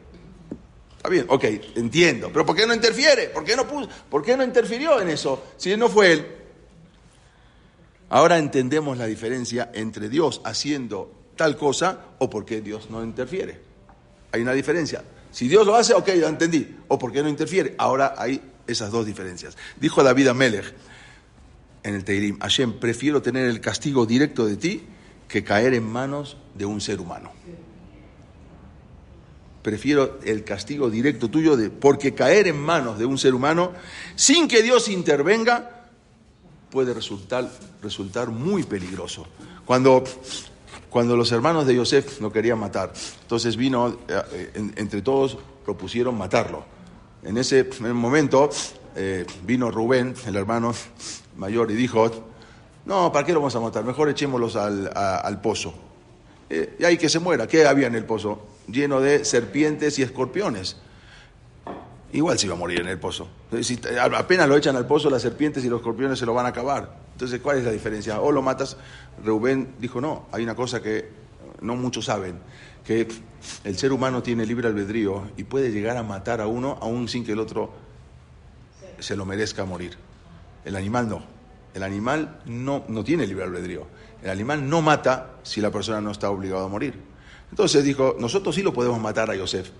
bien, 1.08 1.24
ok, 1.26 1.44
entiendo. 1.76 2.28
Pero 2.30 2.44
¿por 2.44 2.54
qué 2.54 2.66
no 2.66 2.74
interfiere? 2.74 3.30
¿Por 3.30 3.44
qué 3.44 3.56
no, 3.56 3.66
puso, 3.66 3.88
¿Por 4.10 4.22
qué 4.22 4.36
no 4.36 4.44
interfirió 4.44 5.00
en 5.00 5.08
eso 5.08 5.42
si 5.56 5.74
no 5.78 5.88
fue 5.88 6.12
él? 6.12 6.26
Ahora 8.10 8.36
entendemos 8.36 8.98
la 8.98 9.06
diferencia 9.06 9.70
entre 9.72 10.10
Dios 10.10 10.42
haciendo 10.44 11.14
tal 11.34 11.56
cosa 11.56 11.98
o 12.18 12.28
por 12.28 12.44
qué 12.44 12.60
Dios 12.60 12.90
no 12.90 13.02
interfiere. 13.02 13.65
Hay 14.36 14.42
una 14.42 14.52
diferencia. 14.52 15.02
Si 15.30 15.48
Dios 15.48 15.66
lo 15.66 15.74
hace, 15.74 15.94
ok, 15.94 16.08
ya 16.14 16.28
entendí. 16.28 16.76
O 16.88 16.98
por 16.98 17.12
qué 17.12 17.22
no 17.22 17.28
interfiere. 17.28 17.74
Ahora 17.78 18.14
hay 18.16 18.40
esas 18.66 18.90
dos 18.90 19.04
diferencias. 19.04 19.56
Dijo 19.80 20.02
David 20.02 20.28
Amelech 20.28 20.74
en 21.82 21.94
el 21.94 22.04
Teirim, 22.04 22.38
Hashem, 22.38 22.78
prefiero 22.78 23.22
tener 23.22 23.48
el 23.48 23.60
castigo 23.60 24.06
directo 24.06 24.46
de 24.46 24.56
ti 24.56 24.86
que 25.28 25.44
caer 25.44 25.74
en 25.74 25.84
manos 25.84 26.36
de 26.54 26.66
un 26.66 26.80
ser 26.80 27.00
humano 27.00 27.32
prefiero 29.66 30.20
el 30.22 30.44
castigo 30.44 30.90
directo 30.90 31.28
tuyo, 31.28 31.56
de, 31.56 31.70
porque 31.70 32.14
caer 32.14 32.46
en 32.46 32.56
manos 32.56 33.00
de 33.00 33.04
un 33.04 33.18
ser 33.18 33.34
humano 33.34 33.72
sin 34.14 34.46
que 34.46 34.62
Dios 34.62 34.86
intervenga 34.86 35.88
puede 36.70 36.94
resultar, 36.94 37.50
resultar 37.82 38.28
muy 38.28 38.62
peligroso. 38.62 39.26
Cuando, 39.64 40.04
cuando 40.90 41.16
los 41.16 41.32
hermanos 41.32 41.66
de 41.66 41.74
Yosef 41.74 42.20
lo 42.20 42.32
querían 42.32 42.58
matar, 42.58 42.92
entonces 43.22 43.56
vino, 43.56 43.98
eh, 44.08 44.50
entre 44.76 45.02
todos 45.02 45.38
propusieron 45.64 46.16
matarlo. 46.16 46.64
En 47.22 47.36
ese 47.38 47.68
momento 47.80 48.50
eh, 48.94 49.26
vino 49.44 49.70
Rubén, 49.70 50.14
el 50.26 50.36
hermano 50.36 50.74
mayor, 51.36 51.70
y 51.70 51.74
dijo, 51.74 52.10
no, 52.84 53.12
¿para 53.12 53.26
qué 53.26 53.32
lo 53.32 53.40
vamos 53.40 53.56
a 53.56 53.60
matar? 53.60 53.84
Mejor 53.84 54.08
echémoslos 54.08 54.56
al, 54.56 54.90
al 54.94 55.40
pozo. 55.40 55.74
Eh, 56.48 56.76
y 56.78 56.84
ahí 56.84 56.96
que 56.96 57.08
se 57.08 57.18
muera. 57.18 57.46
¿Qué 57.46 57.66
había 57.66 57.88
en 57.88 57.96
el 57.96 58.04
pozo? 58.04 58.46
lleno 58.68 59.00
de 59.00 59.24
serpientes 59.24 59.98
y 59.98 60.02
escorpiones. 60.02 60.76
Igual 62.16 62.38
se 62.38 62.46
iba 62.46 62.54
a 62.54 62.58
morir 62.58 62.80
en 62.80 62.88
el 62.88 62.98
pozo. 62.98 63.28
Apenas 64.16 64.48
lo 64.48 64.56
echan 64.56 64.74
al 64.74 64.86
pozo, 64.86 65.10
las 65.10 65.20
serpientes 65.20 65.62
y 65.66 65.68
los 65.68 65.80
escorpiones 65.80 66.18
se 66.18 66.24
lo 66.24 66.32
van 66.32 66.46
a 66.46 66.48
acabar. 66.48 66.96
Entonces, 67.12 67.40
¿cuál 67.42 67.58
es 67.58 67.64
la 67.64 67.70
diferencia? 67.70 68.22
O 68.22 68.32
lo 68.32 68.40
matas. 68.40 68.78
Reubén 69.22 69.74
dijo, 69.78 70.00
no, 70.00 70.24
hay 70.32 70.42
una 70.42 70.54
cosa 70.54 70.80
que 70.80 71.10
no 71.60 71.76
muchos 71.76 72.06
saben, 72.06 72.38
que 72.86 73.06
el 73.64 73.76
ser 73.76 73.92
humano 73.92 74.22
tiene 74.22 74.46
libre 74.46 74.66
albedrío 74.66 75.28
y 75.36 75.44
puede 75.44 75.70
llegar 75.70 75.98
a 75.98 76.02
matar 76.02 76.40
a 76.40 76.46
uno 76.46 76.78
aún 76.80 77.06
sin 77.06 77.22
que 77.22 77.32
el 77.32 77.38
otro 77.38 77.70
se 78.98 79.14
lo 79.14 79.26
merezca 79.26 79.66
morir. 79.66 79.98
El 80.64 80.74
animal 80.74 81.10
no. 81.10 81.22
El 81.74 81.82
animal 81.82 82.40
no, 82.46 82.86
no 82.88 83.04
tiene 83.04 83.26
libre 83.26 83.44
albedrío. 83.44 83.86
El 84.22 84.30
animal 84.30 84.66
no 84.66 84.80
mata 84.80 85.32
si 85.42 85.60
la 85.60 85.70
persona 85.70 86.00
no 86.00 86.12
está 86.12 86.30
obligada 86.30 86.64
a 86.64 86.68
morir. 86.68 86.98
Entonces 87.50 87.84
dijo, 87.84 88.16
nosotros 88.18 88.54
sí 88.54 88.62
lo 88.62 88.72
podemos 88.72 88.98
matar 88.98 89.30
a 89.30 89.36
Yosef, 89.36 89.70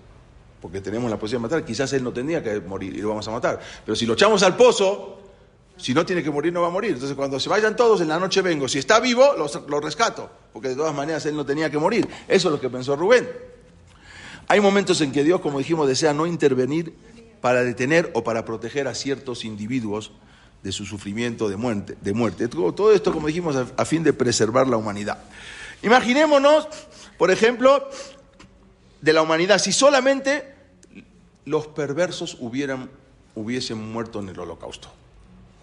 porque 0.67 0.81
tenemos 0.81 1.09
la 1.09 1.17
posibilidad 1.17 1.49
de 1.49 1.55
matar, 1.55 1.65
quizás 1.65 1.93
él 1.93 2.03
no 2.03 2.13
tendría 2.13 2.43
que 2.43 2.59
morir 2.59 2.97
y 2.97 3.01
lo 3.01 3.11
vamos 3.11 3.29
a 3.29 3.31
matar, 3.31 3.61
pero 3.85 3.95
si 3.95 4.05
lo 4.05 4.15
echamos 4.15 4.43
al 4.43 4.57
pozo, 4.57 5.21
si 5.77 5.95
no 5.95 6.05
tiene 6.05 6.25
que 6.25 6.31
morir, 6.33 6.53
no 6.53 6.63
va 6.63 6.67
a 6.67 6.71
morir. 6.73 6.95
Entonces 6.95 7.17
cuando 7.17 7.39
se 7.39 7.49
vayan 7.49 7.77
todos, 7.77 8.01
en 8.01 8.09
la 8.09 8.19
noche 8.19 8.43
vengo, 8.43 8.67
si 8.67 8.81
está 8.81 8.99
vivo, 8.99 9.37
lo, 9.37 9.81
rescato, 9.81 10.29
porque 10.53 10.71
de 10.71 10.75
todas 10.75 10.93
maneras 10.93 11.25
él 11.25 11.37
no 11.37 11.47
tenía 11.47 11.71
que 11.71 11.79
morir. 11.79 12.09
Eso 12.27 12.49
es 12.49 12.53
lo 12.53 12.61
que 12.61 12.69
pensó 12.69 12.97
Rubén. 12.97 13.29
Hay 14.49 14.59
momentos 14.59 15.01
en 15.03 15.13
que 15.13 15.23
Dios, 15.23 15.41
como 15.41 15.61
dijimos, 15.61 15.87
desea 15.87 16.13
no 16.13 16.27
intervenir 16.27 16.93
para 17.41 17.63
detener 17.63 18.11
o 18.15 18.25
para 18.25 18.45
proteger 18.45 18.89
a 18.89 18.95
ciertos 18.97 19.45
individuos 19.45 20.11
de 20.65 20.73
su 20.73 20.85
sufrimiento 20.85 21.49
de 21.49 21.55
muerte. 21.55 21.97
De 22.01 22.13
muerte. 22.13 22.49
Todo 22.49 22.91
esto, 22.91 23.13
como 23.13 23.29
dijimos, 23.29 23.55
a 23.77 23.85
fin 23.85 24.03
de 24.03 24.13
preservar 24.13 24.67
la 24.67 24.79
humanidad. 24.79 25.19
Imaginémonos, 25.85 26.67
por 27.19 27.31
ejemplo, 27.31 27.89
de 29.01 29.13
la 29.13 29.23
humanidad, 29.23 29.61
si 29.61 29.71
solamente 29.73 30.56
los 31.47 31.69
perversos 31.69 32.37
hubieran, 32.41 32.91
hubiesen 33.35 33.79
muerto 33.93 34.21
en 34.21 34.29
el 34.29 34.39
holocausto. 34.39 34.89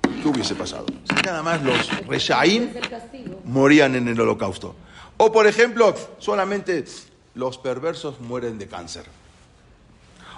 ¿Qué 0.02 0.28
hubiese 0.28 0.56
pasado? 0.56 0.86
Si 0.88 1.16
nada 1.26 1.44
más 1.44 1.62
los 1.62 2.08
reshaim 2.08 2.70
morían 3.46 3.96
en 3.96 4.08
el 4.08 4.20
holocausto. 4.20 4.76
O 5.18 5.32
por 5.32 5.46
ejemplo, 5.46 5.94
solamente 6.18 6.86
los 7.36 7.58
perversos 7.58 8.20
mueren 8.22 8.58
de 8.58 8.68
cáncer. 8.68 9.06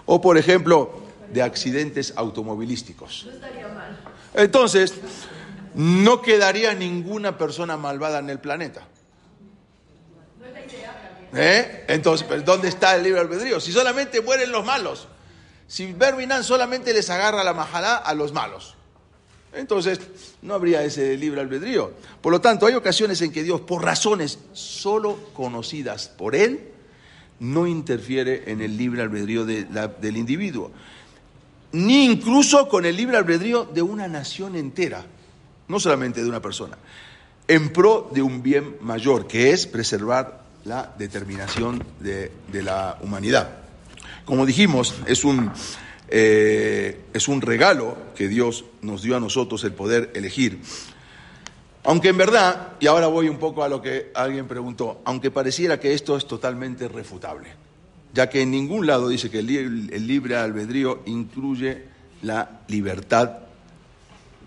O 0.06 0.20
por 0.20 0.38
ejemplo, 0.38 1.04
de 1.32 1.42
accidentes 1.42 2.14
automovilísticos. 2.16 3.28
Entonces, 4.34 4.96
no 5.76 6.22
quedaría 6.22 6.74
ninguna 6.74 7.38
persona 7.38 7.78
malvada 7.78 8.20
en 8.20 8.30
el 8.32 8.40
planeta. 8.40 8.82
¿Eh? 11.34 11.86
Entonces, 11.88 12.28
¿dónde 12.46 12.70
está 12.70 12.96
el 12.96 13.04
libre 13.04 13.20
albedrío? 13.20 13.60
Si 13.60 13.72
solamente 13.72 14.22
mueren 14.22 14.52
los 14.52 14.66
malos. 14.66 15.08
Si 15.68 15.94
Berminan 15.94 16.44
solamente 16.44 16.94
les 16.94 17.10
agarra 17.10 17.44
la 17.44 17.54
majalá 17.54 17.96
a 17.96 18.14
los 18.14 18.34
malos. 18.34 18.76
Entonces, 19.54 20.00
no 20.42 20.54
habría 20.54 20.84
ese 20.84 21.18
libre 21.18 21.42
albedrío. 21.42 21.94
Por 22.22 22.32
lo 22.32 22.42
tanto, 22.42 22.66
hay 22.66 22.74
ocasiones 22.74 23.22
en 23.22 23.32
que 23.32 23.44
Dios, 23.44 23.62
por 23.62 23.84
razones 23.84 24.40
solo 24.54 25.18
conocidas 25.34 26.10
por 26.10 26.36
Él, 26.36 26.72
no 27.40 27.68
interfiere 27.68 28.52
en 28.52 28.62
el 28.62 28.78
libre 28.78 29.02
albedrío 29.02 29.46
del 29.46 30.18
individuo. 30.18 30.72
Ni 31.72 32.06
incluso 32.06 32.68
con 32.68 32.86
el 32.86 32.96
libre 32.96 33.18
albedrío 33.18 33.66
de 33.66 33.82
una 33.82 34.08
nación 34.08 34.56
entera, 34.56 35.06
no 35.68 35.80
solamente 35.80 36.22
de 36.22 36.30
una 36.30 36.42
persona, 36.42 36.78
en 37.48 37.72
pro 37.72 38.10
de 38.14 38.22
un 38.22 38.42
bien 38.42 38.78
mayor, 38.82 39.28
que 39.28 39.52
es 39.52 39.68
preservar 39.68 40.44
la 40.64 40.94
determinación 40.98 41.84
de, 42.00 42.32
la 42.52 42.98
humanidad. 43.02 43.65
Como 44.26 44.46
dijimos, 44.46 44.96
es 45.06 45.24
un, 45.24 45.52
eh, 46.08 47.00
es 47.14 47.28
un 47.28 47.42
regalo 47.42 47.98
que 48.16 48.28
Dios 48.28 48.66
nos 48.82 49.04
dio 49.04 49.16
a 49.16 49.20
nosotros 49.20 49.64
el 49.64 49.74
poder 49.74 50.12
elegir. 50.16 50.62
Aunque 51.84 52.10
en 52.10 52.18
verdad, 52.18 52.74
y 52.80 52.88
ahora 52.88 53.06
voy 53.06 53.30
un 53.30 53.38
poco 53.38 53.64
a 53.64 53.70
lo 53.70 53.82
que 53.82 54.12
alguien 54.16 54.48
preguntó, 54.48 55.02
aunque 55.06 55.30
pareciera 55.30 55.80
que 55.80 55.94
esto 55.94 56.18
es 56.18 56.28
totalmente 56.28 56.88
refutable, 56.88 57.50
ya 58.14 58.28
que 58.28 58.42
en 58.42 58.50
ningún 58.50 58.88
lado 58.88 59.08
dice 59.08 59.30
que 59.30 59.40
el, 59.40 60.08
libre 60.08 60.36
albedrío 60.36 61.04
incluye 61.06 61.84
la 62.24 62.62
libertad 62.68 63.40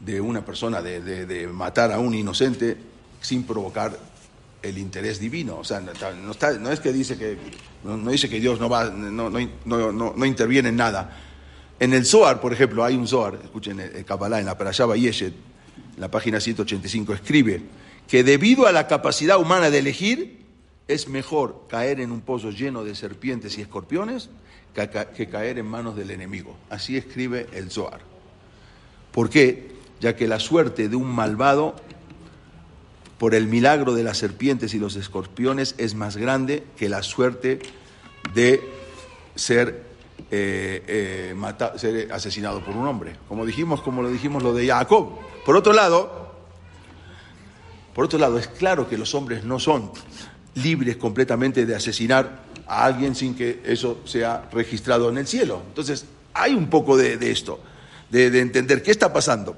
de 0.01 0.21
una 0.21 0.45
persona 0.45 0.83
de, 0.83 1.01
de, 1.27 1.47
matar 1.47 1.93
a 1.93 2.01
un 2.01 2.15
inocente 2.15 2.77
sin 3.21 3.45
provocar 3.45 3.97
el 4.63 4.79
interés 4.79 5.21
divino. 5.21 5.59
O 5.59 5.65
sea, 5.65 5.81
no, 5.81 6.71
es 6.71 6.81
que 6.81 6.93
dice 6.93 7.17
que, 7.17 7.39
no, 7.85 8.11
dice 8.11 8.29
que 8.29 8.41
Dios 8.41 8.61
no, 8.61 8.69
va, 8.69 8.91
no, 8.91 9.31
no, 9.31 10.27
interviene 10.27 10.71
en 10.71 10.77
nada. 10.77 11.17
En 11.81 11.93
el 11.95 12.05
Zohar, 12.05 12.41
por 12.41 12.53
ejemplo, 12.53 12.85
hay 12.85 12.97
un 12.97 13.07
Zohar, 13.07 13.39
escuchen 13.43 13.79
el 13.79 14.05
Kabbalah, 14.05 14.41
en 14.41 14.47
la 14.47 14.59
Parashá 14.59 14.87
Yeshet, 14.97 15.33
en 15.95 16.01
la 16.01 16.11
página 16.11 16.41
185, 16.41 17.15
escribe 17.15 17.63
que 18.09 18.25
debido 18.25 18.67
a 18.67 18.73
la 18.73 18.89
capacidad 18.89 19.39
humana 19.39 19.71
de 19.71 19.79
elegir, 19.79 20.39
es 20.89 21.09
mejor 21.09 21.67
caer 21.69 22.01
en 22.01 22.11
un 22.11 22.23
pozo 22.23 22.51
lleno 22.51 22.83
de 22.83 22.95
serpientes 22.95 23.59
y 23.59 23.61
escorpiones 23.61 24.31
que 24.73 25.29
caer 25.29 25.59
en 25.59 25.67
manos 25.67 25.97
del 25.97 26.11
enemigo. 26.11 26.57
Así 26.71 26.97
escribe 26.97 27.47
el 27.53 27.71
Zohar. 27.71 28.01
¿Por 29.13 29.29
qué? 29.29 29.73
Ya 30.01 30.17
que 30.17 30.29
la 30.29 30.39
suerte 30.39 30.89
de 30.89 30.97
un 30.97 31.09
malvado 31.09 31.75
por 33.19 33.35
el 33.35 33.49
milagro 33.49 33.95
de 33.95 34.05
las 34.05 34.19
serpientes 34.19 34.75
y 34.75 34.79
los 34.79 34.97
escorpiones 34.97 35.75
es 35.77 35.95
más 35.95 36.17
grande 36.17 36.65
que 36.77 36.89
la 36.89 37.03
suerte 37.03 37.59
de 38.33 38.63
ser, 39.35 39.83
eh, 40.31 40.83
eh, 40.87 41.53
ser 41.77 42.13
asesinado 42.13 42.65
por 42.65 42.77
un 42.77 42.87
hombre. 42.87 43.17
Como 43.29 43.45
dijimos, 43.45 43.83
como 43.83 44.03
lo 44.03 44.11
dijimos 44.11 44.43
lo 44.43 44.55
de 44.55 44.69
Jacob. 44.69 45.19
Por 45.45 45.57
otro 45.57 45.73
lado, 45.73 46.33
por 47.93 48.05
otro 48.05 48.21
lado, 48.21 48.39
es 48.39 48.47
claro 48.47 48.89
que 48.89 48.97
los 48.97 49.15
hombres 49.15 49.45
no 49.45 49.59
son 49.59 49.91
libres 50.55 50.97
completamente 50.97 51.67
de 51.67 51.75
asesinar 51.75 52.45
a 52.69 52.85
alguien 52.85 53.17
sin 53.17 53.35
que 53.35 53.61
eso 53.65 54.01
sea 54.05 54.49
registrado 54.53 55.09
en 55.09 55.19
el 55.19 55.27
cielo. 55.27 55.63
Entonces, 55.69 56.07
hay 56.35 56.55
un 56.55 56.71
poco 56.71 56.97
de, 56.97 57.19
esto, 57.31 57.59
de, 58.11 58.31
de 58.31 58.41
entender 58.41 58.83
qué 58.83 58.93
está 58.93 59.13
pasando. 59.13 59.57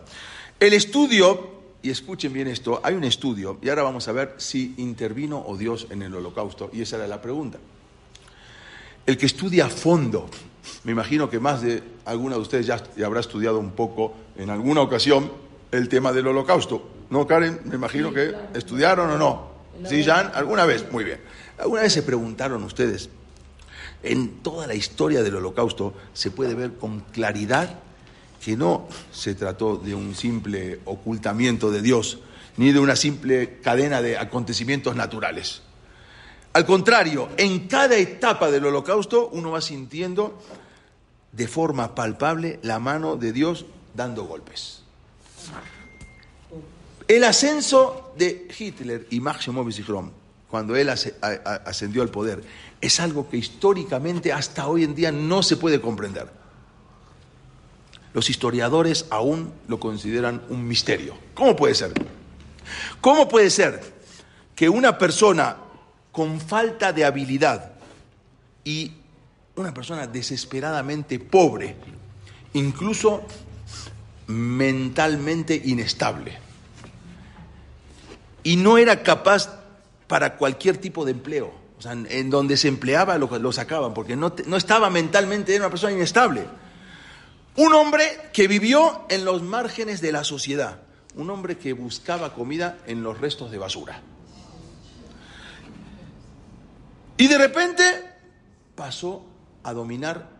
El 0.58 0.72
estudio 0.72 1.59
y 1.82 1.90
escuchen 1.90 2.32
bien 2.32 2.48
esto, 2.48 2.80
hay 2.82 2.94
un 2.94 3.04
estudio, 3.04 3.58
y 3.62 3.68
ahora 3.68 3.82
vamos 3.82 4.06
a 4.08 4.12
ver 4.12 4.34
si 4.36 4.74
intervino 4.76 5.42
o 5.46 5.56
Dios 5.56 5.86
en 5.90 6.02
el 6.02 6.14
holocausto, 6.14 6.70
y 6.72 6.82
esa 6.82 6.96
era 6.96 7.06
la 7.06 7.22
pregunta. 7.22 7.58
El 9.06 9.16
que 9.16 9.26
estudia 9.26 9.66
a 9.66 9.70
fondo, 9.70 10.28
me 10.84 10.92
imagino 10.92 11.30
que 11.30 11.40
más 11.40 11.62
de 11.62 11.82
alguna 12.04 12.36
de 12.36 12.42
ustedes 12.42 12.66
ya, 12.66 12.82
habrá 13.04 13.20
estudiado 13.20 13.58
un 13.58 13.72
poco 13.72 14.14
en 14.36 14.50
alguna 14.50 14.82
ocasión 14.82 15.32
el 15.72 15.88
tema 15.88 16.12
del 16.12 16.26
holocausto. 16.26 16.88
¿No, 17.10 17.26
Karen? 17.26 17.60
Me 17.64 17.76
imagino 17.76 18.12
que 18.12 18.34
estudiaron 18.54 19.10
o 19.10 19.18
no. 19.18 19.50
¿Sí, 19.88 20.04
Jan? 20.04 20.30
¿Alguna 20.34 20.64
vez? 20.66 20.90
Muy 20.92 21.04
bien. 21.04 21.20
¿Alguna 21.58 21.82
vez 21.82 21.92
se 21.92 22.02
preguntaron 22.02 22.62
ustedes? 22.62 23.08
En 24.02 24.42
toda 24.42 24.66
la 24.66 24.74
historia 24.74 25.22
del 25.22 25.36
holocausto 25.36 25.94
se 26.12 26.30
puede 26.30 26.54
ver 26.54 26.74
con 26.74 27.00
claridad 27.00 27.80
que 28.42 28.56
no 28.56 28.88
se 29.12 29.34
trató 29.34 29.76
de 29.76 29.94
un 29.94 30.14
simple 30.14 30.80
ocultamiento 30.86 31.70
de 31.70 31.82
Dios, 31.82 32.18
ni 32.56 32.72
de 32.72 32.80
una 32.80 32.96
simple 32.96 33.60
cadena 33.60 34.02
de 34.02 34.18
acontecimientos 34.18 34.96
naturales. 34.96 35.62
Al 36.52 36.66
contrario, 36.66 37.28
en 37.36 37.68
cada 37.68 37.96
etapa 37.96 38.50
del 38.50 38.66
holocausto 38.66 39.28
uno 39.32 39.52
va 39.52 39.60
sintiendo 39.60 40.42
de 41.32 41.46
forma 41.46 41.94
palpable 41.94 42.58
la 42.62 42.80
mano 42.80 43.16
de 43.16 43.32
Dios 43.32 43.66
dando 43.94 44.24
golpes. 44.24 44.82
El 47.06 47.24
ascenso 47.24 48.12
de 48.16 48.48
Hitler 48.56 49.06
y 49.10 49.20
Máximo 49.20 49.68
Zichron, 49.70 50.12
cuando 50.48 50.76
él 50.76 50.88
ascendió 50.88 52.02
al 52.02 52.08
poder, 52.08 52.42
es 52.80 52.98
algo 52.98 53.28
que 53.28 53.36
históricamente 53.36 54.32
hasta 54.32 54.66
hoy 54.66 54.84
en 54.84 54.94
día 54.94 55.12
no 55.12 55.42
se 55.42 55.56
puede 55.56 55.80
comprender. 55.80 56.39
Los 58.12 58.28
historiadores 58.28 59.06
aún 59.10 59.52
lo 59.68 59.78
consideran 59.78 60.42
un 60.48 60.66
misterio. 60.66 61.16
¿Cómo 61.34 61.54
puede 61.54 61.74
ser? 61.74 61.92
¿Cómo 63.00 63.28
puede 63.28 63.50
ser 63.50 63.80
que 64.54 64.68
una 64.68 64.98
persona 64.98 65.56
con 66.12 66.40
falta 66.40 66.92
de 66.92 67.04
habilidad 67.04 67.72
y 68.64 68.92
una 69.56 69.72
persona 69.72 70.06
desesperadamente 70.06 71.18
pobre, 71.18 71.76
incluso 72.52 73.22
mentalmente 74.26 75.60
inestable, 75.64 76.38
y 78.42 78.56
no 78.56 78.78
era 78.78 79.02
capaz 79.02 79.60
para 80.06 80.36
cualquier 80.36 80.78
tipo 80.78 81.04
de 81.04 81.12
empleo, 81.12 81.52
o 81.78 81.82
sea, 81.82 81.92
en 81.92 82.30
donde 82.30 82.56
se 82.56 82.68
empleaba 82.68 83.16
lo, 83.18 83.52
sacaban, 83.52 83.94
porque 83.94 84.16
no, 84.16 84.34
no 84.46 84.56
estaba 84.56 84.90
mentalmente, 84.90 85.54
era 85.54 85.64
una 85.64 85.70
persona 85.70 85.92
inestable. 85.92 86.44
Un 87.56 87.74
hombre 87.74 88.04
que 88.32 88.48
vivió 88.48 89.06
en 89.08 89.24
los 89.24 89.42
márgenes 89.42 90.00
de 90.00 90.12
la 90.12 90.24
sociedad, 90.24 90.80
un 91.14 91.30
hombre 91.30 91.58
que 91.58 91.72
buscaba 91.72 92.32
comida 92.34 92.78
en 92.86 93.02
los 93.02 93.20
restos 93.20 93.50
de 93.50 93.58
basura. 93.58 94.00
Y 97.16 97.26
de 97.26 97.36
repente 97.36 97.82
pasó 98.74 99.26
a 99.62 99.72
dominar 99.72 100.30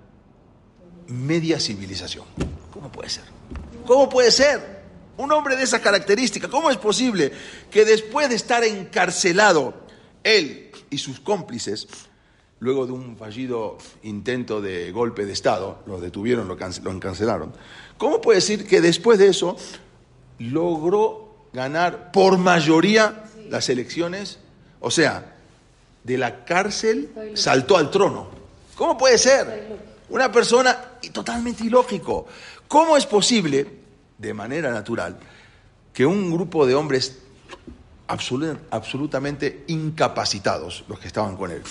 media 1.09 1.61
civilización. 1.61 2.25
¿Cómo 2.73 2.91
puede 2.91 3.11
ser? 3.11 3.25
¿Cómo 3.87 4.09
puede 4.09 4.31
ser? 4.31 4.81
Un 5.19 5.33
hombre 5.33 5.57
de 5.57 5.65
esa 5.65 5.81
característica, 5.81 6.49
¿cómo 6.49 6.71
es 6.71 6.79
posible 6.79 7.33
que 7.71 7.85
después 7.85 8.29
de 8.31 8.37
estar 8.37 8.65
encarcelado, 8.65 9.75
él 10.23 10.71
y 10.89 10.97
sus 10.97 11.21
cómplices 11.21 11.87
luego 12.61 12.87
de 12.87 12.93
un 12.93 13.17
fallido 13.17 13.79
intento 14.03 14.61
de 14.61 14.93
golpe 14.93 15.27
de 15.27 15.33
Estado, 15.33 15.83
lo 15.87 16.01
detuvieron, 16.01 16.47
lo, 16.47 16.57
cancelaron. 16.57 17.53
¿Cómo 17.99 18.21
puede 18.21 18.37
decir 18.37 18.67
que 18.67 18.81
después 18.81 19.19
de 19.19 19.29
eso 19.29 19.57
logró 20.39 21.49
ganar 21.53 22.13
por 22.13 22.39
mayoría 22.39 23.25
las 23.49 23.69
elecciones? 23.69 24.39
O 24.81 24.91
sea, 24.91 25.37
de 26.05 26.19
la 26.19 26.45
cárcel 26.45 27.11
saltó 27.35 27.77
al 27.77 27.91
trono. 27.91 28.29
¿Cómo 28.77 28.97
puede 28.97 29.19
ser? 29.19 29.79
Una 30.11 30.31
persona 30.31 30.79
totalmente 31.13 31.65
ilógico. 31.65 32.27
¿Cómo 32.69 32.97
es 32.97 33.07
posible, 33.07 33.67
de 34.19 34.35
manera 34.35 34.71
natural, 34.71 35.19
que 35.93 36.05
un 36.05 36.31
grupo 36.31 36.67
de 36.67 36.75
hombres 36.75 37.19
absolutamente 38.07 39.65
incapacitados, 39.69 40.85
los 40.89 40.99
que 40.99 41.07
estaban 41.07 41.37
con 41.37 41.53
él, 41.53 41.63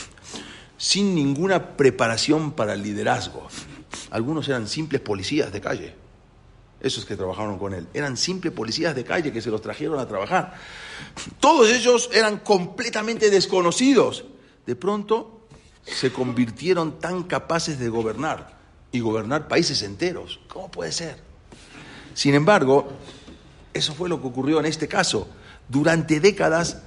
sin 0.79 1.13
ninguna 1.13 1.75
preparación 1.75 2.53
para 2.53 2.73
el 2.73 2.81
liderazgo. 2.81 3.47
Algunos 4.09 4.47
eran 4.47 4.67
simples 4.67 5.01
policías 5.01 5.51
de 5.51 5.59
calle, 5.61 5.93
esos 6.79 7.05
que 7.05 7.17
trabajaron 7.17 7.59
con 7.59 7.73
él. 7.73 7.87
Eran 7.93 8.15
simples 8.15 8.53
policías 8.53 8.95
de 8.95 9.03
calle 9.03 9.31
que 9.31 9.41
se 9.41 9.51
los 9.51 9.61
trajeron 9.61 9.99
a 9.99 10.07
trabajar. 10.07 10.55
Todos 11.39 11.69
ellos 11.69 12.09
eran 12.13 12.39
completamente 12.39 13.29
desconocidos. 13.29 14.23
De 14.65 14.75
pronto 14.75 15.47
se 15.83 16.13
convirtieron 16.13 16.99
tan 16.99 17.23
capaces 17.23 17.77
de 17.77 17.89
gobernar 17.89 18.57
y 18.91 19.01
gobernar 19.01 19.49
países 19.49 19.81
enteros. 19.83 20.39
¿Cómo 20.47 20.71
puede 20.71 20.93
ser? 20.93 21.17
Sin 22.13 22.35
embargo, 22.35 22.87
eso 23.73 23.93
fue 23.93 24.07
lo 24.07 24.21
que 24.21 24.27
ocurrió 24.27 24.59
en 24.61 24.65
este 24.65 24.87
caso. 24.87 25.27
Durante 25.67 26.21
décadas 26.21 26.83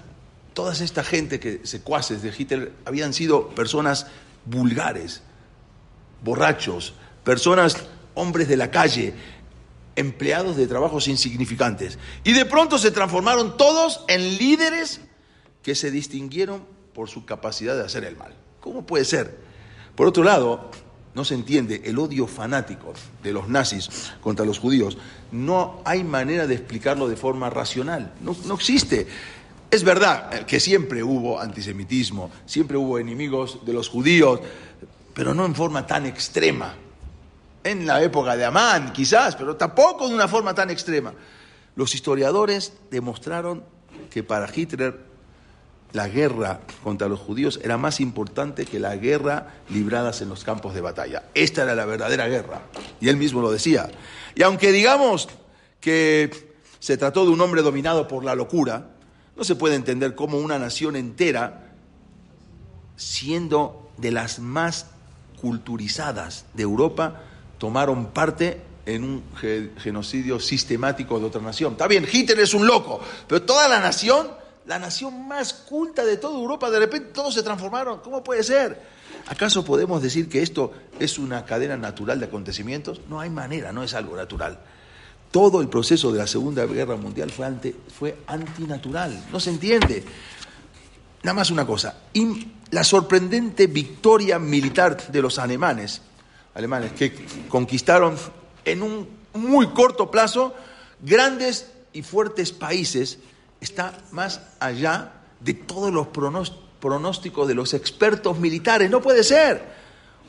toda 0.54 0.72
esta 0.72 1.04
gente 1.04 1.40
que 1.40 1.60
secuaces 1.64 2.22
de 2.22 2.32
Hitler 2.36 2.72
habían 2.84 3.12
sido 3.12 3.50
personas 3.50 4.06
vulgares, 4.44 5.22
borrachos, 6.22 6.94
personas, 7.24 7.76
hombres 8.14 8.48
de 8.48 8.56
la 8.56 8.70
calle, 8.70 9.14
empleados 9.96 10.56
de 10.56 10.66
trabajos 10.66 11.08
insignificantes. 11.08 11.98
Y 12.24 12.32
de 12.32 12.44
pronto 12.44 12.78
se 12.78 12.90
transformaron 12.90 13.56
todos 13.56 14.04
en 14.08 14.38
líderes 14.38 15.00
que 15.62 15.74
se 15.74 15.90
distinguieron 15.90 16.64
por 16.94 17.08
su 17.08 17.24
capacidad 17.24 17.76
de 17.76 17.84
hacer 17.84 18.04
el 18.04 18.16
mal. 18.16 18.34
¿Cómo 18.60 18.86
puede 18.86 19.04
ser? 19.04 19.38
Por 19.94 20.06
otro 20.06 20.24
lado, 20.24 20.70
no 21.14 21.24
se 21.24 21.34
entiende 21.34 21.82
el 21.84 21.98
odio 21.98 22.26
fanático 22.26 22.94
de 23.22 23.32
los 23.32 23.48
nazis 23.48 24.12
contra 24.20 24.46
los 24.46 24.58
judíos. 24.58 24.96
No 25.30 25.80
hay 25.84 26.04
manera 26.04 26.46
de 26.46 26.54
explicarlo 26.54 27.08
de 27.08 27.16
forma 27.16 27.50
racional. 27.50 28.14
No, 28.22 28.34
no 28.46 28.54
existe. 28.54 29.06
Es 29.72 29.84
verdad 29.84 30.44
que 30.44 30.60
siempre 30.60 31.02
hubo 31.02 31.40
antisemitismo, 31.40 32.30
siempre 32.44 32.76
hubo 32.76 32.98
enemigos 32.98 33.64
de 33.64 33.72
los 33.72 33.88
judíos, 33.88 34.38
pero 35.14 35.32
no 35.32 35.46
en 35.46 35.54
forma 35.54 35.86
tan 35.86 36.04
extrema. 36.04 36.74
En 37.64 37.86
la 37.86 38.02
época 38.02 38.36
de 38.36 38.44
Amán, 38.44 38.92
quizás, 38.92 39.34
pero 39.34 39.56
tampoco 39.56 40.08
de 40.08 40.14
una 40.14 40.28
forma 40.28 40.54
tan 40.54 40.68
extrema. 40.68 41.14
Los 41.74 41.94
historiadores 41.94 42.74
demostraron 42.90 43.64
que 44.10 44.22
para 44.22 44.46
Hitler 44.54 45.06
la 45.94 46.06
guerra 46.06 46.60
contra 46.84 47.08
los 47.08 47.20
judíos 47.20 47.58
era 47.64 47.78
más 47.78 47.98
importante 48.00 48.66
que 48.66 48.78
la 48.78 48.96
guerra 48.96 49.54
libradas 49.70 50.20
en 50.20 50.28
los 50.28 50.44
campos 50.44 50.74
de 50.74 50.82
batalla. 50.82 51.22
Esta 51.32 51.62
era 51.62 51.74
la 51.74 51.86
verdadera 51.86 52.28
guerra. 52.28 52.60
Y 53.00 53.08
él 53.08 53.16
mismo 53.16 53.40
lo 53.40 53.50
decía. 53.50 53.90
Y 54.34 54.42
aunque 54.42 54.70
digamos 54.70 55.30
que 55.80 56.52
se 56.78 56.98
trató 56.98 57.24
de 57.24 57.30
un 57.30 57.40
hombre 57.40 57.62
dominado 57.62 58.06
por 58.06 58.22
la 58.22 58.34
locura, 58.34 58.92
no 59.36 59.44
se 59.44 59.54
puede 59.56 59.74
entender 59.74 60.14
cómo 60.14 60.38
una 60.38 60.58
nación 60.58 60.96
entera, 60.96 61.72
siendo 62.96 63.90
de 63.96 64.10
las 64.10 64.38
más 64.38 64.86
culturizadas 65.40 66.44
de 66.54 66.62
Europa, 66.62 67.22
tomaron 67.58 68.06
parte 68.06 68.60
en 68.84 69.04
un 69.04 69.22
genocidio 69.78 70.40
sistemático 70.40 71.18
de 71.18 71.26
otra 71.26 71.40
nación. 71.40 71.72
Está 71.72 71.86
bien, 71.86 72.06
Hitler 72.10 72.40
es 72.40 72.54
un 72.54 72.66
loco, 72.66 73.00
pero 73.28 73.42
toda 73.42 73.68
la 73.68 73.80
nación 73.80 74.42
la 74.66 74.78
nación 74.78 75.26
más 75.26 75.52
culta 75.52 76.04
de 76.04 76.16
toda 76.16 76.38
Europa, 76.38 76.70
de 76.70 76.78
repente 76.78 77.10
todos 77.12 77.34
se 77.34 77.42
transformaron. 77.42 78.00
¿Cómo 78.00 78.22
puede 78.22 78.42
ser? 78.42 78.80
¿Acaso 79.26 79.64
podemos 79.64 80.02
decir 80.02 80.28
que 80.28 80.42
esto 80.42 80.72
es 80.98 81.18
una 81.18 81.44
cadena 81.44 81.76
natural 81.76 82.20
de 82.20 82.26
acontecimientos? 82.26 83.00
No 83.08 83.20
hay 83.20 83.30
manera, 83.30 83.72
no 83.72 83.82
es 83.82 83.94
algo 83.94 84.16
natural. 84.16 84.60
Todo 85.32 85.60
el 85.60 85.68
proceso 85.68 86.12
de 86.12 86.18
la 86.18 86.28
Segunda 86.28 86.64
Guerra 86.66 86.94
Mundial 86.94 87.32
fue, 87.32 87.46
ante, 87.46 87.74
fue 87.98 88.18
antinatural, 88.28 89.24
no 89.32 89.40
se 89.40 89.50
entiende. 89.50 90.04
Nada 91.24 91.34
más 91.34 91.50
una 91.50 91.66
cosa, 91.66 91.96
la 92.70 92.84
sorprendente 92.84 93.66
victoria 93.66 94.38
militar 94.38 95.10
de 95.10 95.22
los 95.22 95.38
alemanes, 95.40 96.02
alemanes 96.54 96.92
que 96.92 97.12
conquistaron 97.48 98.16
en 98.64 98.82
un 98.82 99.08
muy 99.34 99.68
corto 99.68 100.10
plazo 100.10 100.54
grandes 101.00 101.70
y 101.92 102.02
fuertes 102.02 102.52
países, 102.52 103.18
está 103.60 103.98
más 104.10 104.40
allá 104.60 105.12
de 105.40 105.54
todos 105.54 105.92
los 105.92 106.08
pronósticos 106.80 107.48
de 107.48 107.54
los 107.54 107.74
expertos 107.74 108.38
militares. 108.38 108.90
No 108.90 109.00
puede 109.00 109.24
ser. 109.24 109.81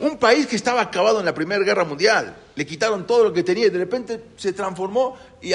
Un 0.04 0.18
país 0.18 0.48
que 0.48 0.58
estaba 0.58 0.82
acabado 0.82 1.22
en 1.22 1.26
la 1.26 1.34
Primera 1.34 1.64
Guerra 1.64 1.86
Mundial, 1.86 2.36
le 2.56 2.66
quitaron 2.66 3.08
todo 3.08 3.24
lo 3.24 3.32
que 3.32 3.42
tenía 3.42 3.68
y 3.68 3.70
de 3.70 3.78
repente 3.78 4.22
se 4.36 4.52
transformó 4.52 5.16
y, 5.42 5.54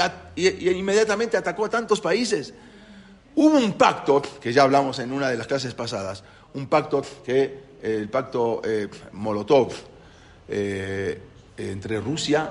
inmediatamente 0.71 1.37
atacó 1.37 1.67
a 1.67 1.69
tantos 1.69 2.01
países. 2.01 2.55
Hubo 3.35 3.59
un 3.59 3.75
pacto, 3.75 4.23
que 4.41 4.51
ya 4.51 4.63
hablamos 4.63 5.01
en 5.01 5.13
una 5.13 5.29
de 5.29 5.37
las 5.37 5.47
clases 5.47 5.75
pasadas, 5.75 6.25
un 6.55 6.67
pacto 6.67 7.03
que, 7.27 7.69
el 7.83 8.09
pacto 8.09 8.63
eh, 8.65 8.89
Molotov, 9.13 9.71
eh, 10.49 11.21
entre 11.59 12.01
Rusia, 12.01 12.51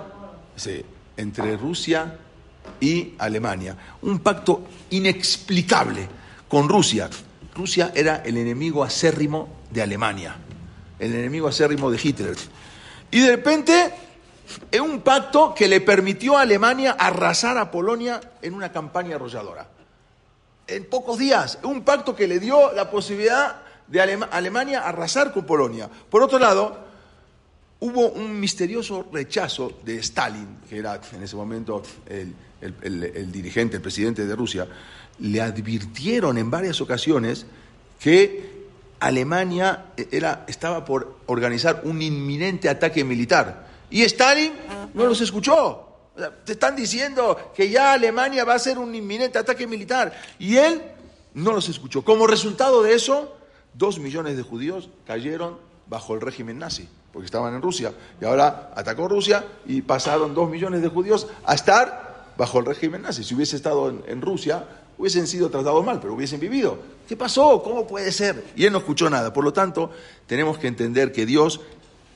entre 1.17 1.57
Rusia 1.57 2.15
y 2.79 3.15
Alemania. 3.17 3.75
Un 4.03 4.19
pacto 4.19 4.61
inexplicable 4.91 6.07
con 6.47 6.69
Rusia. 6.69 7.09
Rusia 7.55 7.91
era 7.95 8.17
el 8.17 8.37
enemigo 8.37 8.83
acérrimo 8.83 9.49
de 9.71 9.81
Alemania, 9.81 10.35
el 10.99 11.13
enemigo 11.13 11.47
acérrimo 11.47 11.91
de 11.91 11.99
Hitler. 12.01 12.35
Y 13.11 13.21
de 13.21 13.31
repente, 13.35 13.93
es 14.71 14.81
un 14.81 15.01
pacto 15.01 15.53
que 15.53 15.67
le 15.67 15.81
permitió 15.81 16.37
a 16.37 16.41
Alemania 16.41 16.95
arrasar 16.97 17.57
a 17.57 17.71
Polonia 17.71 18.19
en 18.41 18.53
una 18.53 18.71
campaña 18.71 19.15
arrolladora. 19.15 19.67
En 20.67 20.85
pocos 20.85 21.17
días, 21.17 21.59
un 21.63 21.83
pacto 21.83 22.15
que 22.15 22.27
le 22.27 22.39
dio 22.39 22.73
la 22.73 22.89
posibilidad 22.89 23.61
de 23.87 24.01
Alemania 24.01 24.81
arrasar 24.81 25.31
con 25.33 25.45
Polonia. 25.45 25.89
Por 26.09 26.21
otro 26.21 26.39
lado, 26.39 26.77
hubo 27.79 28.09
un 28.09 28.39
misterioso 28.39 29.07
rechazo 29.11 29.79
de 29.83 29.97
Stalin, 29.99 30.57
que 30.69 30.77
era 30.79 30.99
en 31.13 31.23
ese 31.23 31.35
momento 31.35 31.83
el, 32.09 33.31
dirigente, 33.31 33.77
el 33.77 33.81
presidente 33.81 34.25
de 34.25 34.35
Rusia, 34.35 34.67
le 35.19 35.41
advirtieron 35.41 36.37
en 36.37 36.49
varias 36.49 36.81
ocasiones 36.81 37.45
que 37.99 38.56
Alemania 38.99 39.85
era, 40.11 40.45
estaba 40.47 40.85
por 40.85 41.17
organizar 41.25 41.81
un 41.83 42.01
inminente 42.01 42.69
ataque 42.69 43.03
militar. 43.03 43.67
Y 43.89 44.03
Stalin 44.03 44.53
no 44.93 45.05
los 45.05 45.21
escuchó. 45.21 45.83
Te 46.45 46.53
están 46.53 46.75
diciendo 46.75 47.51
que 47.55 47.69
ya 47.69 47.93
Alemania 47.93 48.43
va 48.43 48.53
a 48.53 48.55
hacer 48.57 48.77
un 48.77 48.93
inminente 48.93 49.37
ataque 49.37 49.67
militar. 49.67 50.13
Y 50.39 50.57
él 50.57 50.81
no 51.33 51.51
los 51.51 51.69
escuchó. 51.69 52.03
Como 52.03 52.27
resultado 52.27 52.81
de 52.81 52.93
eso, 52.93 53.37
dos 53.73 53.99
millones 53.99 54.35
de 54.35 54.43
judíos 54.43 54.89
cayeron 55.05 55.57
bajo 55.87 56.15
el 56.15 56.21
régimen 56.21 56.57
nazi 56.57 56.89
porque 57.17 57.25
estaban 57.25 57.55
en 57.55 57.63
Rusia, 57.63 57.93
y 58.21 58.25
ahora 58.25 58.71
atacó 58.75 59.07
Rusia 59.07 59.43
y 59.65 59.81
pasaron 59.81 60.35
dos 60.35 60.47
millones 60.51 60.83
de 60.83 60.87
judíos 60.87 61.25
a 61.45 61.55
estar 61.55 62.33
bajo 62.37 62.59
el 62.59 62.67
régimen 62.67 63.01
nazi. 63.01 63.23
Si 63.23 63.33
hubiese 63.33 63.55
estado 63.55 63.89
en, 63.89 64.21
Rusia, 64.21 64.65
hubiesen 64.97 65.27
sido 65.27 65.49
tratados 65.49 65.85
mal, 65.85 65.99
pero 65.99 66.13
hubiesen 66.13 66.39
vivido. 66.39 66.77
¿Qué 67.07 67.15
pasó? 67.15 67.61
¿Cómo 67.63 67.87
puede 67.87 68.11
ser? 68.11 68.43
Y 68.55 68.65
él 68.65 68.71
no 68.71 68.79
escuchó 68.79 69.09
nada. 69.09 69.31
Por 69.31 69.43
lo 69.43 69.53
tanto, 69.53 69.91
tenemos 70.25 70.57
que 70.57 70.67
entender 70.67 71.11
que 71.11 71.25
Dios 71.25 71.61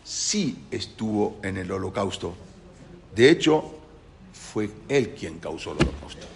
sí 0.04 0.66
estuvo 0.72 1.38
en 1.44 1.58
el 1.58 1.72
holocausto. 1.72 2.34
De 3.16 3.30
hecho, 3.30 3.72
fue 4.52 4.70
Él 4.90 5.12
quien 5.12 5.40
causó 5.40 5.72
el 5.72 5.78
holocausto. 5.78 6.28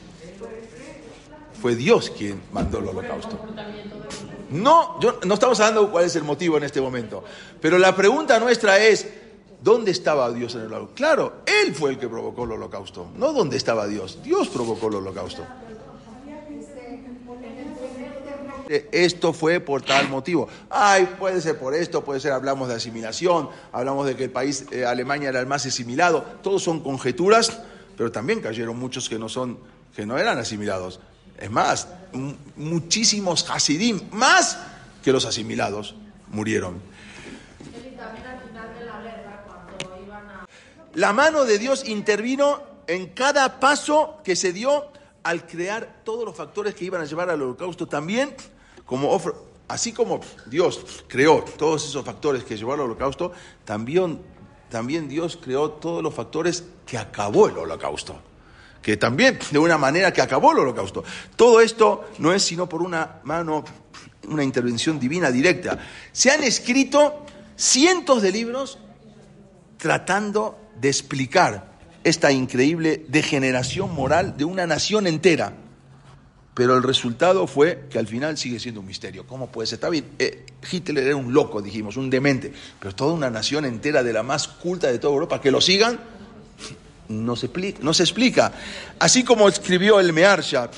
Fue 1.62 1.76
Dios 1.76 2.12
quien 2.16 2.42
mandó 2.54 2.80
el 2.80 2.88
holocausto. 2.88 3.40
No, 4.52 5.00
yo, 5.00 5.20
no 5.26 5.34
estamos 5.34 5.60
hablando 5.60 5.92
cuál 5.92 6.06
es 6.06 6.16
el 6.16 6.24
motivo 6.24 6.58
en 6.58 6.64
este 6.64 6.80
momento. 6.80 7.24
Pero 7.60 7.78
la 7.78 7.96
pregunta 7.96 8.40
nuestra 8.40 8.78
es, 8.78 9.08
¿dónde 9.62 9.92
estaba 9.92 10.32
Dios 10.32 10.54
en 10.56 10.62
el 10.62 10.68
holocausto? 10.68 10.96
Claro, 10.96 11.34
Él 11.46 11.74
fue 11.74 11.92
el 11.92 11.98
que 11.98 12.08
provocó 12.08 12.44
el 12.44 12.52
holocausto, 12.52 13.08
no 13.18 13.34
dónde 13.34 13.58
estaba 13.58 13.88
Dios. 13.88 14.20
Dios 14.24 14.48
provocó 14.50 14.88
el 14.90 14.96
holocausto. 14.96 15.44
Esto 18.70 19.34
fue 19.34 19.60
por 19.60 19.82
tal 19.82 20.10
motivo. 20.10 20.48
Ay, 20.70 21.16
puede 21.20 21.42
ser 21.42 21.58
por 21.60 21.74
esto, 21.74 22.04
puede 22.04 22.20
ser, 22.20 22.32
hablamos 22.32 22.68
de 22.68 22.76
asimilación, 22.76 23.50
hablamos 23.72 24.06
de 24.08 24.16
que 24.16 24.26
el 24.26 24.32
país, 24.32 24.66
eh, 24.72 24.86
Alemania 24.86 25.30
era 25.30 25.40
el 25.40 25.48
más 25.48 25.66
asimilado. 25.66 26.24
Todos 26.42 26.64
son 26.64 26.82
conjeturas, 26.82 27.62
pero 27.98 28.12
también 28.12 28.42
cayeron 28.42 28.78
muchos 28.78 29.10
que 29.10 29.20
no, 29.20 29.30
son, 29.30 29.60
que 29.96 30.06
no 30.06 30.18
eran 30.18 30.38
asimilados. 30.38 31.00
Es 31.38 31.52
más, 31.52 31.88
muchísimos 32.56 33.50
Hasidim, 33.50 34.02
más 34.12 34.58
que 35.04 35.12
los 35.12 35.26
asimilados, 35.26 35.96
murieron. 36.30 36.80
La 40.96 41.12
mano 41.12 41.44
de 41.44 41.60
Dios 41.60 41.88
intervino 41.88 42.64
en 42.88 43.08
cada 43.08 43.60
paso 43.60 44.22
que 44.24 44.38
se 44.38 44.54
dio 44.54 44.86
al 45.24 45.46
crear 45.46 46.02
todos 46.06 46.24
los 46.24 46.36
factores 46.36 46.74
que 46.74 46.86
iban 46.86 47.02
a 47.02 47.06
llevar 47.06 47.30
al 47.30 47.42
holocausto. 47.42 47.88
También, 47.88 48.34
como 48.86 49.20
así 49.68 49.92
como 49.92 50.22
Dios 50.46 51.04
creó 51.08 51.44
todos 51.58 51.88
esos 51.88 52.06
factores 52.06 52.44
que 52.44 52.58
llevaron 52.58 52.82
al 52.82 52.92
holocausto, 52.92 53.32
también, 53.64 54.22
también 54.70 55.08
Dios 55.08 55.38
creó 55.42 55.72
todos 55.72 56.04
los 56.04 56.14
factores 56.14 56.64
que 56.86 56.98
acabó 56.98 57.48
el 57.48 57.58
holocausto 57.58 58.20
que 58.86 58.98
también 58.98 59.40
de 59.50 59.58
una 59.58 59.80
manera 59.80 60.14
que 60.14 60.22
acabó 60.22 60.52
el 60.52 60.60
holocausto. 60.60 61.04
Todo 61.36 61.60
esto 61.60 62.08
no 62.20 62.32
es 62.32 62.44
sino 62.44 62.70
por 62.70 62.84
una 62.84 63.20
mano, 63.24 63.66
una 64.28 64.44
intervención 64.44 65.00
divina 65.00 65.32
directa. 65.32 65.80
Se 66.12 66.30
han 66.30 66.44
escrito 66.44 67.26
cientos 67.56 68.22
de 68.22 68.32
libros 68.32 68.78
tratando 69.80 70.60
de 70.80 70.90
explicar 70.90 71.74
esta 72.04 72.32
increíble 72.32 73.04
degeneración 73.08 73.92
moral 73.92 74.38
de 74.38 74.46
una 74.46 74.68
nación 74.68 75.08
entera. 75.08 75.54
Pero 76.56 76.78
el 76.78 76.84
resultado 76.84 77.46
fue 77.48 77.86
que 77.90 78.00
al 78.00 78.08
final 78.08 78.38
sigue 78.38 78.60
siendo 78.60 78.80
un 78.80 78.88
misterio. 78.88 79.28
¿Cómo 79.28 79.52
puede 79.52 79.68
ser? 79.68 79.76
Está 79.76 79.90
bien, 79.90 80.06
eh, 80.18 80.46
Hitler 80.72 81.06
era 81.06 81.16
un 81.18 81.34
loco, 81.34 81.62
dijimos, 81.62 81.98
un 81.98 82.10
demente, 82.10 82.52
pero 82.80 82.96
toda 82.96 83.14
una 83.14 83.30
nación 83.30 83.66
entera 83.66 84.02
de 84.02 84.14
la 84.14 84.24
más 84.24 84.48
culta 84.48 84.88
de 84.88 84.98
toda 84.98 85.14
Europa, 85.14 85.42
que 85.42 85.52
lo 85.52 85.60
sigan, 85.60 86.00
no 87.10 87.36
se, 87.36 87.48
explica. 87.48 88.54
Así 89.00 89.24
como 89.26 89.50
escribió 89.50 90.00
el 90.00 90.14
Mearsha, 90.14 90.70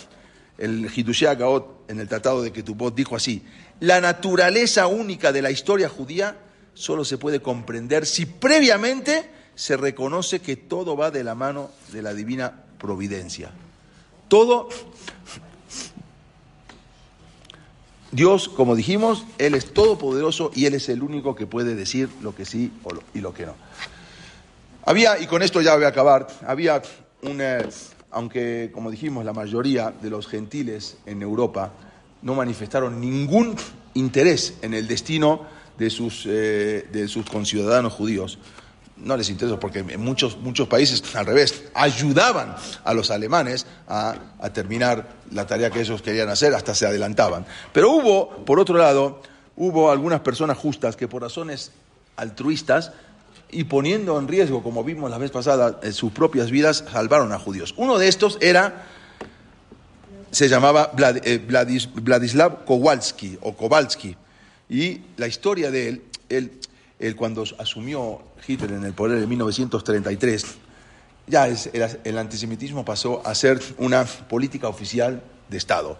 el 0.57 0.89
Hidushé 0.93 1.33
Gaot, 1.35 1.89
en 1.89 1.99
el 1.99 2.07
Tratado 2.07 2.41
de 2.41 2.51
Ketubot, 2.51 2.93
dijo 2.93 3.15
así, 3.15 3.43
la 3.79 4.01
naturaleza 4.01 4.87
única 4.87 5.31
de 5.31 5.41
la 5.41 5.51
historia 5.51 5.89
judía 5.89 6.37
solo 6.73 7.05
se 7.05 7.17
puede 7.17 7.39
comprender 7.39 8.05
si 8.05 8.25
previamente 8.25 9.29
se 9.55 9.77
reconoce 9.77 10.39
que 10.39 10.55
todo 10.55 10.97
va 10.97 11.11
de 11.11 11.23
la 11.23 11.35
mano 11.35 11.69
de 11.91 12.01
la 12.01 12.13
divina 12.13 12.63
providencia. 12.77 13.51
Todo, 14.27 14.69
Dios, 18.17 18.49
como 18.49 18.75
dijimos, 18.75 19.27
Él 19.37 19.53
es 19.53 19.71
todopoderoso 19.73 20.49
y 20.55 20.65
Él 20.65 20.73
es 20.73 20.89
el 20.89 21.03
único 21.03 21.35
que 21.35 21.45
puede 21.45 21.75
decir 21.75 22.09
lo 22.23 22.33
que 22.33 22.45
sí 22.45 22.71
y 23.13 23.19
lo 23.19 23.31
que 23.31 23.45
no. 23.45 23.53
Había, 24.85 25.19
y 25.19 25.27
con 25.27 25.43
esto 25.43 25.61
ya 25.61 25.75
voy 25.75 25.83
a 25.83 25.89
acabar, 25.89 26.25
había 26.47 26.81
un, 27.21 27.39
aunque 28.09 28.71
como 28.73 28.89
dijimos, 28.89 29.23
la 29.23 29.33
mayoría 29.33 29.93
de 30.01 30.09
los 30.09 30.25
gentiles 30.25 30.97
en 31.05 31.21
Europa 31.21 31.73
no 32.23 32.33
manifestaron 32.33 32.99
ningún 32.99 33.55
interés 33.93 34.55
en 34.63 34.73
el 34.73 34.87
destino 34.87 35.45
de 35.77 35.91
sus, 35.91 36.25
eh, 36.25 36.87
de 36.91 37.07
sus 37.07 37.23
conciudadanos 37.29 37.93
judíos. 37.93 38.39
No 38.97 39.15
les 39.15 39.29
interesó 39.29 39.59
porque 39.59 39.79
en 39.79 40.01
muchos, 40.01 40.37
muchos 40.37 40.67
países, 40.67 41.03
al 41.15 41.25
revés, 41.25 41.65
ayudaban 41.73 42.55
a 42.83 42.93
los 42.93 43.11
alemanes 43.11 43.65
a, 43.87 44.15
terminar 44.53 45.07
la 45.31 45.45
tarea 45.45 45.69
que 45.69 45.81
ellos 45.81 46.01
querían 46.01 46.29
hacer, 46.29 46.53
hasta 46.55 46.73
se 46.73 46.85
adelantaban. 46.85 47.45
Pero 47.73 47.91
hubo, 47.91 48.29
por 48.45 48.59
otro 48.59 48.77
lado, 48.77 49.21
hubo 49.55 49.91
algunas 49.91 50.21
personas 50.21 50.57
justas 50.57 50.95
que 50.95 51.07
por 51.07 51.21
razones 51.21 51.71
altruistas 52.15 52.91
y 53.49 53.65
poniendo 53.65 54.19
en 54.19 54.27
riesgo, 54.27 54.63
como 54.63 54.83
vimos 54.83 55.09
la 55.09 55.17
vez 55.17 55.31
pasada, 55.31 55.79
en 55.83 55.93
sus 55.93 56.11
propias 56.11 56.51
vidas, 56.51 56.83
salvaron 56.91 57.31
a 57.31 57.39
judíos. 57.39 57.73
Uno 57.77 57.97
de 57.97 58.07
estos 58.07 58.37
era, 58.41 58.87
se 60.31 60.49
llamaba 60.49 60.91
eh, 61.23 61.37
Vladislav 61.95 62.65
Kowalski 62.65 63.37
o 63.41 63.55
Kowalski. 63.55 64.17
Y 64.69 65.01
la 65.15 65.27
historia 65.27 65.71
de 65.71 65.87
él, 65.87 66.03
él, 66.29 66.59
él, 66.99 67.15
cuando 67.15 67.43
asumió 67.57 68.21
Hitler 68.47 68.71
en 68.71 68.83
el 68.83 68.93
poder 68.93 69.21
en 69.21 69.29
1933, 69.29 70.45
ya 71.27 71.47
el 71.47 72.17
antisemitismo 72.17 72.85
pasó 72.85 73.21
a 73.25 73.35
ser 73.35 73.61
una 73.77 74.05
política 74.05 74.67
oficial 74.67 75.21
de 75.49 75.57
Estado. 75.57 75.97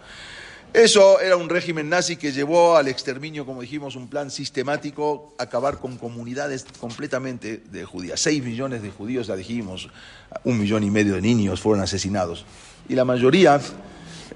Eso 0.74 1.18
era 1.20 1.36
un 1.36 1.48
régimen 1.48 1.88
nazi 1.88 2.16
que 2.16 2.30
llevó 2.30 2.76
al 2.76 2.88
exterminio, 2.88 3.46
como 3.46 3.62
dijimos, 3.62 3.96
un 3.96 4.08
plan 4.08 4.30
sistemático, 4.30 5.34
acabar 5.38 5.78
con 5.78 5.96
comunidades 5.96 6.66
completamente 6.78 7.62
de 7.70 7.84
judías. 7.86 8.20
Seis 8.20 8.44
millones 8.44 8.82
de 8.82 8.90
judíos, 8.90 9.28
ya 9.28 9.36
dijimos, 9.36 9.88
un 10.44 10.58
millón 10.58 10.84
y 10.84 10.90
medio 10.90 11.14
de 11.14 11.22
niños 11.22 11.60
fueron 11.60 11.82
asesinados. 11.82 12.44
Y 12.86 12.94
la 12.94 13.06
mayoría 13.06 13.60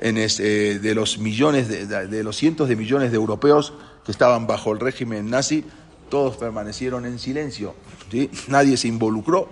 este, 0.01 0.79
de 0.79 0.95
los 0.95 1.19
millones, 1.19 1.69
de, 1.69 1.87
de 1.87 2.25
los 2.25 2.37
cientos 2.37 2.69
de 2.69 2.77
millones 2.77 3.11
de 3.11 3.17
europeos 3.17 3.75
que 4.05 4.11
estaban 4.11 4.47
bajo 4.47 4.73
el 4.73 4.81
régimen 4.81 5.29
nazi, 5.29 5.65
todos 6.13 6.37
permanecieron 6.37 7.07
en 7.07 7.19
silencio. 7.19 7.75
Nadie 8.49 8.77
se 8.77 8.87
involucró. 8.87 9.49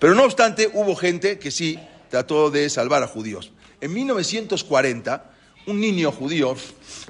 Pero 0.00 0.16
no 0.16 0.24
obstante, 0.24 0.68
hubo 0.74 0.96
gente 0.96 1.38
que 1.38 1.52
sí 1.52 1.78
trató 2.10 2.50
de 2.50 2.68
salvar 2.70 3.04
a 3.04 3.06
judíos. 3.06 3.52
En 3.80 3.94
1940, 3.94 5.30
un 5.68 5.78
niño 5.78 6.10
judío, 6.10 6.56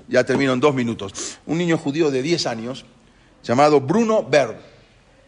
ya 0.09 0.25
termino 0.25 0.53
en 0.53 0.61
dos 0.61 0.75
minutos, 0.75 1.39
un 1.47 1.57
niño 1.57 1.79
judío 1.79 2.11
de 2.11 2.21
10 2.21 2.47
años, 2.49 2.85
llamado 3.43 3.81
Bruno 3.81 4.23
Berl, 4.23 4.57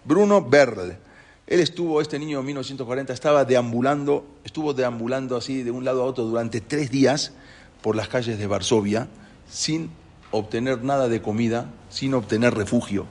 Bruno 0.04 0.42
Berl, 0.42 0.98
él 1.46 1.60
estuvo, 1.60 2.02
este 2.02 2.18
niño 2.18 2.40
en 2.40 2.44
1940, 2.44 3.14
estaba 3.14 3.46
deambulando, 3.46 4.26
estuvo 4.44 4.74
deambulando 4.74 5.38
así 5.38 5.62
de 5.62 5.70
un 5.70 5.86
lado 5.86 6.02
a 6.02 6.04
otro 6.04 6.24
durante 6.24 6.60
tres 6.60 6.90
días 6.90 7.32
por 7.80 7.96
las 7.96 8.08
calles 8.08 8.38
de 8.38 8.46
Varsovia, 8.46 9.08
sin 9.48 9.88
obtener 10.32 10.84
nada 10.84 11.08
de 11.08 11.22
comida, 11.22 11.70
sin 11.88 12.12
obtener 12.12 12.52
refugio, 12.52 13.06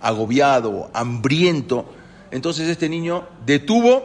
agobiado, 0.00 0.90
hambriento. 0.92 1.92
Entonces 2.30 2.68
este 2.68 2.88
niño 2.88 3.28
detuvo 3.44 4.04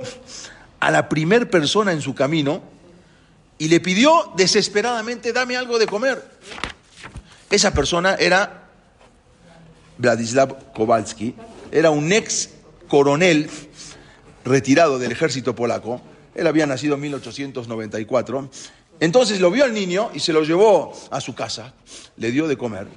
a 0.80 0.92
la 0.92 1.10
primer 1.10 1.50
persona 1.50 1.92
en 1.92 2.02
su 2.02 2.14
camino 2.14 2.62
y 3.58 3.68
le 3.68 3.80
pidió 3.80 4.32
desesperadamente, 4.36 5.32
dame 5.34 5.56
algo 5.56 5.80
de 5.80 5.86
comer. 5.86 6.24
Esa 7.50 7.74
persona 7.74 8.16
era 8.16 8.70
Vladislav 9.98 10.74
Kowalski, 10.74 11.36
era 11.72 11.92
un 11.92 12.12
ex 12.12 12.50
coronel 12.88 13.50
retirado 14.44 15.00
del 15.00 15.12
ejército 15.12 15.56
polaco. 15.56 16.02
Él 16.36 16.48
había 16.48 16.66
nacido 16.66 16.96
en 16.96 17.02
1894. 17.02 18.50
Entonces 19.00 19.40
lo 19.40 19.52
vio 19.52 19.64
al 19.64 19.74
niño 19.74 20.10
y 20.14 20.20
se 20.20 20.34
lo 20.34 20.44
llevó 20.44 20.94
a 21.12 21.22
su 21.22 21.36
casa, 21.36 21.74
le 22.18 22.32
dio 22.32 22.48
de 22.48 22.58
comer, 22.58 22.88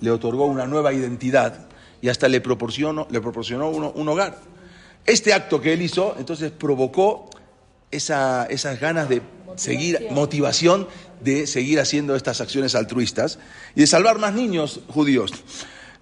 le 0.00 0.10
otorgó 0.10 0.46
una 0.46 0.66
nueva 0.66 0.92
identidad 0.92 1.66
y 2.02 2.10
hasta 2.10 2.28
le 2.28 2.42
proporcionó, 2.42 3.06
le 3.10 3.20
proporcionó 3.22 3.70
un 3.70 4.08
hogar. 4.08 4.38
Este 5.06 5.32
acto 5.32 5.60
que 5.60 5.72
él 5.72 5.80
hizo, 5.80 6.16
entonces 6.18 6.50
provocó 6.50 7.30
esa, 7.90 8.46
esas 8.46 8.78
ganas 8.78 9.08
de 9.08 9.22
seguir, 9.56 10.08
motivación 10.10 10.88
de 11.20 11.46
seguir 11.46 11.80
haciendo 11.80 12.16
estas 12.16 12.40
acciones 12.40 12.74
altruistas 12.74 13.38
y 13.74 13.80
de 13.80 13.86
salvar 13.86 14.18
más 14.18 14.34
niños 14.34 14.80
judíos. 14.88 15.32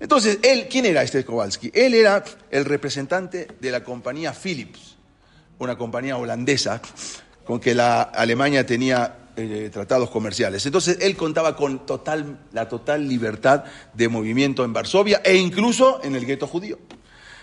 Entonces, 0.00 0.38
él, 0.42 0.66
¿quién 0.70 0.86
era 0.86 1.02
este 1.02 1.24
Kowalski? 1.24 1.70
Él 1.74 1.92
era 1.92 2.24
el 2.50 2.64
representante 2.64 3.48
de 3.60 3.70
la 3.70 3.84
compañía 3.84 4.32
Philips, 4.32 4.96
una 5.58 5.76
compañía 5.76 6.16
holandesa 6.16 6.80
con 7.44 7.60
que 7.60 7.74
la 7.74 8.02
Alemania 8.02 8.64
tenía 8.64 9.18
eh, 9.36 9.70
tratados 9.72 10.10
comerciales. 10.10 10.66
Entonces, 10.66 10.98
él 11.00 11.16
contaba 11.16 11.56
con 11.56 11.86
total, 11.86 12.38
la 12.52 12.68
total 12.68 13.08
libertad 13.08 13.64
de 13.94 14.08
movimiento 14.08 14.64
en 14.64 14.72
Varsovia 14.72 15.20
e 15.24 15.36
incluso 15.36 16.00
en 16.02 16.14
el 16.14 16.26
gueto 16.26 16.46
judío. 16.46 16.78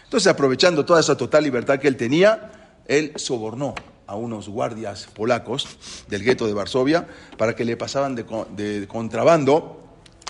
Entonces, 0.04 0.28
aprovechando 0.28 0.86
toda 0.86 1.00
esa 1.00 1.18
total 1.18 1.44
libertad 1.44 1.80
que 1.80 1.88
él 1.88 1.98
tenía, 1.98 2.52
él 2.86 3.14
sobornó 3.16 3.76
a 4.08 4.16
unos 4.16 4.48
guardias 4.48 5.08
polacos 5.14 5.68
del 6.08 6.24
gueto 6.24 6.48
de 6.48 6.54
Varsovia 6.54 7.08
para 7.38 7.56
que 7.56 7.66
le 7.66 7.76
pasaban 7.76 8.16
de, 8.16 8.88
contrabando 8.88 9.84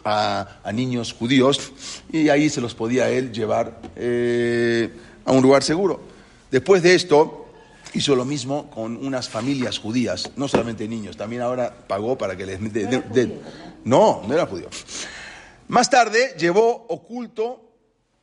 a, 0.03 0.59
a, 0.63 0.71
niños 0.71 1.13
judíos 1.13 1.71
y 2.11 2.29
ahí 2.29 2.49
se 2.49 2.59
los 2.59 2.73
podía 2.73 3.09
él 3.09 3.31
llevar 3.31 3.79
eh, 3.95 4.89
a 5.25 5.31
un 5.31 5.43
lugar 5.43 5.63
seguro. 5.63 6.01
Después 6.49 6.81
de 6.81 6.95
esto, 6.95 7.46
hizo 7.93 8.15
lo 8.15 8.25
mismo 8.25 8.69
con 8.69 8.97
unas 9.05 9.29
familias 9.29 9.79
judías, 9.79 10.31
no 10.35 10.47
solamente 10.47 10.87
niños, 10.87 11.17
también 11.17 11.41
ahora 11.41 11.73
pagó 11.87 12.17
para 12.17 12.35
que 12.35 12.45
les... 12.45 12.73
De, 12.73 13.39
no, 13.83 14.23
no 14.27 14.33
era 14.33 14.45
judío. 14.45 14.67
Más 15.67 15.89
tarde 15.89 16.35
llevó 16.37 16.85
oculto, 16.89 17.71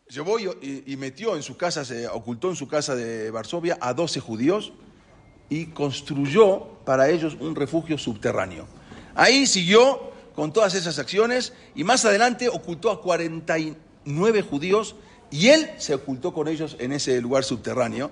llevó 0.09 0.39
y, 0.39 0.85
y, 0.87 0.97
metió 0.97 1.37
en 1.37 1.43
su 1.43 1.57
casa, 1.57 1.85
se 1.85 2.09
ocultó 2.09 2.51
en 2.51 2.57
su 2.57 2.69
casa 2.69 2.95
de 2.95 3.31
Varsovia 3.31 3.79
a 3.81 3.95
12 3.95 4.21
judíos 4.21 4.73
y 5.49 5.67
construyó 5.67 6.79
para 6.85 7.09
ellos 7.09 7.37
un 7.41 7.55
refugio 7.55 7.99
subterráneo. 7.99 8.67
Ahí 9.15 9.47
siguió 9.47 10.12
con 10.35 10.53
todas 10.53 10.75
esas 10.75 10.99
acciones 10.99 11.53
y 11.75 11.85
más 11.85 12.05
adelante 12.05 12.49
ocultó 12.49 12.91
a 12.91 13.01
49 13.01 14.43
judíos 14.43 14.97
y 15.31 15.49
él 15.49 15.71
se 15.79 15.95
ocultó 15.95 16.33
con 16.33 16.49
ellos 16.49 16.77
en 16.79 16.93
ese 16.93 17.21
lugar 17.21 17.45
subterráneo 17.45 18.11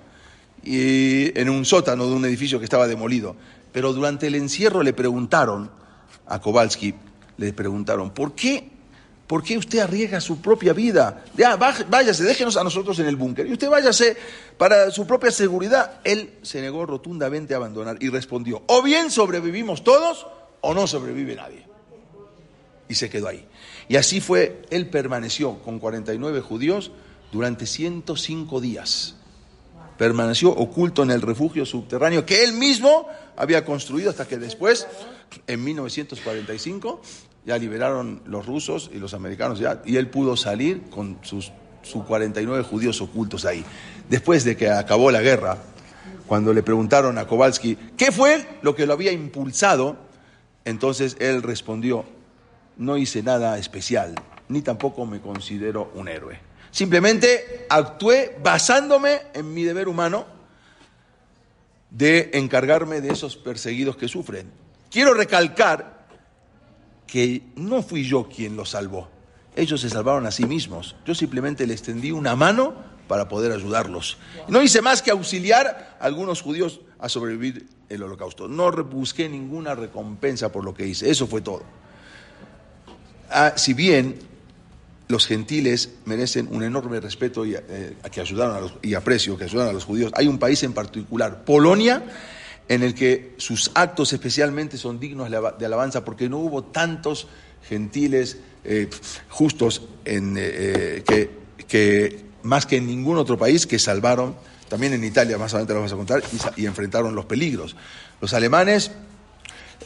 y 0.63 1.37
en 1.39 1.49
un 1.49 1.65
sótano 1.65 2.07
de 2.07 2.13
un 2.13 2.25
edificio 2.25 2.59
que 2.59 2.65
estaba 2.65 2.87
demolido. 2.87 3.35
Pero 3.71 3.93
durante 3.93 4.27
el 4.27 4.35
encierro 4.35 4.83
le 4.83 4.93
preguntaron 4.93 5.69
a 6.27 6.39
Kowalski, 6.39 6.93
le 7.37 7.53
preguntaron, 7.53 8.11
¿por 8.11 8.33
qué, 8.33 8.69
¿por 9.27 9.43
qué 9.43 9.57
usted 9.57 9.79
arriesga 9.79 10.21
su 10.21 10.41
propia 10.41 10.73
vida? 10.73 11.25
Ya, 11.35 11.55
váyase, 11.55 12.23
déjenos 12.23 12.55
a 12.57 12.63
nosotros 12.63 12.97
en 12.99 13.07
el 13.07 13.15
búnker 13.15 13.47
y 13.47 13.53
usted 13.53 13.69
váyase 13.69 14.15
para 14.57 14.91
su 14.91 15.07
propia 15.07 15.31
seguridad. 15.31 15.99
Él 16.03 16.35
se 16.43 16.61
negó 16.61 16.85
rotundamente 16.85 17.53
a 17.53 17.57
abandonar 17.57 17.97
y 17.99 18.09
respondió, 18.09 18.63
o 18.67 18.81
bien 18.81 19.09
sobrevivimos 19.09 19.83
todos 19.83 20.27
o 20.61 20.73
no 20.73 20.87
sobrevive 20.87 21.35
nadie 21.35 21.73
y 22.87 22.95
se 22.95 23.09
quedó 23.09 23.27
ahí. 23.27 23.45
Y 23.89 23.95
así 23.95 24.21
fue, 24.21 24.61
él 24.69 24.89
permaneció 24.89 25.59
con 25.59 25.79
49 25.79 26.41
judíos 26.41 26.91
durante 27.31 27.65
105 27.65 28.61
días. 28.61 29.15
Permaneció 29.97 30.49
oculto 30.49 31.03
en 31.03 31.11
el 31.11 31.21
refugio 31.21 31.65
subterráneo 31.65 32.25
que 32.25 32.43
él 32.43 32.53
mismo 32.53 33.07
había 33.35 33.63
construido 33.63 34.09
hasta 34.09 34.27
que 34.27 34.37
después, 34.37 34.87
en 35.47 35.63
1945, 35.63 37.01
ya 37.45 37.57
liberaron 37.57 38.21
los 38.25 38.45
rusos 38.45 38.89
y 38.93 38.97
los 38.97 39.13
americanos 39.13 39.59
ya, 39.59 39.81
y 39.85 39.97
él 39.97 40.09
pudo 40.09 40.37
salir 40.37 40.83
con 40.89 41.17
sus, 41.21 41.51
sus 41.81 42.03
49 42.05 42.63
judíos 42.63 43.01
ocultos 43.01 43.45
ahí. 43.45 43.63
Después 44.09 44.43
de 44.43 44.55
que 44.55 44.69
acabó 44.69 45.11
la 45.11 45.21
guerra, 45.21 45.57
cuando 46.27 46.53
le 46.53 46.63
preguntaron 46.63 47.17
a 47.17 47.27
Kowalski 47.27 47.75
qué 47.97 48.11
fue 48.11 48.45
lo 48.61 48.75
que 48.75 48.85
lo 48.85 48.93
había 48.93 49.11
impulsado, 49.11 49.97
entonces 50.65 51.17
él 51.19 51.43
respondió, 51.43 52.05
no 52.77 52.97
hice 52.97 53.21
nada 53.21 53.57
especial, 53.57 54.15
ni 54.47 54.61
tampoco 54.61 55.05
me 55.05 55.19
considero 55.19 55.91
un 55.95 56.07
héroe. 56.07 56.52
Simplemente 56.73 57.67
actué 57.69 58.35
basándome 58.41 59.21
en 59.35 59.53
mi 59.53 59.63
deber 59.63 59.87
humano 59.87 60.25
de 61.91 62.31
encargarme 62.33 62.99
de 62.99 63.13
esos 63.13 63.37
perseguidos 63.37 63.95
que 63.95 64.07
sufren. 64.07 64.49
Quiero 64.89 65.13
recalcar 65.13 66.07
que 67.05 67.43
no 67.55 67.83
fui 67.83 68.03
yo 68.03 68.27
quien 68.27 68.55
los 68.55 68.71
salvó. 68.71 69.07
Ellos 69.55 69.81
se 69.81 69.89
salvaron 69.91 70.25
a 70.25 70.31
sí 70.31 70.45
mismos. 70.45 70.95
Yo 71.05 71.13
simplemente 71.13 71.67
les 71.67 71.83
tendí 71.83 72.11
una 72.11 72.35
mano 72.35 72.73
para 73.07 73.29
poder 73.29 73.51
ayudarlos. 73.51 74.17
No 74.47 74.59
hice 74.63 74.81
más 74.81 75.03
que 75.03 75.11
auxiliar 75.11 75.95
a 75.99 76.03
algunos 76.03 76.41
judíos 76.41 76.81
a 76.97 77.07
sobrevivir 77.07 77.67
el 77.87 78.01
holocausto. 78.01 78.47
No 78.47 78.71
busqué 78.83 79.29
ninguna 79.29 79.75
recompensa 79.75 80.51
por 80.51 80.65
lo 80.65 80.73
que 80.73 80.87
hice. 80.87 81.07
Eso 81.11 81.27
fue 81.27 81.41
todo. 81.41 81.61
Ah, 83.29 83.53
si 83.57 83.75
bien 83.75 84.32
los 85.07 85.27
gentiles 85.27 85.89
merecen 86.05 86.47
un 86.51 86.63
enorme 86.63 86.99
respeto 86.99 87.45
y, 87.45 87.55
eh, 87.55 87.95
que 88.11 88.21
ayudaron 88.21 88.71
y 88.81 88.93
aprecio 88.93 89.37
que 89.37 89.45
ayudaron 89.45 89.71
a 89.71 89.73
los 89.73 89.85
judíos, 89.85 90.11
hay 90.15 90.27
un 90.27 90.39
país 90.39 90.63
en 90.63 90.73
particular, 90.73 91.43
Polonia, 91.43 92.03
en 92.69 92.83
el 92.83 92.95
que 92.95 93.33
sus 93.37 93.71
actos 93.75 94.13
especialmente 94.13 94.77
son 94.77 94.99
dignos 94.99 95.29
de 95.29 95.65
alabanza 95.65 96.05
porque 96.05 96.29
no 96.29 96.37
hubo 96.37 96.63
tantos 96.63 97.27
gentiles 97.67 98.37
eh, 98.63 98.89
justos 99.29 99.81
en, 100.05 100.35
eh, 100.37 101.03
que, 101.67 102.23
más 102.43 102.65
que 102.65 102.77
en 102.77 102.87
ningún 102.87 103.17
otro 103.17 103.37
país 103.37 103.67
que 103.67 103.79
salvaron, 103.79 104.35
también 104.69 104.93
en 104.93 105.03
Italia 105.03 105.37
más 105.37 105.53
adelante 105.53 105.73
lo 105.73 105.79
vamos 105.79 105.93
a 105.93 105.97
contar, 105.97 106.23
y 106.55 106.65
enfrentaron 106.65 107.13
los 107.13 107.25
peligros. 107.25 107.75
Los 108.21 108.33
alemanes 108.33 108.91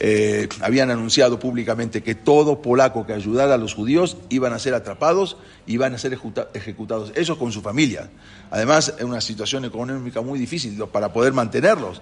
eh, 0.00 0.48
habían 0.60 0.90
anunciado 0.90 1.38
públicamente 1.40 2.02
que 2.02 2.14
todo 2.14 2.62
polaco 2.62 3.04
que 3.04 3.12
ayudara 3.12 3.54
a 3.54 3.58
los 3.58 3.74
judíos 3.74 4.16
iban 4.28 4.52
a 4.52 4.58
ser 4.58 4.74
atrapados 4.74 5.36
y 5.66 5.74
iban 5.74 5.94
a 5.94 5.98
ser 5.98 6.16
ejecutados, 6.54 7.12
eso 7.14 7.38
con 7.38 7.50
su 7.50 7.62
familia. 7.62 8.08
Además, 8.50 8.94
es 8.96 9.04
una 9.04 9.20
situación 9.20 9.64
económica 9.64 10.20
muy 10.20 10.38
difícil 10.38 10.78
para 10.92 11.12
poder 11.12 11.32
mantenerlos. 11.32 12.00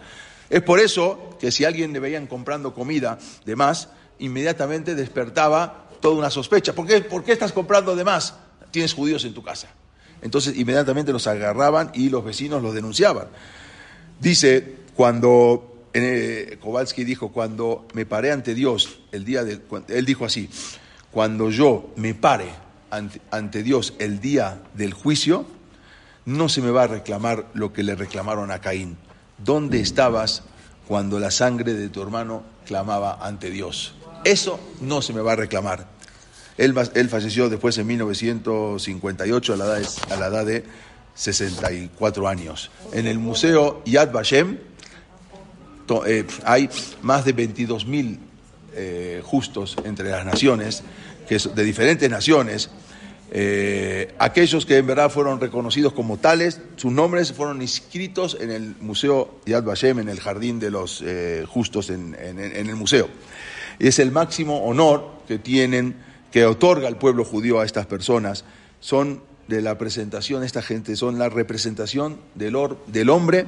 Es 0.51 0.63
por 0.63 0.79
eso 0.79 1.37
que 1.41 1.51
si 1.51 1.65
alguien 1.65 1.93
le 1.93 2.01
veían 2.01 2.27
comprando 2.27 2.75
comida 2.75 3.19
de 3.45 3.57
más, 3.57 3.89
inmediatamente 4.19 4.95
despertaba 4.95 5.89
toda 6.01 6.17
una 6.17 6.31
sospecha. 6.31 6.75
¿Por 6.75 6.87
qué, 6.87 7.01
¿Por 7.01 7.25
qué 7.25 7.33
estás 7.33 7.53
comprando 7.53 7.97
de 7.97 8.05
más? 8.05 8.35
Tienes 8.71 8.93
judíos 8.93 9.25
en 9.25 9.33
tu 9.33 9.43
casa. 9.43 9.69
Entonces, 10.23 10.57
inmediatamente 10.57 11.13
los 11.13 11.27
agarraban 11.27 11.91
y 11.95 12.11
los 12.11 12.25
vecinos 12.25 12.63
los 12.63 12.75
denunciaban. 12.75 13.29
Dice, 14.21 14.77
cuando 14.95 15.76
eh, 16.03 16.59
Kowalski 16.61 17.05
dijo, 17.05 17.31
cuando 17.33 17.87
me 17.95 18.07
paré 18.07 18.33
ante 18.33 18.55
Dios 18.55 19.01
el 19.13 19.25
día 19.25 19.45
de... 19.45 19.61
Él 19.89 20.05
dijo 20.05 20.25
así, 20.25 20.51
cuando 21.11 21.51
yo 21.51 21.93
me 21.97 22.15
pare 22.15 22.51
ante, 22.91 23.63
Dios 23.63 23.95
el 23.99 24.21
día 24.21 24.61
del 24.75 24.93
juicio, 24.93 25.47
no 26.25 26.49
se 26.49 26.61
me 26.61 26.71
va 26.71 26.85
a 26.85 26.87
reclamar 26.89 27.47
lo 27.55 27.73
que 27.73 27.83
le 27.83 27.95
reclamaron 27.95 28.51
a 28.51 28.61
Caín. 28.61 28.97
¿Dónde 29.39 29.81
estabas 29.81 30.43
cuando 30.89 31.19
la 31.21 31.31
sangre 31.31 31.75
de 31.75 31.89
tu 31.89 32.03
hermano 32.03 32.43
clamaba 32.67 33.19
ante 33.21 33.51
Dios? 33.51 33.95
Eso 34.25 34.59
no 34.81 35.03
se 35.03 35.13
me 35.13 35.21
va 35.21 35.33
a 35.33 35.37
reclamar. 35.37 35.87
Él, 36.59 36.75
él 36.95 37.09
falleció 37.09 37.49
después 37.49 37.79
en 37.79 37.87
1958 37.87 39.53
a 39.53 39.57
la, 39.57 39.65
edad 39.65 39.79
de, 39.79 40.15
a 40.15 40.17
la 40.19 40.27
edad 40.27 40.47
de 40.47 40.65
64 41.15 42.29
años. 42.29 42.71
En 42.93 43.07
el 43.07 43.19
Museo 43.19 43.83
Yad 43.85 44.11
Vashem 44.11 44.59
eh, 46.07 46.27
hay 46.45 46.69
más 47.03 47.25
de 47.25 47.33
22 47.33 47.87
mil 47.87 48.21
justos 49.23 49.75
entre 49.85 50.11
las 50.11 50.27
naciones, 50.27 50.83
que 51.27 51.39
de 51.39 51.65
diferentes 51.65 52.11
naciones. 52.11 52.71
Eh, 53.33 54.15
aquellos 54.19 54.65
que 54.67 54.77
en 54.77 54.87
verdad 54.87 55.11
fueron 55.11 55.41
reconocidos 55.41 55.93
como 55.93 56.17
tales, 56.17 56.61
sus 56.77 56.93
nombres 56.93 57.33
fueron 57.33 57.61
inscritos 57.61 58.37
en 58.41 58.51
el 58.51 58.77
Museo 58.81 59.41
Yad 59.47 59.65
Vashem, 59.65 59.99
en 59.99 60.09
el 60.09 60.21
Jardín 60.21 60.61
de 60.61 60.71
los 60.71 61.03
eh, 61.05 61.45
Justos 61.49 61.91
en, 61.91 62.15
el 62.15 62.77
museo. 62.77 63.09
Es 63.79 63.99
el 63.99 64.13
máximo 64.13 64.65
honor 64.65 65.11
que 65.27 65.39
tienen, 65.39 65.97
que 66.31 66.47
otorga 66.47 66.89
el 66.89 66.97
pueblo 66.97 67.25
judío 67.25 67.61
a 67.61 67.65
estas 67.65 67.87
personas. 67.87 68.45
Son 68.81 69.21
de 69.49 69.61
la 69.61 69.77
presentación, 69.77 70.45
esta 70.45 70.63
gente 70.63 70.97
son 70.97 71.19
la 71.19 71.29
representación 71.29 72.19
del, 72.35 72.57
del 72.87 73.11
hombre 73.11 73.47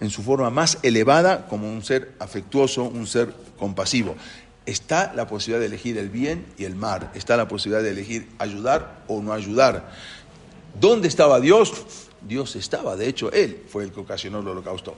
en 0.00 0.10
su 0.10 0.22
forma 0.22 0.50
más 0.50 0.78
elevada 0.82 1.46
como 1.46 1.70
un 1.70 1.84
ser 1.84 2.12
afectuoso, 2.18 2.84
un 2.84 3.06
ser 3.06 3.34
compasivo. 3.58 4.16
Está 4.66 5.12
la 5.14 5.26
posibilidad 5.26 5.60
de 5.60 5.66
elegir 5.66 5.98
el 5.98 6.10
bien 6.10 6.46
y 6.58 6.64
el 6.64 6.76
mal, 6.76 7.10
está 7.14 7.36
la 7.36 7.48
posibilidad 7.48 7.82
de 7.82 7.90
elegir 7.90 8.28
ayudar 8.38 9.04
o 9.08 9.22
no 9.22 9.32
ayudar. 9.32 9.90
¿Dónde 10.78 11.08
estaba 11.08 11.40
Dios? 11.40 11.72
Dios 12.20 12.56
estaba, 12.56 12.96
de 12.96 13.08
hecho, 13.08 13.32
Él 13.32 13.62
fue 13.68 13.84
el 13.84 13.92
que 13.92 14.00
ocasionó 14.00 14.40
el 14.40 14.48
holocausto. 14.48 14.96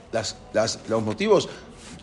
Los 0.88 1.02
motivos 1.02 1.48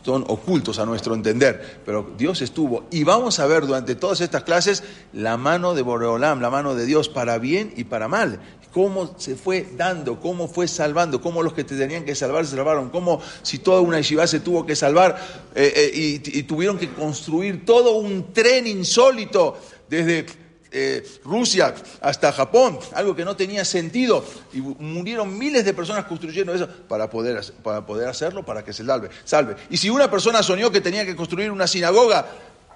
son 0.04 0.24
ocultos 0.28 0.80
a 0.80 0.86
nuestro 0.86 1.16
entender, 1.16 1.82
pero 1.86 2.12
Dios 2.18 2.42
estuvo. 2.42 2.86
Y 2.92 3.04
vamos 3.04 3.40
a 3.40 3.48
ver 3.48 3.66
durante 3.66 3.96
todas 3.96 4.22
estas 4.22 4.44
clases 4.44 4.84
la 5.12 5.38
mano 5.38 5.74
de 5.74 5.82
Boreolam, 5.82 6.40
la 6.40 6.50
mano 6.50 6.76
de 6.76 6.86
Dios 6.86 7.10
para 7.10 7.38
bien 7.40 7.74
y 7.76 7.84
para 7.84 8.08
mal. 8.08 8.40
Cómo 8.78 9.16
se 9.18 9.36
fue 9.36 9.70
dando, 9.76 10.20
cómo 10.20 10.48
fue 10.48 10.68
salvando, 10.68 11.20
cómo 11.20 11.42
los 11.42 11.54
que 11.54 11.64
te 11.64 11.76
tenían 11.76 12.06
que 12.06 12.14
salvar 12.14 12.46
se 12.46 12.56
salvaron, 12.56 12.92
cómo 12.92 13.20
si 13.42 13.58
toda 13.58 13.82
una 13.82 13.98
yeshiva 13.98 14.28
se 14.28 14.40
tuvo 14.40 14.68
que 14.68 14.76
salvar 14.76 15.18
eh, 15.56 15.74
eh, 15.76 16.22
y, 16.24 16.44
tuvieron 16.44 16.78
que 16.78 16.92
construir 16.92 17.66
todo 17.66 17.94
un 17.94 18.32
tren 18.32 18.68
insólito 18.68 19.58
desde 19.90 20.28
eh, 20.70 21.04
Rusia 21.24 21.74
hasta 22.02 22.32
Japón, 22.32 22.78
algo 22.94 23.16
que 23.16 23.26
no 23.26 23.36
tenía 23.36 23.66
sentido, 23.66 24.24
y 24.54 24.62
murieron 24.62 25.36
miles 25.36 25.66
de 25.66 25.74
personas 25.74 26.06
construyendo 26.06 26.54
eso 26.54 26.68
para 26.88 27.10
poder, 27.10 27.42
para 27.64 27.84
poder 27.84 28.08
hacerlo, 28.08 28.46
para 28.46 28.64
que 28.64 28.74
se 28.74 28.86
salve, 28.86 29.10
salve. 29.24 29.56
Y 29.72 29.78
si 29.78 29.90
una 29.90 30.12
persona 30.12 30.44
soñó 30.44 30.70
que 30.70 30.82
tenía 30.82 31.04
que 31.04 31.16
construir 31.16 31.50
una 31.50 31.66
sinagoga 31.66 32.28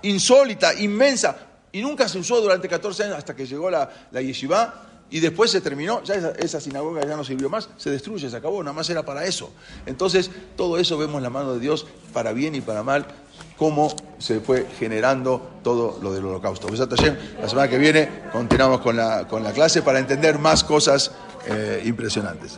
insólita, 0.02 0.74
inmensa, 0.74 1.38
y 1.72 1.84
nunca 1.84 2.10
se 2.10 2.18
usó 2.18 2.41
durante 2.41 2.68
14 2.68 3.04
años 3.04 3.18
hasta 3.18 3.36
que 3.36 3.45
llegó 3.45 3.70
la, 3.70 3.88
la 4.10 4.20
yeshiva, 4.20 4.88
y 5.12 5.20
después 5.20 5.51
se 5.51 5.59
terminó, 5.59 6.01
ya 6.03 6.16
esa, 6.39 6.62
sinagoga 6.62 7.05
ya 7.05 7.18
no 7.18 7.26
sirvió 7.26 7.49
más, 7.49 7.70
se 7.76 7.91
destruye, 7.91 8.30
se 8.30 8.36
acabó, 8.36 8.64
nada 8.64 8.74
más 8.74 8.89
era 8.89 9.03
para 9.03 9.26
eso. 9.26 9.51
Entonces, 9.86 10.32
todo 10.55 10.78
eso 10.78 10.97
vemos 10.97 11.22
la 11.22 11.30
mano 11.30 11.53
de 11.53 11.59
Dios 11.59 11.86
para 12.14 12.32
bien 12.32 12.55
y 12.55 12.62
para 12.62 12.82
mal, 12.82 13.05
cómo 13.57 13.93
se 14.20 14.39
fue 14.39 14.66
generando 14.80 15.51
todo 15.64 15.99
lo 16.01 16.14
del 16.14 16.26
holocausto. 16.26 16.70
La 16.70 17.49
semana 17.49 17.70
que 17.70 17.78
viene 17.78 18.09
continuamos 18.32 18.80
con 18.80 18.95
la, 18.95 19.28
con 19.28 19.43
la 19.43 19.51
clase 19.51 19.82
para 19.82 19.99
entender 19.99 20.39
más 20.39 20.64
cosas 20.64 21.12
eh, 21.45 21.84
impresionantes. 21.86 22.57